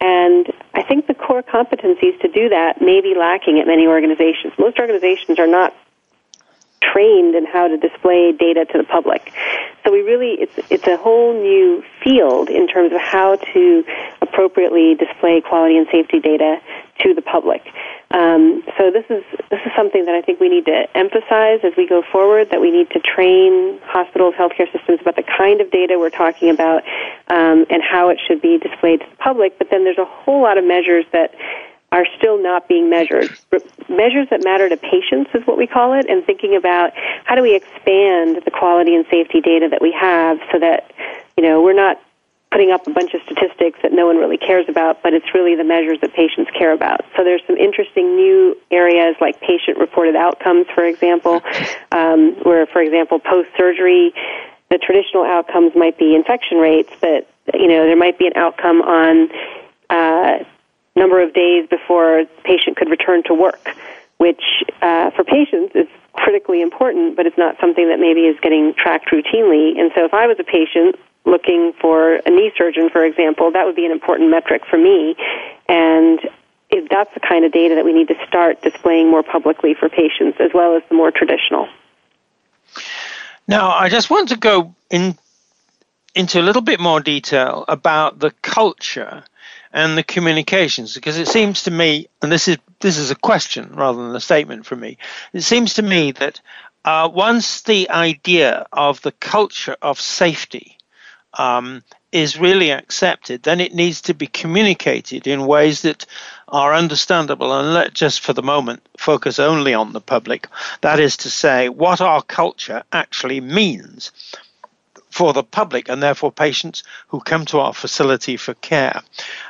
And 0.00 0.46
I 0.74 0.82
think 0.82 1.06
the 1.06 1.14
core 1.14 1.42
competencies 1.42 2.20
to 2.20 2.28
do 2.28 2.48
that 2.50 2.80
may 2.80 3.00
be 3.00 3.14
lacking 3.18 3.58
at 3.60 3.66
many 3.66 3.86
organizations. 3.86 4.52
Most 4.58 4.78
organizations 4.78 5.38
are 5.38 5.46
not 5.46 5.74
trained 6.80 7.34
in 7.34 7.46
how 7.46 7.68
to 7.68 7.76
display 7.76 8.32
data 8.32 8.64
to 8.66 8.78
the 8.78 8.84
public. 8.84 9.32
So 9.84 9.92
we 9.92 10.00
really 10.02 10.36
it's 10.40 10.70
it's 10.70 10.86
a 10.86 10.96
whole 10.96 11.32
new 11.32 11.82
field 12.02 12.48
in 12.48 12.68
terms 12.68 12.92
of 12.92 13.00
how 13.00 13.36
to 13.36 13.84
appropriately 14.20 14.94
display 14.94 15.40
quality 15.40 15.76
and 15.76 15.86
safety 15.90 16.20
data 16.20 16.60
to 17.00 17.14
the 17.14 17.22
public. 17.22 17.62
Um, 18.10 18.64
so 18.76 18.90
this 18.90 19.04
is 19.10 19.22
this 19.50 19.60
is 19.64 19.72
something 19.76 20.04
that 20.06 20.14
I 20.14 20.22
think 20.22 20.40
we 20.40 20.48
need 20.48 20.66
to 20.66 20.88
emphasize 20.96 21.60
as 21.62 21.72
we 21.76 21.86
go 21.86 22.02
forward. 22.10 22.50
That 22.50 22.60
we 22.60 22.70
need 22.70 22.90
to 22.90 23.00
train 23.00 23.78
hospitals, 23.84 24.34
healthcare 24.34 24.70
systems 24.72 25.00
about 25.00 25.16
the 25.16 25.24
kind 25.24 25.60
of 25.60 25.70
data 25.70 25.98
we're 25.98 26.10
talking 26.10 26.50
about 26.50 26.82
um, 27.28 27.66
and 27.70 27.82
how 27.82 28.08
it 28.08 28.18
should 28.26 28.40
be 28.40 28.58
displayed 28.58 29.00
to 29.00 29.06
the 29.10 29.16
public. 29.16 29.58
But 29.58 29.70
then 29.70 29.84
there's 29.84 29.98
a 29.98 30.06
whole 30.06 30.42
lot 30.42 30.58
of 30.58 30.64
measures 30.64 31.04
that 31.12 31.34
are 31.90 32.06
still 32.18 32.42
not 32.42 32.68
being 32.68 32.90
measured. 32.90 33.30
Measures 33.88 34.28
that 34.30 34.44
matter 34.44 34.68
to 34.68 34.76
patients 34.76 35.30
is 35.34 35.46
what 35.46 35.56
we 35.56 35.66
call 35.66 35.98
it, 35.98 36.06
and 36.08 36.24
thinking 36.24 36.54
about 36.54 36.92
how 37.24 37.34
do 37.34 37.42
we 37.42 37.54
expand 37.54 38.42
the 38.44 38.50
quality 38.50 38.94
and 38.94 39.06
safety 39.10 39.40
data 39.40 39.68
that 39.70 39.80
we 39.80 39.92
have 39.92 40.38
so 40.52 40.58
that 40.58 40.92
you 41.36 41.42
know 41.42 41.62
we're 41.62 41.74
not 41.74 42.00
putting 42.50 42.70
up 42.70 42.86
a 42.86 42.90
bunch 42.90 43.12
of 43.12 43.20
statistics 43.22 43.78
that 43.82 43.92
no 43.92 44.06
one 44.06 44.16
really 44.16 44.38
cares 44.38 44.66
about, 44.68 45.02
but 45.02 45.12
it's 45.12 45.34
really 45.34 45.54
the 45.54 45.64
measures 45.64 46.00
that 46.00 46.14
patients 46.14 46.50
care 46.56 46.72
about. 46.72 47.04
So 47.14 47.22
there's 47.22 47.42
some 47.46 47.58
interesting 47.58 48.16
new 48.16 48.56
areas 48.70 49.16
like 49.20 49.38
patient-reported 49.40 50.16
outcomes, 50.16 50.66
for 50.74 50.84
example, 50.84 51.42
um, 51.92 52.32
where, 52.44 52.64
for 52.66 52.80
example, 52.80 53.18
post-surgery, 53.18 54.14
the 54.70 54.78
traditional 54.78 55.24
outcomes 55.24 55.72
might 55.74 55.98
be 55.98 56.14
infection 56.14 56.58
rates, 56.58 56.92
but 57.00 57.28
you 57.54 57.68
know 57.68 57.86
there 57.86 57.96
might 57.96 58.18
be 58.18 58.26
an 58.26 58.34
outcome 58.36 58.82
on 58.82 59.30
uh, 59.90 60.44
number 60.98 61.22
of 61.22 61.32
days 61.32 61.68
before 61.68 62.24
patient 62.44 62.76
could 62.76 62.90
return 62.90 63.22
to 63.24 63.34
work, 63.34 63.70
which 64.18 64.42
uh, 64.82 65.10
for 65.12 65.24
patients 65.24 65.74
is 65.74 65.86
critically 66.12 66.60
important, 66.60 67.16
but 67.16 67.26
it's 67.26 67.38
not 67.38 67.56
something 67.60 67.88
that 67.88 68.00
maybe 68.00 68.22
is 68.22 68.38
getting 68.40 68.74
tracked 68.74 69.10
routinely. 69.10 69.78
And 69.78 69.92
so 69.94 70.04
if 70.04 70.12
I 70.12 70.26
was 70.26 70.36
a 70.38 70.44
patient 70.44 70.96
looking 71.24 71.72
for 71.80 72.16
a 72.26 72.30
knee 72.30 72.52
surgeon, 72.56 72.90
for 72.90 73.04
example, 73.04 73.52
that 73.52 73.64
would 73.66 73.76
be 73.76 73.86
an 73.86 73.92
important 73.92 74.30
metric 74.30 74.62
for 74.68 74.78
me. 74.78 75.14
And 75.68 76.20
if 76.70 76.88
that's 76.88 77.12
the 77.14 77.20
kind 77.20 77.44
of 77.44 77.52
data 77.52 77.74
that 77.76 77.84
we 77.84 77.92
need 77.92 78.08
to 78.08 78.16
start 78.26 78.62
displaying 78.62 79.10
more 79.10 79.22
publicly 79.22 79.74
for 79.74 79.88
patients, 79.88 80.38
as 80.40 80.50
well 80.52 80.76
as 80.76 80.82
the 80.88 80.94
more 80.94 81.10
traditional. 81.10 81.68
Now, 83.46 83.70
I 83.70 83.88
just 83.88 84.10
want 84.10 84.28
to 84.30 84.36
go 84.36 84.74
in 84.90 85.16
into 86.14 86.40
a 86.40 86.42
little 86.42 86.62
bit 86.62 86.80
more 86.80 87.00
detail 87.00 87.64
about 87.68 88.18
the 88.18 88.32
culture 88.42 89.22
and 89.72 89.96
the 89.96 90.02
communications 90.02 90.94
because 90.94 91.18
it 91.18 91.28
seems 91.28 91.62
to 91.62 91.70
me 91.70 92.08
and 92.22 92.32
this 92.32 92.48
is 92.48 92.58
this 92.80 92.98
is 92.98 93.10
a 93.10 93.16
question 93.16 93.70
rather 93.74 94.02
than 94.02 94.16
a 94.16 94.20
statement 94.20 94.64
from 94.66 94.80
me 94.80 94.96
it 95.32 95.42
seems 95.42 95.74
to 95.74 95.82
me 95.82 96.12
that 96.12 96.40
uh, 96.84 97.08
once 97.12 97.62
the 97.62 97.90
idea 97.90 98.66
of 98.72 99.02
the 99.02 99.12
culture 99.12 99.76
of 99.82 100.00
safety 100.00 100.78
um, 101.34 101.82
is 102.12 102.38
really 102.38 102.70
accepted, 102.70 103.42
then 103.42 103.60
it 103.60 103.74
needs 103.74 104.00
to 104.02 104.14
be 104.14 104.26
communicated 104.26 105.26
in 105.26 105.46
ways 105.46 105.82
that 105.82 106.06
are 106.48 106.74
understandable. 106.74 107.52
And 107.52 107.74
let 107.74 107.92
just 107.92 108.20
for 108.20 108.32
the 108.32 108.42
moment 108.42 108.82
focus 108.96 109.38
only 109.38 109.74
on 109.74 109.92
the 109.92 110.00
public. 110.00 110.48
That 110.80 111.00
is 111.00 111.18
to 111.18 111.30
say, 111.30 111.68
what 111.68 112.00
our 112.00 112.22
culture 112.22 112.82
actually 112.92 113.40
means 113.40 114.10
for 115.10 115.32
the 115.32 115.42
public 115.42 115.88
and 115.88 116.02
therefore 116.02 116.32
patients 116.32 116.82
who 117.08 117.20
come 117.20 117.44
to 117.46 117.60
our 117.60 117.72
facility 117.72 118.36
for 118.36 118.54
care. 118.54 119.00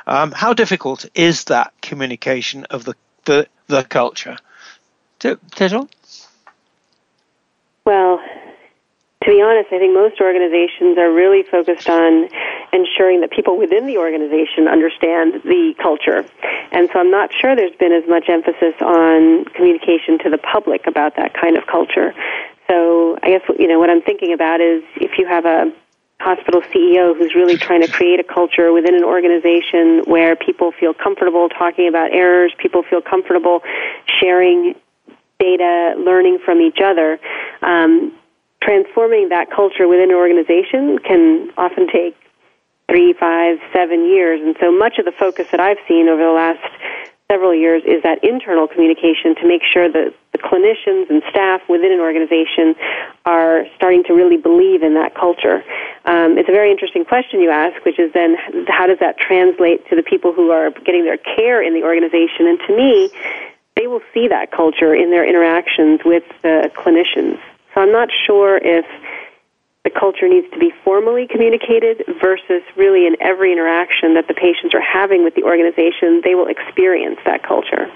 Um, 0.07 0.31
how 0.31 0.53
difficult 0.53 1.05
is 1.15 1.45
that 1.45 1.73
communication 1.81 2.65
of 2.65 2.85
the, 2.85 2.95
the, 3.25 3.47
the 3.67 3.83
culture? 3.83 4.37
Tejal? 5.19 5.89
Well, 7.85 8.19
to 9.23 9.29
be 9.29 9.41
honest, 9.41 9.67
I 9.73 9.79
think 9.79 9.93
most 9.93 10.21
organizations 10.21 10.97
are 10.97 11.11
really 11.11 11.43
focused 11.43 11.89
on 11.89 12.29
ensuring 12.71 13.21
that 13.21 13.31
people 13.31 13.57
within 13.57 13.85
the 13.85 13.97
organization 13.97 14.67
understand 14.67 15.41
the 15.43 15.73
culture. 15.81 16.23
And 16.71 16.89
so 16.93 16.99
I'm 16.99 17.11
not 17.11 17.31
sure 17.33 17.55
there's 17.55 17.75
been 17.75 17.91
as 17.91 18.07
much 18.07 18.29
emphasis 18.29 18.75
on 18.79 19.45
communication 19.45 20.19
to 20.19 20.29
the 20.29 20.37
public 20.37 20.87
about 20.87 21.17
that 21.17 21.33
kind 21.33 21.57
of 21.57 21.67
culture. 21.67 22.13
So 22.69 23.17
I 23.23 23.29
guess, 23.29 23.41
you 23.57 23.67
know, 23.67 23.79
what 23.79 23.89
I'm 23.89 24.01
thinking 24.01 24.33
about 24.33 24.61
is 24.61 24.83
if 24.95 25.17
you 25.17 25.27
have 25.27 25.45
a 25.45 25.71
hospital 26.19 26.61
CEO 26.61 27.17
who's 27.17 27.33
really 27.33 27.57
trying 27.57 27.81
to 27.81 27.87
create 27.87 28.19
a 28.19 28.23
culture 28.23 28.71
within 28.73 28.93
an 28.93 29.03
organization 29.03 30.03
where 30.05 30.35
people 30.35 30.71
feel 30.79 30.93
comfortable 30.93 31.49
talking 31.49 31.87
about 31.87 32.13
errors, 32.13 32.53
people 32.57 32.83
feel 32.83 33.01
comfortable 33.01 33.61
sharing 34.19 34.75
data, 35.39 35.95
learning 35.97 36.39
from 36.43 36.59
each 36.61 36.79
other. 36.83 37.19
Um, 37.61 38.13
transforming 38.61 39.29
that 39.29 39.49
culture 39.49 39.87
within 39.87 40.11
an 40.11 40.15
organization 40.15 40.99
can 40.99 41.51
often 41.57 41.87
take 41.87 42.15
three, 42.89 43.13
five, 43.13 43.57
seven 43.71 44.05
years. 44.05 44.41
And 44.43 44.55
so 44.59 44.71
much 44.71 44.97
of 44.99 45.05
the 45.05 45.13
focus 45.13 45.47
that 45.51 45.59
I've 45.59 45.77
seen 45.87 46.09
over 46.09 46.21
the 46.21 46.31
last 46.31 46.59
several 47.31 47.53
years 47.53 47.83
is 47.85 48.01
that 48.03 48.23
internal 48.23 48.67
communication 48.67 49.35
to 49.35 49.47
make 49.47 49.61
sure 49.61 49.87
that 49.87 50.13
the 50.31 50.39
clinicians 50.39 51.09
and 51.09 51.21
staff 51.29 51.61
within 51.69 51.91
an 51.91 51.99
organization 51.99 52.73
are 53.25 53.65
starting 53.75 54.03
to 54.03 54.13
really 54.13 54.37
believe 54.37 54.81
in 54.81 54.95
that 54.95 55.13
culture. 55.13 55.63
Um, 56.05 56.37
it's 56.37 56.49
a 56.49 56.51
very 56.51 56.71
interesting 56.71 57.05
question 57.05 57.39
you 57.39 57.51
ask, 57.51 57.85
which 57.85 57.99
is 57.99 58.11
then 58.13 58.35
how 58.67 58.87
does 58.87 58.97
that 58.99 59.17
translate 59.19 59.87
to 59.89 59.95
the 59.95 60.01
people 60.01 60.33
who 60.33 60.49
are 60.49 60.71
getting 60.71 61.05
their 61.05 61.17
care 61.17 61.61
in 61.61 61.73
the 61.73 61.83
organization? 61.83 62.47
And 62.47 62.59
to 62.65 62.75
me, 62.75 63.11
they 63.75 63.85
will 63.85 64.01
see 64.13 64.27
that 64.27 64.51
culture 64.51 64.95
in 64.95 65.11
their 65.11 65.27
interactions 65.27 66.01
with 66.03 66.23
the 66.41 66.71
clinicians. 66.73 67.39
So 67.73 67.81
I'm 67.81 67.91
not 67.91 68.09
sure 68.25 68.57
if 68.57 68.85
the 69.89 69.99
culture 69.99 70.27
needs 70.27 70.47
to 70.51 70.59
be 70.59 70.71
formally 70.83 71.27
communicated 71.27 72.03
versus 72.21 72.61
really 72.75 73.07
in 73.07 73.15
every 73.19 73.51
interaction 73.51 74.13
that 74.15 74.27
the 74.27 74.33
patients 74.33 74.73
are 74.73 74.81
having 74.81 75.23
with 75.23 75.35
the 75.35 75.43
organization, 75.43 76.21
they 76.23 76.35
will 76.35 76.47
experience 76.47 77.19
that 77.25 77.43
culture. 77.43 77.91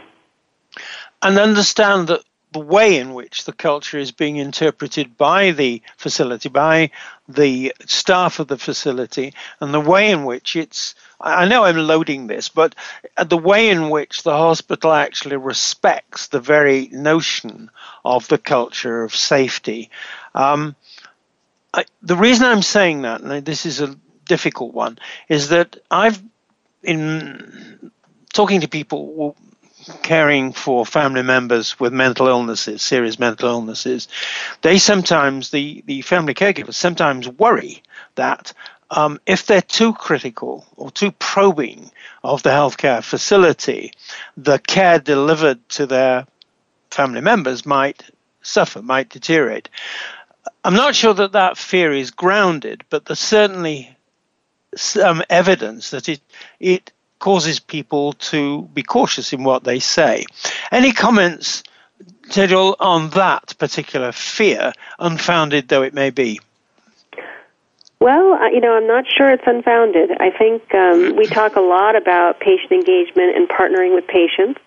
And 1.22 1.38
understand 1.38 2.08
that 2.08 2.22
the 2.52 2.60
way 2.60 2.98
in 2.98 3.14
which 3.14 3.46
the 3.46 3.52
culture 3.52 3.98
is 3.98 4.12
being 4.12 4.38
interpreted 4.38 5.18
by 5.18 5.52
the 5.52 5.82
facility, 5.98 6.50
by 6.50 6.92
the 7.28 7.74
staff 7.86 8.40
of 8.40 8.48
the 8.48 8.58
facility, 8.58 9.34
and 9.60 9.74
the 9.74 9.80
way 9.80 10.12
in 10.12 10.24
which 10.24 10.56
it's 10.56 10.94
I 11.20 11.46
know 11.46 11.64
I'm 11.64 11.78
loading 11.78 12.28
this, 12.28 12.50
but 12.50 12.76
the 13.18 13.38
way 13.38 13.70
in 13.70 13.90
which 13.90 14.24
the 14.24 14.36
hospital 14.36 14.92
actually 14.92 15.38
respects 15.38 16.28
the 16.28 16.42
very 16.42 16.90
notion 16.92 17.72
of 18.04 18.28
the 18.28 18.38
culture 18.38 19.04
of 19.04 19.16
safety. 19.16 19.90
Um, 20.36 20.76
I, 21.74 21.86
the 22.02 22.16
reason 22.16 22.46
I'm 22.46 22.62
saying 22.62 23.02
that, 23.02 23.22
and 23.22 23.46
this 23.46 23.66
is 23.66 23.82
a 23.82 23.96
difficult 24.26 24.74
one, 24.74 25.00
is 25.28 25.50
that 25.50 25.78
I've 25.90 26.22
in 26.84 27.92
talking 28.34 28.62
to 28.62 28.68
people 28.68 29.36
caring 30.02 30.54
for 30.54 30.86
family 30.86 31.24
members 31.24 31.80
with 31.80 31.94
mental 31.94 32.28
illnesses, 32.28 32.82
serious 32.82 33.20
mental 33.20 33.50
illnesses, 33.50 34.08
they 34.62 34.78
sometimes 34.78 35.50
the 35.50 35.84
the 35.86 36.02
family 36.02 36.34
caregivers 36.34 36.76
sometimes 36.76 37.28
worry 37.28 37.82
that 38.16 38.54
um, 38.92 39.20
if 39.26 39.46
they're 39.46 39.62
too 39.62 39.94
critical 39.94 40.66
or 40.78 40.92
too 40.92 41.12
probing 41.14 41.90
of 42.24 42.44
the 42.44 42.50
healthcare 42.50 43.04
facility, 43.04 43.92
the 44.38 44.60
care 44.60 45.00
delivered 45.00 45.68
to 45.70 45.86
their 45.86 46.28
family 46.92 47.22
members 47.22 47.66
might 47.66 48.04
suffer, 48.44 48.82
might 48.82 49.10
deteriorate. 49.10 49.70
I'm 50.64 50.76
not 50.76 50.96
sure 50.96 51.14
that 51.14 51.34
that 51.34 51.58
fear 51.58 51.92
is 51.92 52.12
grounded, 52.12 52.84
but 52.90 53.06
there's 53.06 53.20
certainly 53.20 53.96
some 54.76 55.24
evidence 55.30 55.92
that 55.92 56.10
it 56.10 56.22
it 56.60 56.92
causes 57.20 57.60
people 57.60 58.14
to 58.14 58.64
be 58.74 58.84
cautious 58.84 59.34
in 59.34 59.44
what 59.44 59.64
they 59.64 59.80
say. 59.80 60.26
Any 60.72 60.92
comments, 60.92 61.64
Tejal, 62.28 62.76
on 62.80 63.12
that 63.12 63.56
particular 63.58 64.12
fear, 64.12 64.74
unfounded 65.00 65.68
though 65.68 65.84
it 65.84 65.94
may 65.94 66.10
be? 66.10 66.40
Well, 68.00 68.52
you 68.54 68.60
know, 68.60 68.74
I'm 68.74 68.88
not 68.88 69.06
sure 69.08 69.32
it's 69.32 69.48
unfounded. 69.48 70.12
I 70.20 70.30
think 70.32 70.74
um, 70.76 71.16
we 71.16 71.26
talk 71.26 71.56
a 71.56 71.62
lot 71.62 71.96
about 71.96 72.42
patient 72.42 72.74
engagement 72.74 73.38
and 73.38 73.48
partnering 73.48 73.96
with 73.96 74.06
patients, 74.08 74.60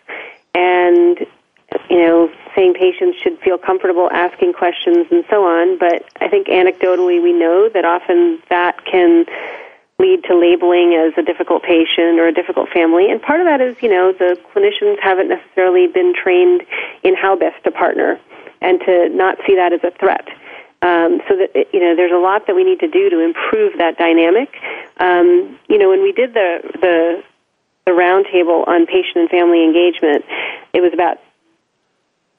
and 0.55 1.19
you 1.91 1.99
know, 1.99 2.31
saying 2.55 2.75
patients 2.75 3.19
should 3.23 3.39
feel 3.41 3.59
comfortable 3.59 4.09
asking 4.13 4.53
questions 4.53 5.07
and 5.11 5.25
so 5.29 5.45
on. 5.45 5.79
But 5.79 6.05
I 6.21 6.29
think 6.29 6.49
anecdotally 6.49 7.23
we 7.23 7.33
know 7.33 7.69
that 7.69 7.85
often 7.85 8.43
that 8.49 8.85
can 8.85 9.27
lead 9.99 10.25
to 10.25 10.37
labeling 10.37 10.95
as 10.95 11.13
a 11.17 11.23
difficult 11.23 11.63
patient 11.63 12.21
or 12.21 12.27
a 12.27 12.33
difficult 12.33 12.69
family. 12.69 13.11
And 13.11 13.21
part 13.21 13.41
of 13.41 13.47
that 13.47 13.61
is, 13.61 13.77
you 13.83 13.89
know, 13.89 14.13
the 14.13 14.39
clinicians 14.53 15.01
haven't 15.01 15.29
necessarily 15.29 15.87
been 15.87 16.13
trained 16.15 16.63
in 17.03 17.15
how 17.15 17.37
best 17.37 17.63
to 17.65 17.71
partner 17.71 18.21
and 18.61 18.81
to 18.81 19.09
not 19.11 19.39
see 19.47 19.55
that 19.57 19.73
as 19.73 19.81
a 19.85 19.91
threat. 19.91 20.29
Um, 20.83 21.23
so 21.27 21.37
that 21.37 21.73
you 21.73 21.81
know, 21.81 21.97
there's 21.97 22.13
a 22.13 22.21
lot 22.21 22.47
that 22.47 22.55
we 22.55 22.63
need 22.63 22.81
to 22.81 22.89
do 22.89 23.09
to 23.09 23.21
improve 23.21 23.79
that 23.79 23.97
dynamic. 23.97 24.55
Um, 24.99 25.59
you 25.69 25.79
know, 25.79 25.89
when 25.89 26.03
we 26.03 26.13
did 26.13 26.35
the 26.35 26.61
the 26.81 27.25
the 27.87 27.93
roundtable 27.93 28.67
on 28.69 28.85
patient 28.85 29.17
and 29.17 29.31
family 29.31 29.65
engagement, 29.65 30.25
it 30.75 30.83
was 30.83 30.93
about 30.93 31.19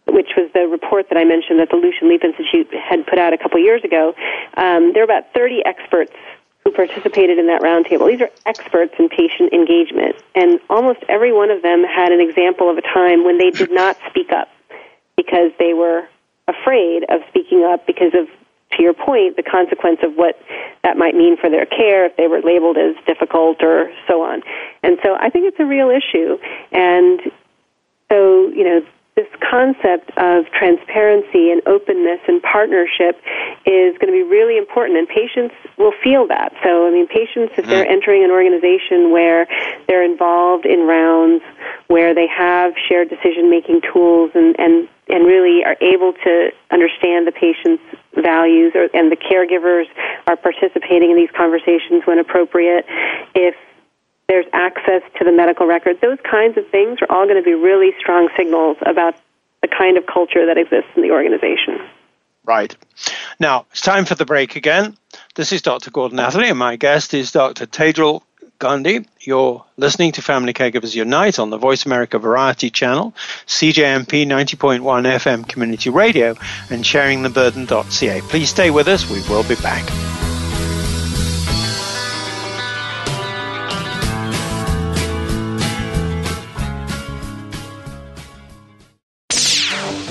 which 0.07 0.31
was 0.37 0.49
the 0.53 0.67
report 0.67 1.09
that 1.09 1.17
I 1.17 1.23
mentioned 1.23 1.59
that 1.59 1.69
the 1.69 1.77
Lucian 1.77 2.09
Leape 2.09 2.23
Institute 2.23 2.73
had 2.73 3.05
put 3.05 3.19
out 3.19 3.33
a 3.33 3.37
couple 3.37 3.59
years 3.59 3.83
ago. 3.83 4.13
Um, 4.55 4.93
there 4.93 5.05
were 5.05 5.11
about 5.11 5.33
30 5.33 5.63
experts 5.65 6.13
who 6.63 6.71
participated 6.71 7.37
in 7.37 7.47
that 7.47 7.61
roundtable. 7.61 8.09
These 8.09 8.21
are 8.21 8.29
experts 8.45 8.93
in 8.99 9.09
patient 9.09 9.53
engagement, 9.53 10.15
and 10.35 10.59
almost 10.69 10.99
every 11.07 11.31
one 11.31 11.51
of 11.51 11.61
them 11.61 11.83
had 11.83 12.11
an 12.11 12.19
example 12.19 12.69
of 12.69 12.77
a 12.77 12.81
time 12.81 13.23
when 13.23 13.37
they 13.37 13.51
did 13.51 13.71
not 13.71 13.97
speak 14.09 14.31
up 14.31 14.49
because 15.15 15.51
they 15.59 15.73
were 15.73 16.07
afraid 16.47 17.03
of 17.09 17.21
speaking 17.29 17.63
up 17.63 17.85
because 17.85 18.13
of 18.13 18.27
to 18.75 18.83
your 18.83 18.93
point, 18.93 19.35
the 19.37 19.43
consequence 19.43 19.99
of 20.03 20.15
what 20.15 20.39
that 20.83 20.97
might 20.97 21.15
mean 21.15 21.37
for 21.37 21.49
their 21.49 21.65
care 21.65 22.05
if 22.05 22.15
they 22.17 22.27
were 22.27 22.41
labeled 22.41 22.77
as 22.77 22.95
difficult 23.05 23.63
or 23.63 23.91
so 24.07 24.21
on. 24.21 24.43
And 24.83 24.97
so 25.03 25.15
I 25.15 25.29
think 25.29 25.45
it's 25.45 25.59
a 25.59 25.65
real 25.65 25.89
issue. 25.89 26.37
And 26.71 27.21
so, 28.09 28.49
you 28.49 28.63
know, 28.63 28.85
this 29.17 29.27
concept 29.41 30.13
of 30.15 30.45
transparency 30.53 31.49
and 31.49 31.65
openness 31.65 32.21
and 32.27 32.39
partnership 32.43 33.17
is 33.65 33.97
going 33.97 34.13
to 34.13 34.15
be 34.15 34.21
really 34.21 34.57
important, 34.57 34.95
and 34.95 35.09
patients 35.09 35.55
will 35.75 35.91
feel 36.03 36.27
that. 36.27 36.53
So, 36.63 36.87
I 36.87 36.91
mean, 36.91 37.07
patients, 37.07 37.57
if 37.57 37.65
they're 37.65 37.83
mm. 37.83 37.97
entering 37.97 38.23
an 38.23 38.29
organization 38.29 39.09
where 39.09 39.49
they're 39.87 40.05
involved 40.05 40.67
in 40.67 40.85
rounds, 40.85 41.41
where 41.87 42.13
they 42.13 42.27
have 42.27 42.73
shared 42.87 43.09
decision 43.09 43.49
making 43.49 43.81
tools 43.91 44.29
and, 44.35 44.55
and, 44.59 44.87
and 45.09 45.25
really 45.25 45.65
are 45.65 45.75
able 45.81 46.13
to 46.13 46.51
understand 46.69 47.25
the 47.25 47.33
patient's 47.33 47.83
values, 48.13 48.73
or, 48.75 48.85
and 48.93 49.11
the 49.11 49.17
caregivers 49.17 49.89
are 50.27 50.37
participating 50.37 51.09
in 51.09 51.17
these 51.17 51.33
conversations 51.35 52.05
when 52.05 52.19
appropriate, 52.19 52.85
if 53.33 53.55
there's 54.27 54.45
access 54.53 55.01
to 55.17 55.23
the 55.23 55.31
medical 55.31 55.65
record. 55.65 55.99
Those 56.01 56.19
kinds 56.29 56.57
of 56.57 56.67
things 56.69 56.99
are 57.01 57.11
all 57.11 57.25
going 57.25 57.37
to 57.37 57.43
be 57.43 57.53
really 57.53 57.91
strong 57.99 58.29
signals 58.37 58.77
about 58.85 59.15
the 59.61 59.67
kind 59.67 59.97
of 59.97 60.05
culture 60.05 60.45
that 60.45 60.57
exists 60.57 60.89
in 60.95 61.01
the 61.01 61.11
organization. 61.11 61.79
Right. 62.43 62.75
Now, 63.39 63.65
it's 63.71 63.81
time 63.81 64.05
for 64.05 64.15
the 64.15 64.25
break 64.25 64.55
again. 64.55 64.97
This 65.35 65.51
is 65.51 65.61
Dr. 65.61 65.91
Gordon 65.91 66.19
Atherley, 66.19 66.49
and 66.49 66.59
my 66.59 66.75
guest 66.75 67.13
is 67.13 67.31
Dr. 67.31 67.65
Tejal 67.65 68.21
Gandhi. 68.59 69.05
You're 69.19 69.65
listening 69.75 70.13
to 70.13 70.21
Family 70.21 70.53
Caregivers 70.53 70.95
Unite 70.95 71.39
on 71.39 71.49
the 71.49 71.57
Voice 71.57 71.85
America 71.85 72.19
Variety 72.19 72.69
Channel, 72.69 73.13
CJMP 73.47 74.25
90.1 74.25 74.81
FM 74.81 75.47
Community 75.47 75.89
Radio, 75.89 76.35
and 76.69 76.83
sharingtheburden.ca. 76.83 78.21
Please 78.21 78.49
stay 78.49 78.71
with 78.71 78.87
us. 78.87 79.09
We 79.09 79.21
will 79.29 79.43
be 79.43 79.55
back. 79.55 80.26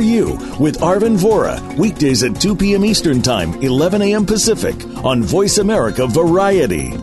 You 0.00 0.36
with 0.58 0.80
Arvin 0.80 1.16
Vora, 1.16 1.60
weekdays 1.76 2.22
at 2.22 2.40
2 2.40 2.56
p.m. 2.56 2.84
Eastern 2.84 3.22
Time, 3.22 3.54
11 3.62 4.02
a.m. 4.02 4.26
Pacific, 4.26 4.74
on 5.04 5.22
Voice 5.22 5.58
America 5.58 6.06
Variety. 6.06 6.94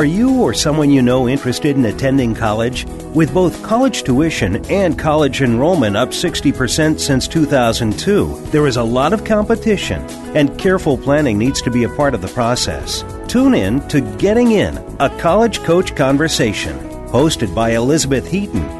Are 0.00 0.04
you 0.04 0.40
or 0.40 0.54
someone 0.54 0.90
you 0.90 1.02
know 1.02 1.28
interested 1.28 1.76
in 1.76 1.84
attending 1.84 2.34
college? 2.34 2.86
With 3.14 3.34
both 3.34 3.62
college 3.62 4.02
tuition 4.02 4.64
and 4.66 4.98
college 4.98 5.42
enrollment 5.42 5.96
up 5.96 6.10
60% 6.10 6.98
since 6.98 7.28
2002, 7.28 8.40
there 8.46 8.66
is 8.66 8.76
a 8.76 8.82
lot 8.82 9.12
of 9.12 9.24
competition, 9.24 10.00
and 10.36 10.58
careful 10.58 10.96
planning 10.96 11.36
needs 11.36 11.60
to 11.62 11.70
be 11.70 11.84
a 11.84 11.96
part 11.96 12.14
of 12.14 12.22
the 12.22 12.28
process. 12.28 13.04
Tune 13.28 13.52
in 13.52 13.86
to 13.88 14.00
Getting 14.16 14.52
In, 14.52 14.78
a 15.00 15.10
college 15.18 15.62
coach 15.64 15.94
conversation, 15.94 16.78
hosted 17.08 17.54
by 17.54 17.72
Elizabeth 17.72 18.26
Heaton 18.26 18.79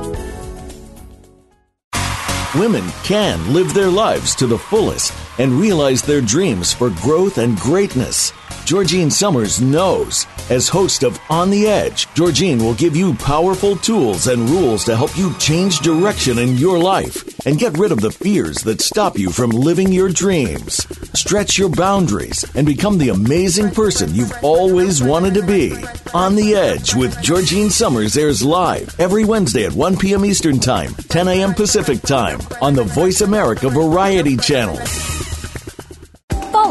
Women 2.55 2.83
can 3.03 3.53
live 3.53 3.73
their 3.73 3.89
lives 3.89 4.35
to 4.35 4.45
the 4.45 4.57
fullest 4.57 5.13
and 5.39 5.53
realize 5.53 6.01
their 6.01 6.19
dreams 6.19 6.73
for 6.73 6.89
growth 6.89 7.37
and 7.37 7.57
greatness. 7.57 8.33
Georgine 8.65 9.09
Summers 9.09 9.61
knows. 9.61 10.27
As 10.49 10.67
host 10.67 11.03
of 11.03 11.17
On 11.29 11.49
the 11.49 11.67
Edge, 11.67 12.13
Georgine 12.13 12.59
will 12.59 12.73
give 12.73 12.93
you 12.93 13.13
powerful 13.13 13.77
tools 13.77 14.27
and 14.27 14.49
rules 14.49 14.83
to 14.83 14.97
help 14.97 15.17
you 15.17 15.33
change 15.37 15.79
direction 15.79 16.39
in 16.39 16.57
your 16.57 16.77
life 16.77 17.30
and 17.45 17.59
get 17.59 17.77
rid 17.77 17.91
of 17.91 18.01
the 18.01 18.11
fears 18.11 18.63
that 18.63 18.81
stop 18.81 19.17
you 19.17 19.31
from 19.31 19.49
living 19.49 19.91
your 19.91 20.09
dreams. 20.09 20.85
Stretch 21.17 21.57
your 21.57 21.69
boundaries 21.69 22.45
and 22.55 22.65
become 22.65 22.97
the 22.97 23.09
amazing 23.09 23.71
person 23.71 24.13
you've 24.13 24.33
always 24.43 25.03
wanted 25.03 25.33
to 25.33 25.45
be. 25.45 25.73
On 26.13 26.35
the 26.35 26.55
Edge 26.55 26.95
with 26.95 27.21
Georgine 27.21 27.69
Summers 27.69 28.17
airs 28.17 28.43
live 28.43 28.95
every 28.99 29.25
Wednesday 29.25 29.65
at 29.65 29.73
1 29.73 29.97
p.m. 29.97 30.25
Eastern 30.25 30.59
Time, 30.59 30.93
10 30.93 31.27
a.m. 31.27 31.53
Pacific 31.53 32.01
Time 32.01 32.39
on 32.61 32.73
the 32.73 32.83
Voice 32.83 33.21
America 33.21 33.69
Variety 33.69 34.37
Channel 34.37 34.79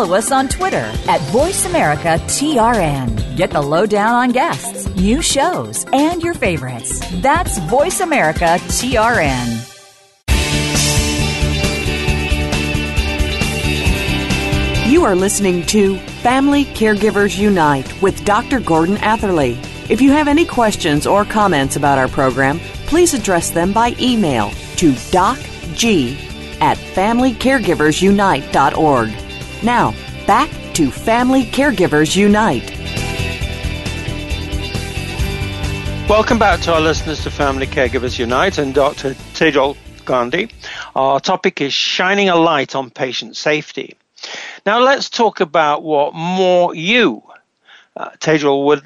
follow 0.01 0.17
us 0.17 0.33
on 0.33 0.49
Twitter 0.49 0.91
at 1.09 1.21
VoiceAmericaTRN. 1.33 3.37
Get 3.37 3.51
the 3.51 3.61
lowdown 3.61 4.15
on 4.15 4.31
guests, 4.31 4.89
new 4.97 5.21
shows, 5.21 5.85
and 5.93 6.23
your 6.23 6.33
favorites. 6.35 7.03
That's 7.21 7.59
VoiceAmericaTRN. 7.59 9.80
You 14.91 15.05
are 15.05 15.15
listening 15.15 15.65
to 15.67 15.99
Family 16.21 16.65
Caregivers 16.65 17.39
Unite 17.39 18.03
with 18.03 18.25
Dr. 18.25 18.59
Gordon 18.59 18.97
Atherley. 18.97 19.57
If 19.89 20.01
you 20.01 20.11
have 20.11 20.27
any 20.27 20.45
questions 20.45 21.07
or 21.07 21.25
comments 21.25 21.77
about 21.77 21.97
our 21.97 22.09
program, 22.09 22.59
please 22.89 23.15
address 23.15 23.51
them 23.51 23.73
by 23.73 23.95
email 24.01 24.51
to 24.79 24.91
docg 25.13 26.17
at 26.61 26.77
familycaregiversunite.org. 26.77 29.63
Now, 29.63 29.95
back 30.27 30.51
to 30.75 30.91
Family 30.91 31.45
Caregivers 31.45 32.17
Unite. 32.17 32.69
Welcome 36.09 36.41
back 36.41 36.63
to 36.63 36.75
our 36.75 36.81
listeners 36.81 37.23
to 37.23 37.31
Family 37.31 37.69
Caregivers 37.69 38.19
Unite 38.19 38.59
and 38.59 38.75
Dr. 38.75 39.15
Tejal 39.35 39.77
Gandhi. 40.05 40.51
Our 40.97 41.21
topic 41.21 41.61
is 41.61 41.73
shining 41.73 42.29
a 42.29 42.35
light 42.35 42.75
on 42.75 42.91
patient 42.91 43.37
safety. 43.37 43.97
Now, 44.67 44.81
let's 44.81 45.09
talk 45.09 45.41
about 45.41 45.83
what 45.83 46.15
more 46.15 46.75
you, 46.75 47.23
uh, 47.97 48.11
Tejal, 48.19 48.67
would 48.67 48.85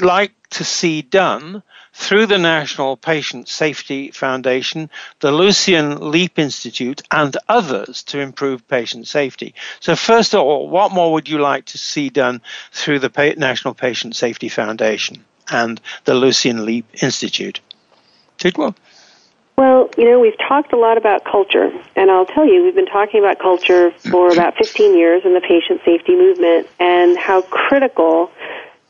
like 0.00 0.32
to 0.50 0.64
see 0.64 1.02
done 1.02 1.62
through 1.92 2.26
the 2.26 2.38
National 2.38 2.96
Patient 2.96 3.48
Safety 3.48 4.10
Foundation, 4.10 4.90
the 5.20 5.30
Lucian 5.30 6.10
Leape 6.10 6.38
Institute, 6.38 7.02
and 7.10 7.36
others 7.48 8.02
to 8.04 8.18
improve 8.20 8.66
patient 8.68 9.06
safety. 9.06 9.54
So, 9.80 9.94
first 9.94 10.34
of 10.34 10.40
all, 10.40 10.68
what 10.68 10.92
more 10.92 11.12
would 11.12 11.28
you 11.28 11.38
like 11.38 11.66
to 11.66 11.78
see 11.78 12.10
done 12.10 12.42
through 12.72 12.98
the 12.98 13.34
National 13.38 13.74
Patient 13.74 14.16
Safety 14.16 14.48
Foundation 14.48 15.24
and 15.50 15.80
the 16.04 16.14
Lucian 16.14 16.64
Leape 16.66 17.02
Institute? 17.02 17.60
Tejal? 18.38 18.74
Well, 19.56 19.88
you 19.96 20.04
know, 20.04 20.18
we've 20.18 20.38
talked 20.38 20.72
a 20.72 20.76
lot 20.76 20.98
about 20.98 21.24
culture, 21.24 21.70
and 21.94 22.10
I'll 22.10 22.26
tell 22.26 22.44
you, 22.44 22.64
we've 22.64 22.74
been 22.74 22.86
talking 22.86 23.20
about 23.20 23.38
culture 23.38 23.92
for 23.92 24.32
about 24.32 24.56
15 24.56 24.96
years 24.96 25.22
in 25.24 25.32
the 25.32 25.40
patient 25.40 25.80
safety 25.84 26.16
movement 26.16 26.68
and 26.80 27.16
how 27.16 27.42
critical 27.42 28.32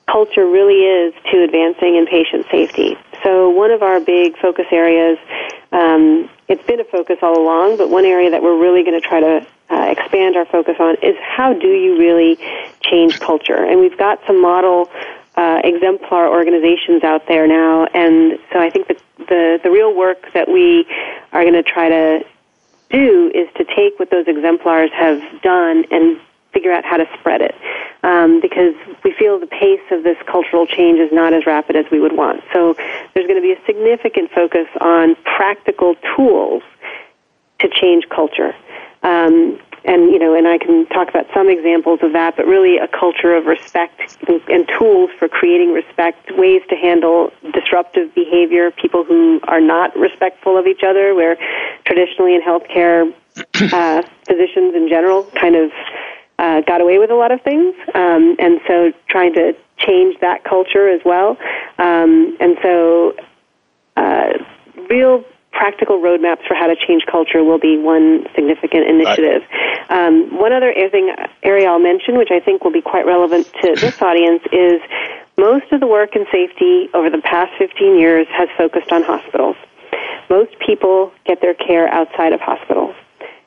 culture 0.06 0.46
really 0.46 0.80
is 0.80 1.14
to 1.30 1.42
advancing 1.42 1.96
in 1.96 2.06
patient 2.06 2.46
safety. 2.50 2.96
So 3.22 3.50
one 3.50 3.70
of 3.70 3.82
our 3.82 4.00
big 4.00 4.38
focus 4.38 4.66
areas, 4.70 5.18
um, 5.72 6.30
it's 6.48 6.64
been 6.66 6.80
a 6.80 6.84
focus 6.84 7.18
all 7.20 7.38
along, 7.38 7.76
but 7.76 7.90
one 7.90 8.04
area 8.04 8.30
that 8.30 8.42
we're 8.42 8.58
really 8.58 8.84
going 8.84 9.00
to 9.00 9.06
try 9.06 9.20
to 9.20 9.46
uh, 9.70 9.86
expand 9.90 10.36
our 10.36 10.44
focus 10.46 10.76
on 10.78 10.96
is 11.02 11.16
how 11.20 11.52
do 11.52 11.68
you 11.68 11.98
really 11.98 12.38
change 12.80 13.20
culture? 13.20 13.64
And 13.64 13.80
we've 13.80 13.98
got 13.98 14.20
some 14.26 14.40
model 14.40 14.90
uh, 15.36 15.60
exemplar 15.64 16.28
organizations 16.28 17.02
out 17.02 17.26
there 17.26 17.46
now, 17.46 17.86
and 17.86 18.38
so 18.52 18.60
I 18.60 18.70
think 18.70 18.88
the, 18.88 18.96
the 19.18 19.60
the 19.62 19.70
real 19.70 19.94
work 19.94 20.32
that 20.34 20.48
we 20.48 20.86
are 21.32 21.42
going 21.42 21.54
to 21.54 21.62
try 21.62 21.88
to 21.88 22.24
do 22.90 23.30
is 23.34 23.48
to 23.56 23.64
take 23.64 23.98
what 23.98 24.10
those 24.10 24.26
exemplars 24.26 24.90
have 24.92 25.20
done 25.42 25.84
and 25.90 26.20
figure 26.52 26.72
out 26.72 26.84
how 26.84 26.96
to 26.96 27.06
spread 27.18 27.40
it 27.40 27.54
um, 28.04 28.40
because 28.40 28.74
we 29.02 29.12
feel 29.12 29.40
the 29.40 29.46
pace 29.46 29.80
of 29.90 30.04
this 30.04 30.16
cultural 30.26 30.66
change 30.66 31.00
is 31.00 31.10
not 31.12 31.34
as 31.34 31.44
rapid 31.46 31.74
as 31.74 31.84
we 31.90 31.98
would 31.98 32.16
want. 32.16 32.42
So 32.52 32.74
there's 33.12 33.26
going 33.26 33.40
to 33.40 33.42
be 33.42 33.52
a 33.52 33.66
significant 33.66 34.30
focus 34.30 34.68
on 34.80 35.16
practical 35.24 35.96
tools 36.14 36.62
to 37.58 37.68
change 37.68 38.08
culture. 38.08 38.54
Um, 39.02 39.58
and 39.84 40.10
you 40.10 40.18
know, 40.18 40.34
and 40.34 40.48
I 40.48 40.58
can 40.58 40.86
talk 40.86 41.08
about 41.08 41.26
some 41.34 41.48
examples 41.48 42.00
of 42.02 42.12
that, 42.12 42.36
but 42.36 42.46
really 42.46 42.78
a 42.78 42.88
culture 42.88 43.34
of 43.34 43.46
respect 43.46 44.16
and, 44.26 44.40
and 44.48 44.68
tools 44.78 45.10
for 45.18 45.28
creating 45.28 45.72
respect, 45.72 46.30
ways 46.36 46.62
to 46.70 46.76
handle 46.76 47.30
disruptive 47.52 48.14
behavior, 48.14 48.70
people 48.70 49.04
who 49.04 49.40
are 49.44 49.60
not 49.60 49.94
respectful 49.96 50.56
of 50.56 50.66
each 50.66 50.82
other, 50.82 51.14
where 51.14 51.36
traditionally 51.84 52.34
in 52.34 52.40
healthcare, 52.40 53.12
uh, 53.72 54.02
physicians 54.26 54.74
in 54.74 54.88
general 54.88 55.24
kind 55.34 55.56
of 55.56 55.70
uh, 56.38 56.60
got 56.62 56.80
away 56.80 56.98
with 56.98 57.10
a 57.10 57.14
lot 57.14 57.30
of 57.30 57.40
things, 57.42 57.74
um, 57.94 58.36
and 58.38 58.60
so 58.66 58.92
trying 59.08 59.34
to 59.34 59.54
change 59.78 60.18
that 60.20 60.44
culture 60.44 60.88
as 60.88 61.00
well. 61.04 61.36
Um, 61.78 62.36
and 62.40 62.56
so, 62.62 63.14
uh, 63.96 64.32
real 64.88 65.24
practical 65.54 66.00
roadmaps 66.00 66.46
for 66.46 66.54
how 66.54 66.66
to 66.66 66.76
change 66.76 67.06
culture 67.10 67.42
will 67.42 67.58
be 67.58 67.78
one 67.78 68.26
significant 68.34 68.86
initiative. 68.86 69.42
Um, 69.88 70.36
one 70.36 70.52
other 70.52 70.72
thing, 70.90 71.14
area 71.42 71.68
I'll 71.68 71.78
mention, 71.78 72.18
which 72.18 72.30
I 72.30 72.40
think 72.40 72.64
will 72.64 72.72
be 72.72 72.82
quite 72.82 73.06
relevant 73.06 73.46
to 73.62 73.74
this 73.80 74.02
audience, 74.02 74.42
is 74.52 74.80
most 75.38 75.72
of 75.72 75.80
the 75.80 75.86
work 75.86 76.14
in 76.16 76.26
safety 76.30 76.90
over 76.94 77.10
the 77.10 77.22
past 77.22 77.52
15 77.58 77.98
years 77.98 78.26
has 78.30 78.48
focused 78.58 78.92
on 78.92 79.02
hospitals. 79.02 79.56
Most 80.28 80.58
people 80.64 81.12
get 81.24 81.40
their 81.40 81.54
care 81.54 81.88
outside 81.88 82.32
of 82.32 82.40
hospitals. 82.40 82.94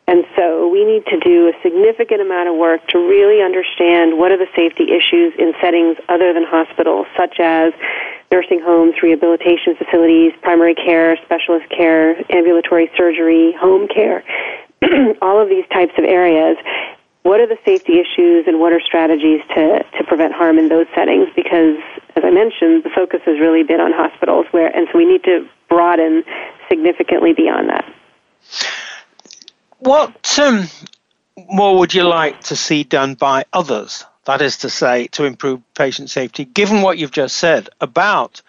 And 0.08 0.24
so 0.38 0.70
we 0.70 0.86
need 0.86 1.06
to 1.08 1.20
do 1.20 1.50
a 1.50 1.54
significant 1.62 2.22
amount 2.22 2.48
of 2.48 2.56
work 2.56 2.88
to 2.90 2.98
really 2.98 3.44
understand 3.44 4.18
what 4.18 4.32
are 4.32 4.38
the 4.38 4.48
safety 4.56 4.88
issues 4.96 5.34
in 5.38 5.52
settings 5.60 5.98
other 6.08 6.34
than 6.34 6.46
hospitals, 6.48 7.08
such 7.18 7.42
as 7.42 7.74
nursing 8.32 8.62
homes, 8.64 8.96
rehabilitation 9.04 9.76
facilities, 9.76 10.32
primary 10.42 10.76
care, 10.76 11.18
specialist 11.26 11.70
care, 11.70 12.16
ambulatory 12.32 12.90
surgery, 12.96 13.54
home 13.60 13.90
care, 13.90 14.24
all 15.22 15.42
of 15.42 15.50
these 15.50 15.66
types 15.74 15.94
of 15.98 16.06
areas. 16.06 16.56
What 17.24 17.42
are 17.42 17.48
the 17.48 17.60
safety 17.66 18.00
issues 18.00 18.48
and 18.48 18.62
what 18.62 18.72
are 18.72 18.80
strategies 18.80 19.42
to, 19.56 19.84
to 19.84 20.04
prevent 20.08 20.32
harm 20.32 20.58
in 20.58 20.70
those 20.70 20.88
settings? 20.96 21.28
Because, 21.36 21.76
as 22.16 22.24
I 22.24 22.30
mentioned, 22.32 22.86
the 22.86 22.92
focus 22.96 23.20
has 23.26 23.42
really 23.42 23.64
been 23.64 23.82
on 23.82 23.92
hospitals, 23.92 24.46
where, 24.52 24.74
and 24.74 24.88
so 24.90 24.98
we 24.98 25.04
need 25.04 25.26
to 25.26 25.46
broaden 25.68 26.24
significantly 26.70 27.34
beyond 27.34 27.68
that. 27.68 27.84
What 29.80 30.40
um, 30.40 30.68
more 31.50 31.78
would 31.78 31.94
you 31.94 32.04
like 32.04 32.42
to 32.46 32.56
see 32.56 32.84
done 32.84 33.16
by 33.16 33.46
others? 33.54 34.06
That 34.26 34.42
is 34.42 34.58
to 34.58 34.70
say, 34.70 35.08
to 35.08 35.24
improve 35.24 35.62
patient 35.74 36.10
safety, 36.10 36.44
given 36.44 36.82
what 36.82 36.98
you've 36.98 37.12
just 37.12 37.38
said 37.38 37.70
about 37.80 38.42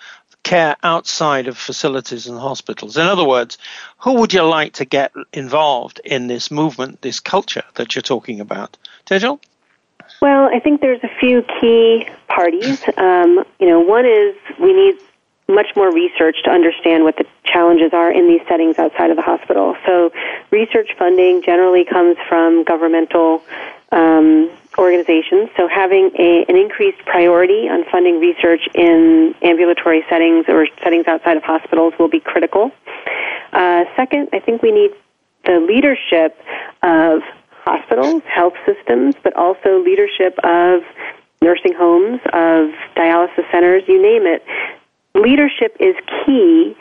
care 0.42 0.76
outside 0.82 1.46
of 1.46 1.58
facilities 1.58 2.26
and 2.26 2.38
hospitals. 2.38 2.96
In 2.96 3.06
other 3.06 3.24
words, 3.24 3.58
who 3.98 4.14
would 4.14 4.32
you 4.32 4.42
like 4.42 4.72
to 4.74 4.84
get 4.84 5.12
involved 5.32 6.00
in 6.04 6.26
this 6.26 6.50
movement, 6.50 7.02
this 7.02 7.20
culture 7.20 7.64
that 7.74 7.94
you're 7.94 8.02
talking 8.02 8.40
about? 8.40 8.76
Tejal? 9.06 9.40
Well, 10.22 10.48
I 10.52 10.58
think 10.58 10.80
there's 10.80 11.04
a 11.04 11.10
few 11.20 11.44
key 11.60 12.08
parties. 12.28 12.82
Um, 12.96 13.44
you 13.60 13.68
know, 13.68 13.80
one 13.80 14.06
is 14.06 14.34
we 14.58 14.72
need 14.72 14.98
much 15.48 15.68
more 15.74 15.92
research 15.92 16.36
to 16.44 16.50
understand 16.50 17.04
what 17.04 17.16
the 17.16 17.26
challenges 17.44 17.92
are 17.92 18.10
in 18.10 18.28
these 18.28 18.42
settings 18.48 18.78
outside 18.78 19.10
of 19.10 19.16
the 19.16 19.22
hospital. 19.22 19.76
So, 19.86 20.12
research 20.50 20.90
funding 20.98 21.42
generally 21.42 21.84
comes 21.84 22.16
from 22.28 22.64
governmental 22.64 23.42
um, 23.90 24.50
organizations. 24.78 25.50
So 25.56 25.68
having 25.68 26.10
a, 26.18 26.44
an 26.48 26.56
increased 26.56 26.98
priority 27.04 27.68
on 27.68 27.84
funding 27.90 28.20
research 28.20 28.68
in 28.74 29.34
ambulatory 29.42 30.04
settings 30.08 30.44
or 30.48 30.68
settings 30.82 31.06
outside 31.06 31.36
of 31.36 31.42
hospitals 31.42 31.94
will 31.98 32.08
be 32.08 32.20
critical. 32.20 32.70
Uh, 33.52 33.84
second, 33.96 34.28
I 34.32 34.38
think 34.38 34.62
we 34.62 34.70
need 34.70 34.92
the 35.44 35.58
leadership 35.60 36.38
of 36.82 37.22
hospitals, 37.64 38.22
health 38.24 38.54
systems, 38.64 39.14
but 39.22 39.34
also 39.34 39.82
leadership 39.82 40.38
of 40.44 40.82
nursing 41.42 41.74
homes, 41.74 42.20
of 42.32 42.70
dialysis 42.96 43.50
centers, 43.50 43.82
you 43.86 44.00
name 44.00 44.26
it. 44.26 44.44
Leadership 45.14 45.76
is 45.80 45.96
key 46.24 46.76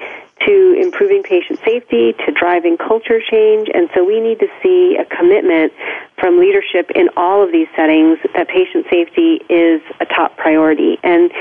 to 0.45 0.77
improving 0.79 1.23
patient 1.23 1.59
safety, 1.65 2.13
to 2.25 2.31
driving 2.31 2.77
culture 2.77 3.19
change, 3.19 3.69
and 3.73 3.89
so 3.95 4.03
we 4.03 4.19
need 4.19 4.39
to 4.39 4.47
see 4.61 4.95
a 4.95 5.05
commitment 5.05 5.73
from 6.19 6.39
leadership 6.39 6.91
in 6.91 7.09
all 7.17 7.43
of 7.43 7.51
these 7.51 7.67
settings 7.75 8.19
that 8.35 8.47
patient 8.47 8.85
safety 8.89 9.41
is 9.49 9.81
a 9.99 10.05
top 10.05 10.37
priority. 10.37 10.99
And, 11.03 11.31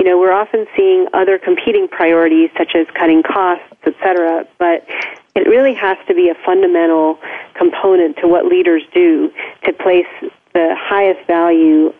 you 0.00 0.06
know, 0.06 0.18
we're 0.18 0.32
often 0.32 0.66
seeing 0.74 1.06
other 1.12 1.38
competing 1.38 1.86
priorities 1.88 2.50
such 2.56 2.74
as 2.74 2.86
cutting 2.94 3.22
costs, 3.22 3.64
et 3.84 3.94
cetera, 4.02 4.46
but 4.58 4.86
it 5.34 5.46
really 5.46 5.74
has 5.74 5.98
to 6.08 6.14
be 6.14 6.30
a 6.30 6.34
fundamental 6.46 7.18
component 7.54 8.16
to 8.18 8.28
what 8.28 8.46
leaders 8.46 8.82
do 8.94 9.30
to 9.64 9.72
place 9.74 10.06
the 10.54 10.74
highest 10.78 11.26
value 11.26 11.92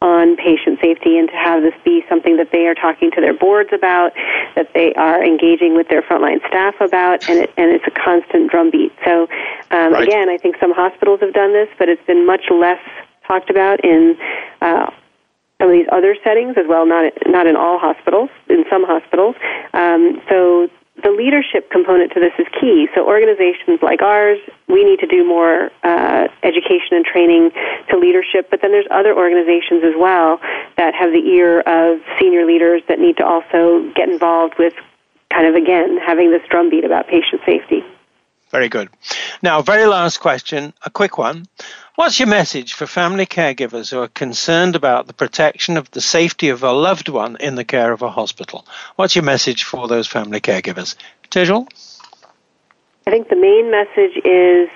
on 0.00 0.36
patient 0.36 0.78
safety 0.80 1.18
and 1.18 1.28
to 1.28 1.34
have 1.34 1.62
this 1.62 1.74
be 1.84 2.04
something 2.08 2.36
that 2.36 2.52
they 2.52 2.66
are 2.66 2.74
talking 2.74 3.10
to 3.10 3.20
their 3.20 3.34
boards 3.34 3.70
about, 3.72 4.12
that 4.54 4.70
they 4.72 4.94
are 4.94 5.24
engaging 5.24 5.74
with 5.74 5.88
their 5.88 6.02
frontline 6.02 6.38
staff 6.46 6.74
about, 6.80 7.28
and, 7.28 7.40
it, 7.40 7.52
and 7.56 7.70
it's 7.72 7.84
a 7.86 7.90
constant 7.90 8.50
drumbeat. 8.50 8.92
So, 9.04 9.22
um, 9.70 9.92
right. 9.92 10.06
again, 10.06 10.28
I 10.28 10.38
think 10.38 10.56
some 10.60 10.72
hospitals 10.72 11.20
have 11.20 11.34
done 11.34 11.52
this, 11.52 11.68
but 11.78 11.88
it's 11.88 12.04
been 12.06 12.26
much 12.26 12.44
less 12.50 12.80
talked 13.26 13.50
about 13.50 13.84
in 13.84 14.16
uh, 14.62 14.90
some 15.60 15.70
of 15.70 15.72
these 15.72 15.88
other 15.90 16.16
settings 16.22 16.56
as 16.56 16.66
well, 16.68 16.86
not 16.86 17.12
not 17.26 17.46
in 17.46 17.56
all 17.56 17.78
hospitals, 17.78 18.30
in 18.48 18.64
some 18.70 18.84
hospitals. 18.84 19.34
Um, 19.74 20.22
so 20.28 20.70
the 21.02 21.10
leadership 21.10 21.70
component 21.70 22.12
to 22.12 22.20
this 22.20 22.32
is 22.38 22.46
key. 22.60 22.88
So 22.94 23.06
organizations 23.06 23.80
like 23.82 24.02
ours, 24.02 24.38
we 24.68 24.84
need 24.84 24.98
to 25.00 25.06
do 25.06 25.26
more 25.26 25.70
uh, 25.82 26.28
education 26.42 26.92
and 26.92 27.04
training 27.04 27.50
to 27.90 27.98
leadership. 27.98 28.50
But 28.50 28.62
then 28.62 28.72
there's 28.72 28.88
other 28.90 29.16
organizations 29.16 29.84
as 29.84 29.94
well 29.96 30.40
that 30.76 30.94
have 30.94 31.12
the 31.12 31.22
ear 31.26 31.60
of 31.60 32.00
senior 32.18 32.44
leaders 32.44 32.82
that 32.88 32.98
need 32.98 33.16
to 33.18 33.24
also 33.24 33.90
get 33.94 34.08
involved 34.08 34.54
with 34.58 34.74
kind 35.32 35.46
of 35.46 35.54
again 35.54 35.98
having 35.98 36.30
this 36.30 36.42
drumbeat 36.50 36.84
about 36.84 37.06
patient 37.06 37.42
safety. 37.46 37.84
Very 38.50 38.68
good. 38.68 38.88
Now, 39.42 39.62
very 39.62 39.86
last 39.86 40.18
question, 40.18 40.72
a 40.84 40.90
quick 40.90 41.18
one. 41.18 41.46
What's 41.96 42.18
your 42.18 42.28
message 42.28 42.74
for 42.74 42.86
family 42.86 43.26
caregivers 43.26 43.90
who 43.90 44.00
are 44.00 44.08
concerned 44.08 44.76
about 44.76 45.06
the 45.06 45.12
protection 45.12 45.76
of 45.76 45.90
the 45.90 46.00
safety 46.00 46.48
of 46.48 46.62
a 46.62 46.72
loved 46.72 47.08
one 47.08 47.36
in 47.40 47.56
the 47.56 47.64
care 47.64 47.92
of 47.92 48.02
a 48.02 48.10
hospital? 48.10 48.66
What's 48.96 49.16
your 49.16 49.24
message 49.24 49.64
for 49.64 49.88
those 49.88 50.06
family 50.06 50.40
caregivers? 50.40 50.94
Tejal? 51.30 51.66
I 53.06 53.10
think 53.10 53.28
the 53.28 53.36
main 53.36 53.70
message 53.70 54.16
is 54.24 54.68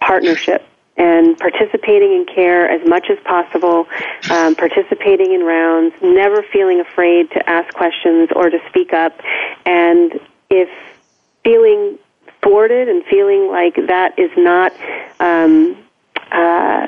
partnership 0.00 0.66
and 0.96 1.38
participating 1.38 2.12
in 2.12 2.26
care 2.32 2.68
as 2.68 2.86
much 2.88 3.08
as 3.10 3.18
possible, 3.24 3.86
um, 4.30 4.54
participating 4.54 5.32
in 5.32 5.42
rounds, 5.44 5.94
never 6.02 6.42
feeling 6.42 6.80
afraid 6.80 7.30
to 7.32 7.48
ask 7.48 7.72
questions 7.74 8.30
or 8.34 8.50
to 8.50 8.58
speak 8.68 8.92
up, 8.92 9.20
and 9.66 10.18
if 10.48 10.68
feeling 11.44 11.98
thwarted 12.46 12.88
and 12.88 13.04
feeling 13.04 13.48
like 13.50 13.74
that 13.88 14.18
is 14.18 14.30
not 14.36 14.72
um, 15.18 15.76
uh, 16.30 16.86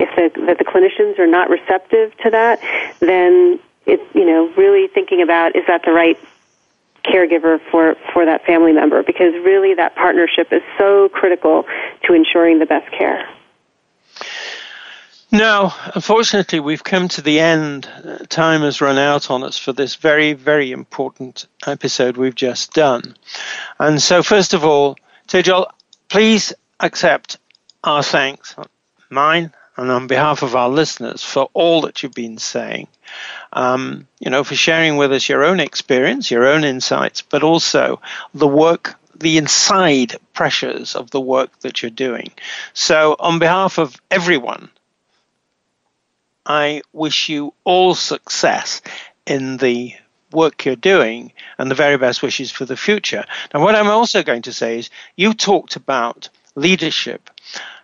if 0.00 0.08
the 0.16 0.40
that 0.46 0.58
the 0.58 0.64
clinicians 0.64 1.18
are 1.18 1.26
not 1.26 1.50
receptive 1.50 2.16
to 2.18 2.30
that, 2.30 2.60
then 3.00 3.60
it 3.86 4.00
you 4.14 4.24
know 4.24 4.50
really 4.56 4.88
thinking 4.88 5.22
about 5.22 5.54
is 5.56 5.62
that 5.66 5.82
the 5.84 5.92
right 5.92 6.18
caregiver 7.04 7.60
for 7.70 7.96
for 8.12 8.24
that 8.24 8.44
family 8.46 8.72
member 8.72 9.02
because 9.02 9.34
really 9.44 9.74
that 9.74 9.94
partnership 9.94 10.52
is 10.52 10.62
so 10.78 11.08
critical 11.10 11.64
to 12.04 12.14
ensuring 12.14 12.58
the 12.58 12.66
best 12.66 12.90
care. 12.92 13.28
No, 15.34 15.72
unfortunately, 15.92 16.60
we've 16.60 16.84
come 16.84 17.08
to 17.08 17.20
the 17.20 17.40
end. 17.40 17.88
Time 18.28 18.60
has 18.60 18.80
run 18.80 18.98
out 18.98 19.32
on 19.32 19.42
us 19.42 19.58
for 19.58 19.72
this 19.72 19.96
very, 19.96 20.32
very 20.32 20.70
important 20.70 21.48
episode 21.66 22.16
we've 22.16 22.36
just 22.36 22.72
done. 22.72 23.16
And 23.80 24.00
so, 24.00 24.22
first 24.22 24.54
of 24.54 24.64
all, 24.64 24.96
Tejal, 25.26 25.66
please 26.08 26.52
accept 26.78 27.38
our 27.82 28.04
thanks, 28.04 28.54
mine 29.10 29.52
and 29.76 29.90
on 29.90 30.06
behalf 30.06 30.44
of 30.44 30.54
our 30.54 30.68
listeners, 30.68 31.24
for 31.24 31.50
all 31.52 31.80
that 31.80 32.04
you've 32.04 32.14
been 32.14 32.38
saying. 32.38 32.86
Um, 33.52 34.06
you 34.20 34.30
know, 34.30 34.44
for 34.44 34.54
sharing 34.54 34.98
with 34.98 35.12
us 35.12 35.28
your 35.28 35.42
own 35.42 35.58
experience, 35.58 36.30
your 36.30 36.46
own 36.46 36.62
insights, 36.62 37.22
but 37.22 37.42
also 37.42 38.00
the 38.34 38.46
work 38.46 38.94
the 39.16 39.38
inside 39.38 40.16
pressures 40.32 40.94
of 40.96 41.10
the 41.10 41.20
work 41.20 41.58
that 41.60 41.82
you're 41.82 41.90
doing. 41.90 42.30
So, 42.72 43.16
on 43.18 43.40
behalf 43.40 43.78
of 43.78 44.00
everyone 44.12 44.70
I 46.46 46.82
wish 46.92 47.28
you 47.28 47.54
all 47.64 47.94
success 47.94 48.82
in 49.26 49.56
the 49.56 49.94
work 50.32 50.64
you're 50.64 50.76
doing 50.76 51.32
and 51.58 51.70
the 51.70 51.74
very 51.74 51.96
best 51.96 52.22
wishes 52.22 52.50
for 52.50 52.64
the 52.64 52.76
future. 52.76 53.24
Now, 53.52 53.62
what 53.62 53.74
I'm 53.74 53.88
also 53.88 54.22
going 54.22 54.42
to 54.42 54.52
say 54.52 54.78
is 54.78 54.90
you 55.16 55.32
talked 55.32 55.76
about 55.76 56.28
leadership. 56.54 57.30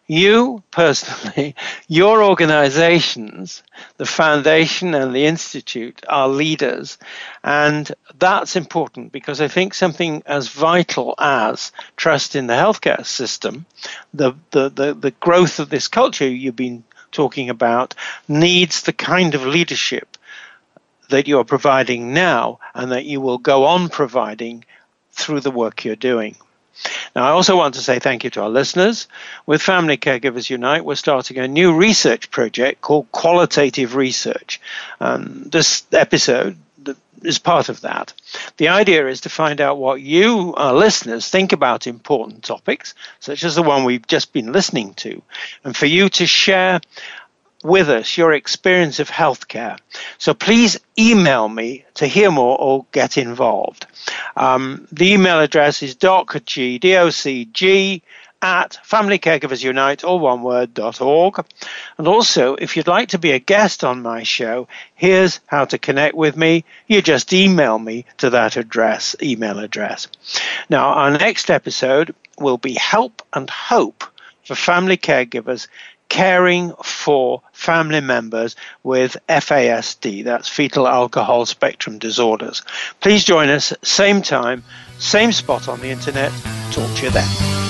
You 0.07 0.65
personally, 0.73 1.55
your 1.89 2.25
organizations, 2.25 3.63
the 3.97 4.07
foundation 4.07 4.93
and 4.93 5.15
the 5.15 5.25
institute 5.27 6.03
are 6.09 6.27
leaders. 6.29 6.99
And 7.45 7.91
that's 8.19 8.57
important 8.57 9.13
because 9.13 9.41
I 9.41 9.47
think 9.47 9.73
something 9.73 10.25
as 10.27 10.49
vital 10.49 11.15
as 11.17 11.71
trust 11.97 12.35
in 12.35 12.49
the 12.49 12.55
healthcare 12.55 13.07
system, 13.07 13.67
the, 14.13 14.33
the, 14.51 14.69
the, 14.69 14.95
the 14.95 15.13
growth 15.13 15.61
of 15.61 15.71
this 15.71 15.87
culture 15.87 16.29
you've 16.29 16.57
been 16.57 16.83
talking 17.13 17.51
about 17.51 17.95
needs 18.29 18.83
the 18.83 18.93
kind 18.93 19.35
of 19.35 19.47
leadership 19.47 20.17
that 21.09 21.29
you're 21.29 21.45
providing 21.45 22.15
now 22.15 22.59
and 22.75 22.93
that 22.93 23.05
you 23.05 23.21
will 23.21 23.39
go 23.39 23.65
on 23.65 23.89
providing 23.89 24.65
through 25.13 25.41
the 25.41 25.51
work 25.51 25.85
you're 25.85 25.97
doing. 25.97 26.37
Now, 27.15 27.27
I 27.27 27.31
also 27.31 27.57
want 27.57 27.75
to 27.75 27.81
say 27.81 27.99
thank 27.99 28.25
you 28.25 28.31
to 28.31 28.43
our 28.43 28.49
listeners. 28.49 29.09
With 29.45 29.61
Family 29.61 29.99
Caregivers 29.99 30.49
Unite, 30.49 30.85
we're 30.85 30.95
starting 30.95 31.39
a 31.39 31.49
new 31.49 31.77
research 31.77 32.31
project 32.31 32.81
called 32.81 33.11
Qualitative 33.13 33.97
Research. 33.97 34.61
Um, 35.01 35.45
this 35.51 35.85
episode 35.93 36.57
is 37.23 37.39
part 37.39 37.69
of 37.69 37.81
that. 37.83 38.13
The 38.57 38.69
idea 38.69 39.07
is 39.09 39.23
to 39.23 39.29
find 39.29 39.61
out 39.61 39.79
what 39.79 40.01
you, 40.01 40.55
our 40.57 40.75
listeners, 40.75 41.29
think 41.29 41.53
about 41.53 41.87
important 41.87 42.45
topics, 42.45 42.95
such 43.19 43.45
as 43.45 43.55
the 43.55 43.63
one 43.63 43.85
we've 43.85 44.07
just 44.07 44.33
been 44.33 44.53
listening 44.53 44.95
to, 44.95 45.23
and 45.65 45.77
for 45.77 45.87
you 45.87 46.09
to 46.11 46.27
share 46.27 46.81
with 47.63 47.91
us 47.91 48.17
your 48.17 48.33
experience 48.33 49.01
of 49.01 49.11
healthcare. 49.11 49.79
So 50.19 50.33
please 50.33 50.79
email 50.99 51.49
me 51.49 51.85
to 51.95 52.07
hear 52.07 52.31
more 52.31 52.59
or 52.59 52.87
get 52.93 53.19
involved. 53.19 53.87
Um, 54.37 54.89
the 54.93 55.13
email 55.13 55.41
address 55.41 55.83
is 55.83 55.95
docg, 55.95 56.81
D-O-C-G, 56.81 58.03
at 58.43 58.79
Family 58.85 59.19
Caregivers 59.19 59.63
Unite, 59.63 60.05
all 60.05 60.21
.org. 60.21 61.45
And 61.99 62.09
also, 62.09 62.55
if 62.55 62.77
you'd 62.77 62.87
like 62.87 63.11
to 63.11 63.19
be 63.19 63.33
a 63.33 63.39
guest 63.39 63.85
on 63.85 64.03
my 64.03 64.23
show, 64.23 64.69
here's 64.95 65.41
how 65.47 65.65
to 65.67 65.79
connect 65.79 66.15
with 66.15 66.37
me. 66.37 66.65
You 66.87 67.03
just 67.03 67.33
email 67.33 67.79
me 67.79 68.05
to 68.19 68.31
that 68.31 68.57
address, 68.57 69.17
email 69.23 69.59
address. 69.59 70.09
Now, 70.69 70.89
our 70.91 71.11
next 71.11 71.51
episode 71.51 72.15
will 72.39 72.59
be 72.59 72.75
Help 72.75 73.23
and 73.33 73.49
Hope 73.49 74.05
for 74.45 74.55
Family 74.55 74.97
Caregivers 74.97 75.69
caring 76.09 76.73
for 76.83 77.41
family 77.53 78.01
members 78.01 78.57
with 78.83 79.17
FASD, 79.29 80.25
that's 80.25 80.49
fetal 80.49 80.87
alcohol 80.87 81.47
spectrum 81.47 81.99
disorders. 81.99 82.63
Please 83.01 83.25
join 83.25 83.49
us, 83.49 83.73
same 83.83 84.21
time, 84.21 84.65
same 84.99 85.33
spot 85.33 85.69
on 85.69 85.81
the 85.81 85.89
internet. 85.89 86.33
Talk 86.73 86.95
to 86.97 87.05
you 87.05 87.11
then. 87.11 87.70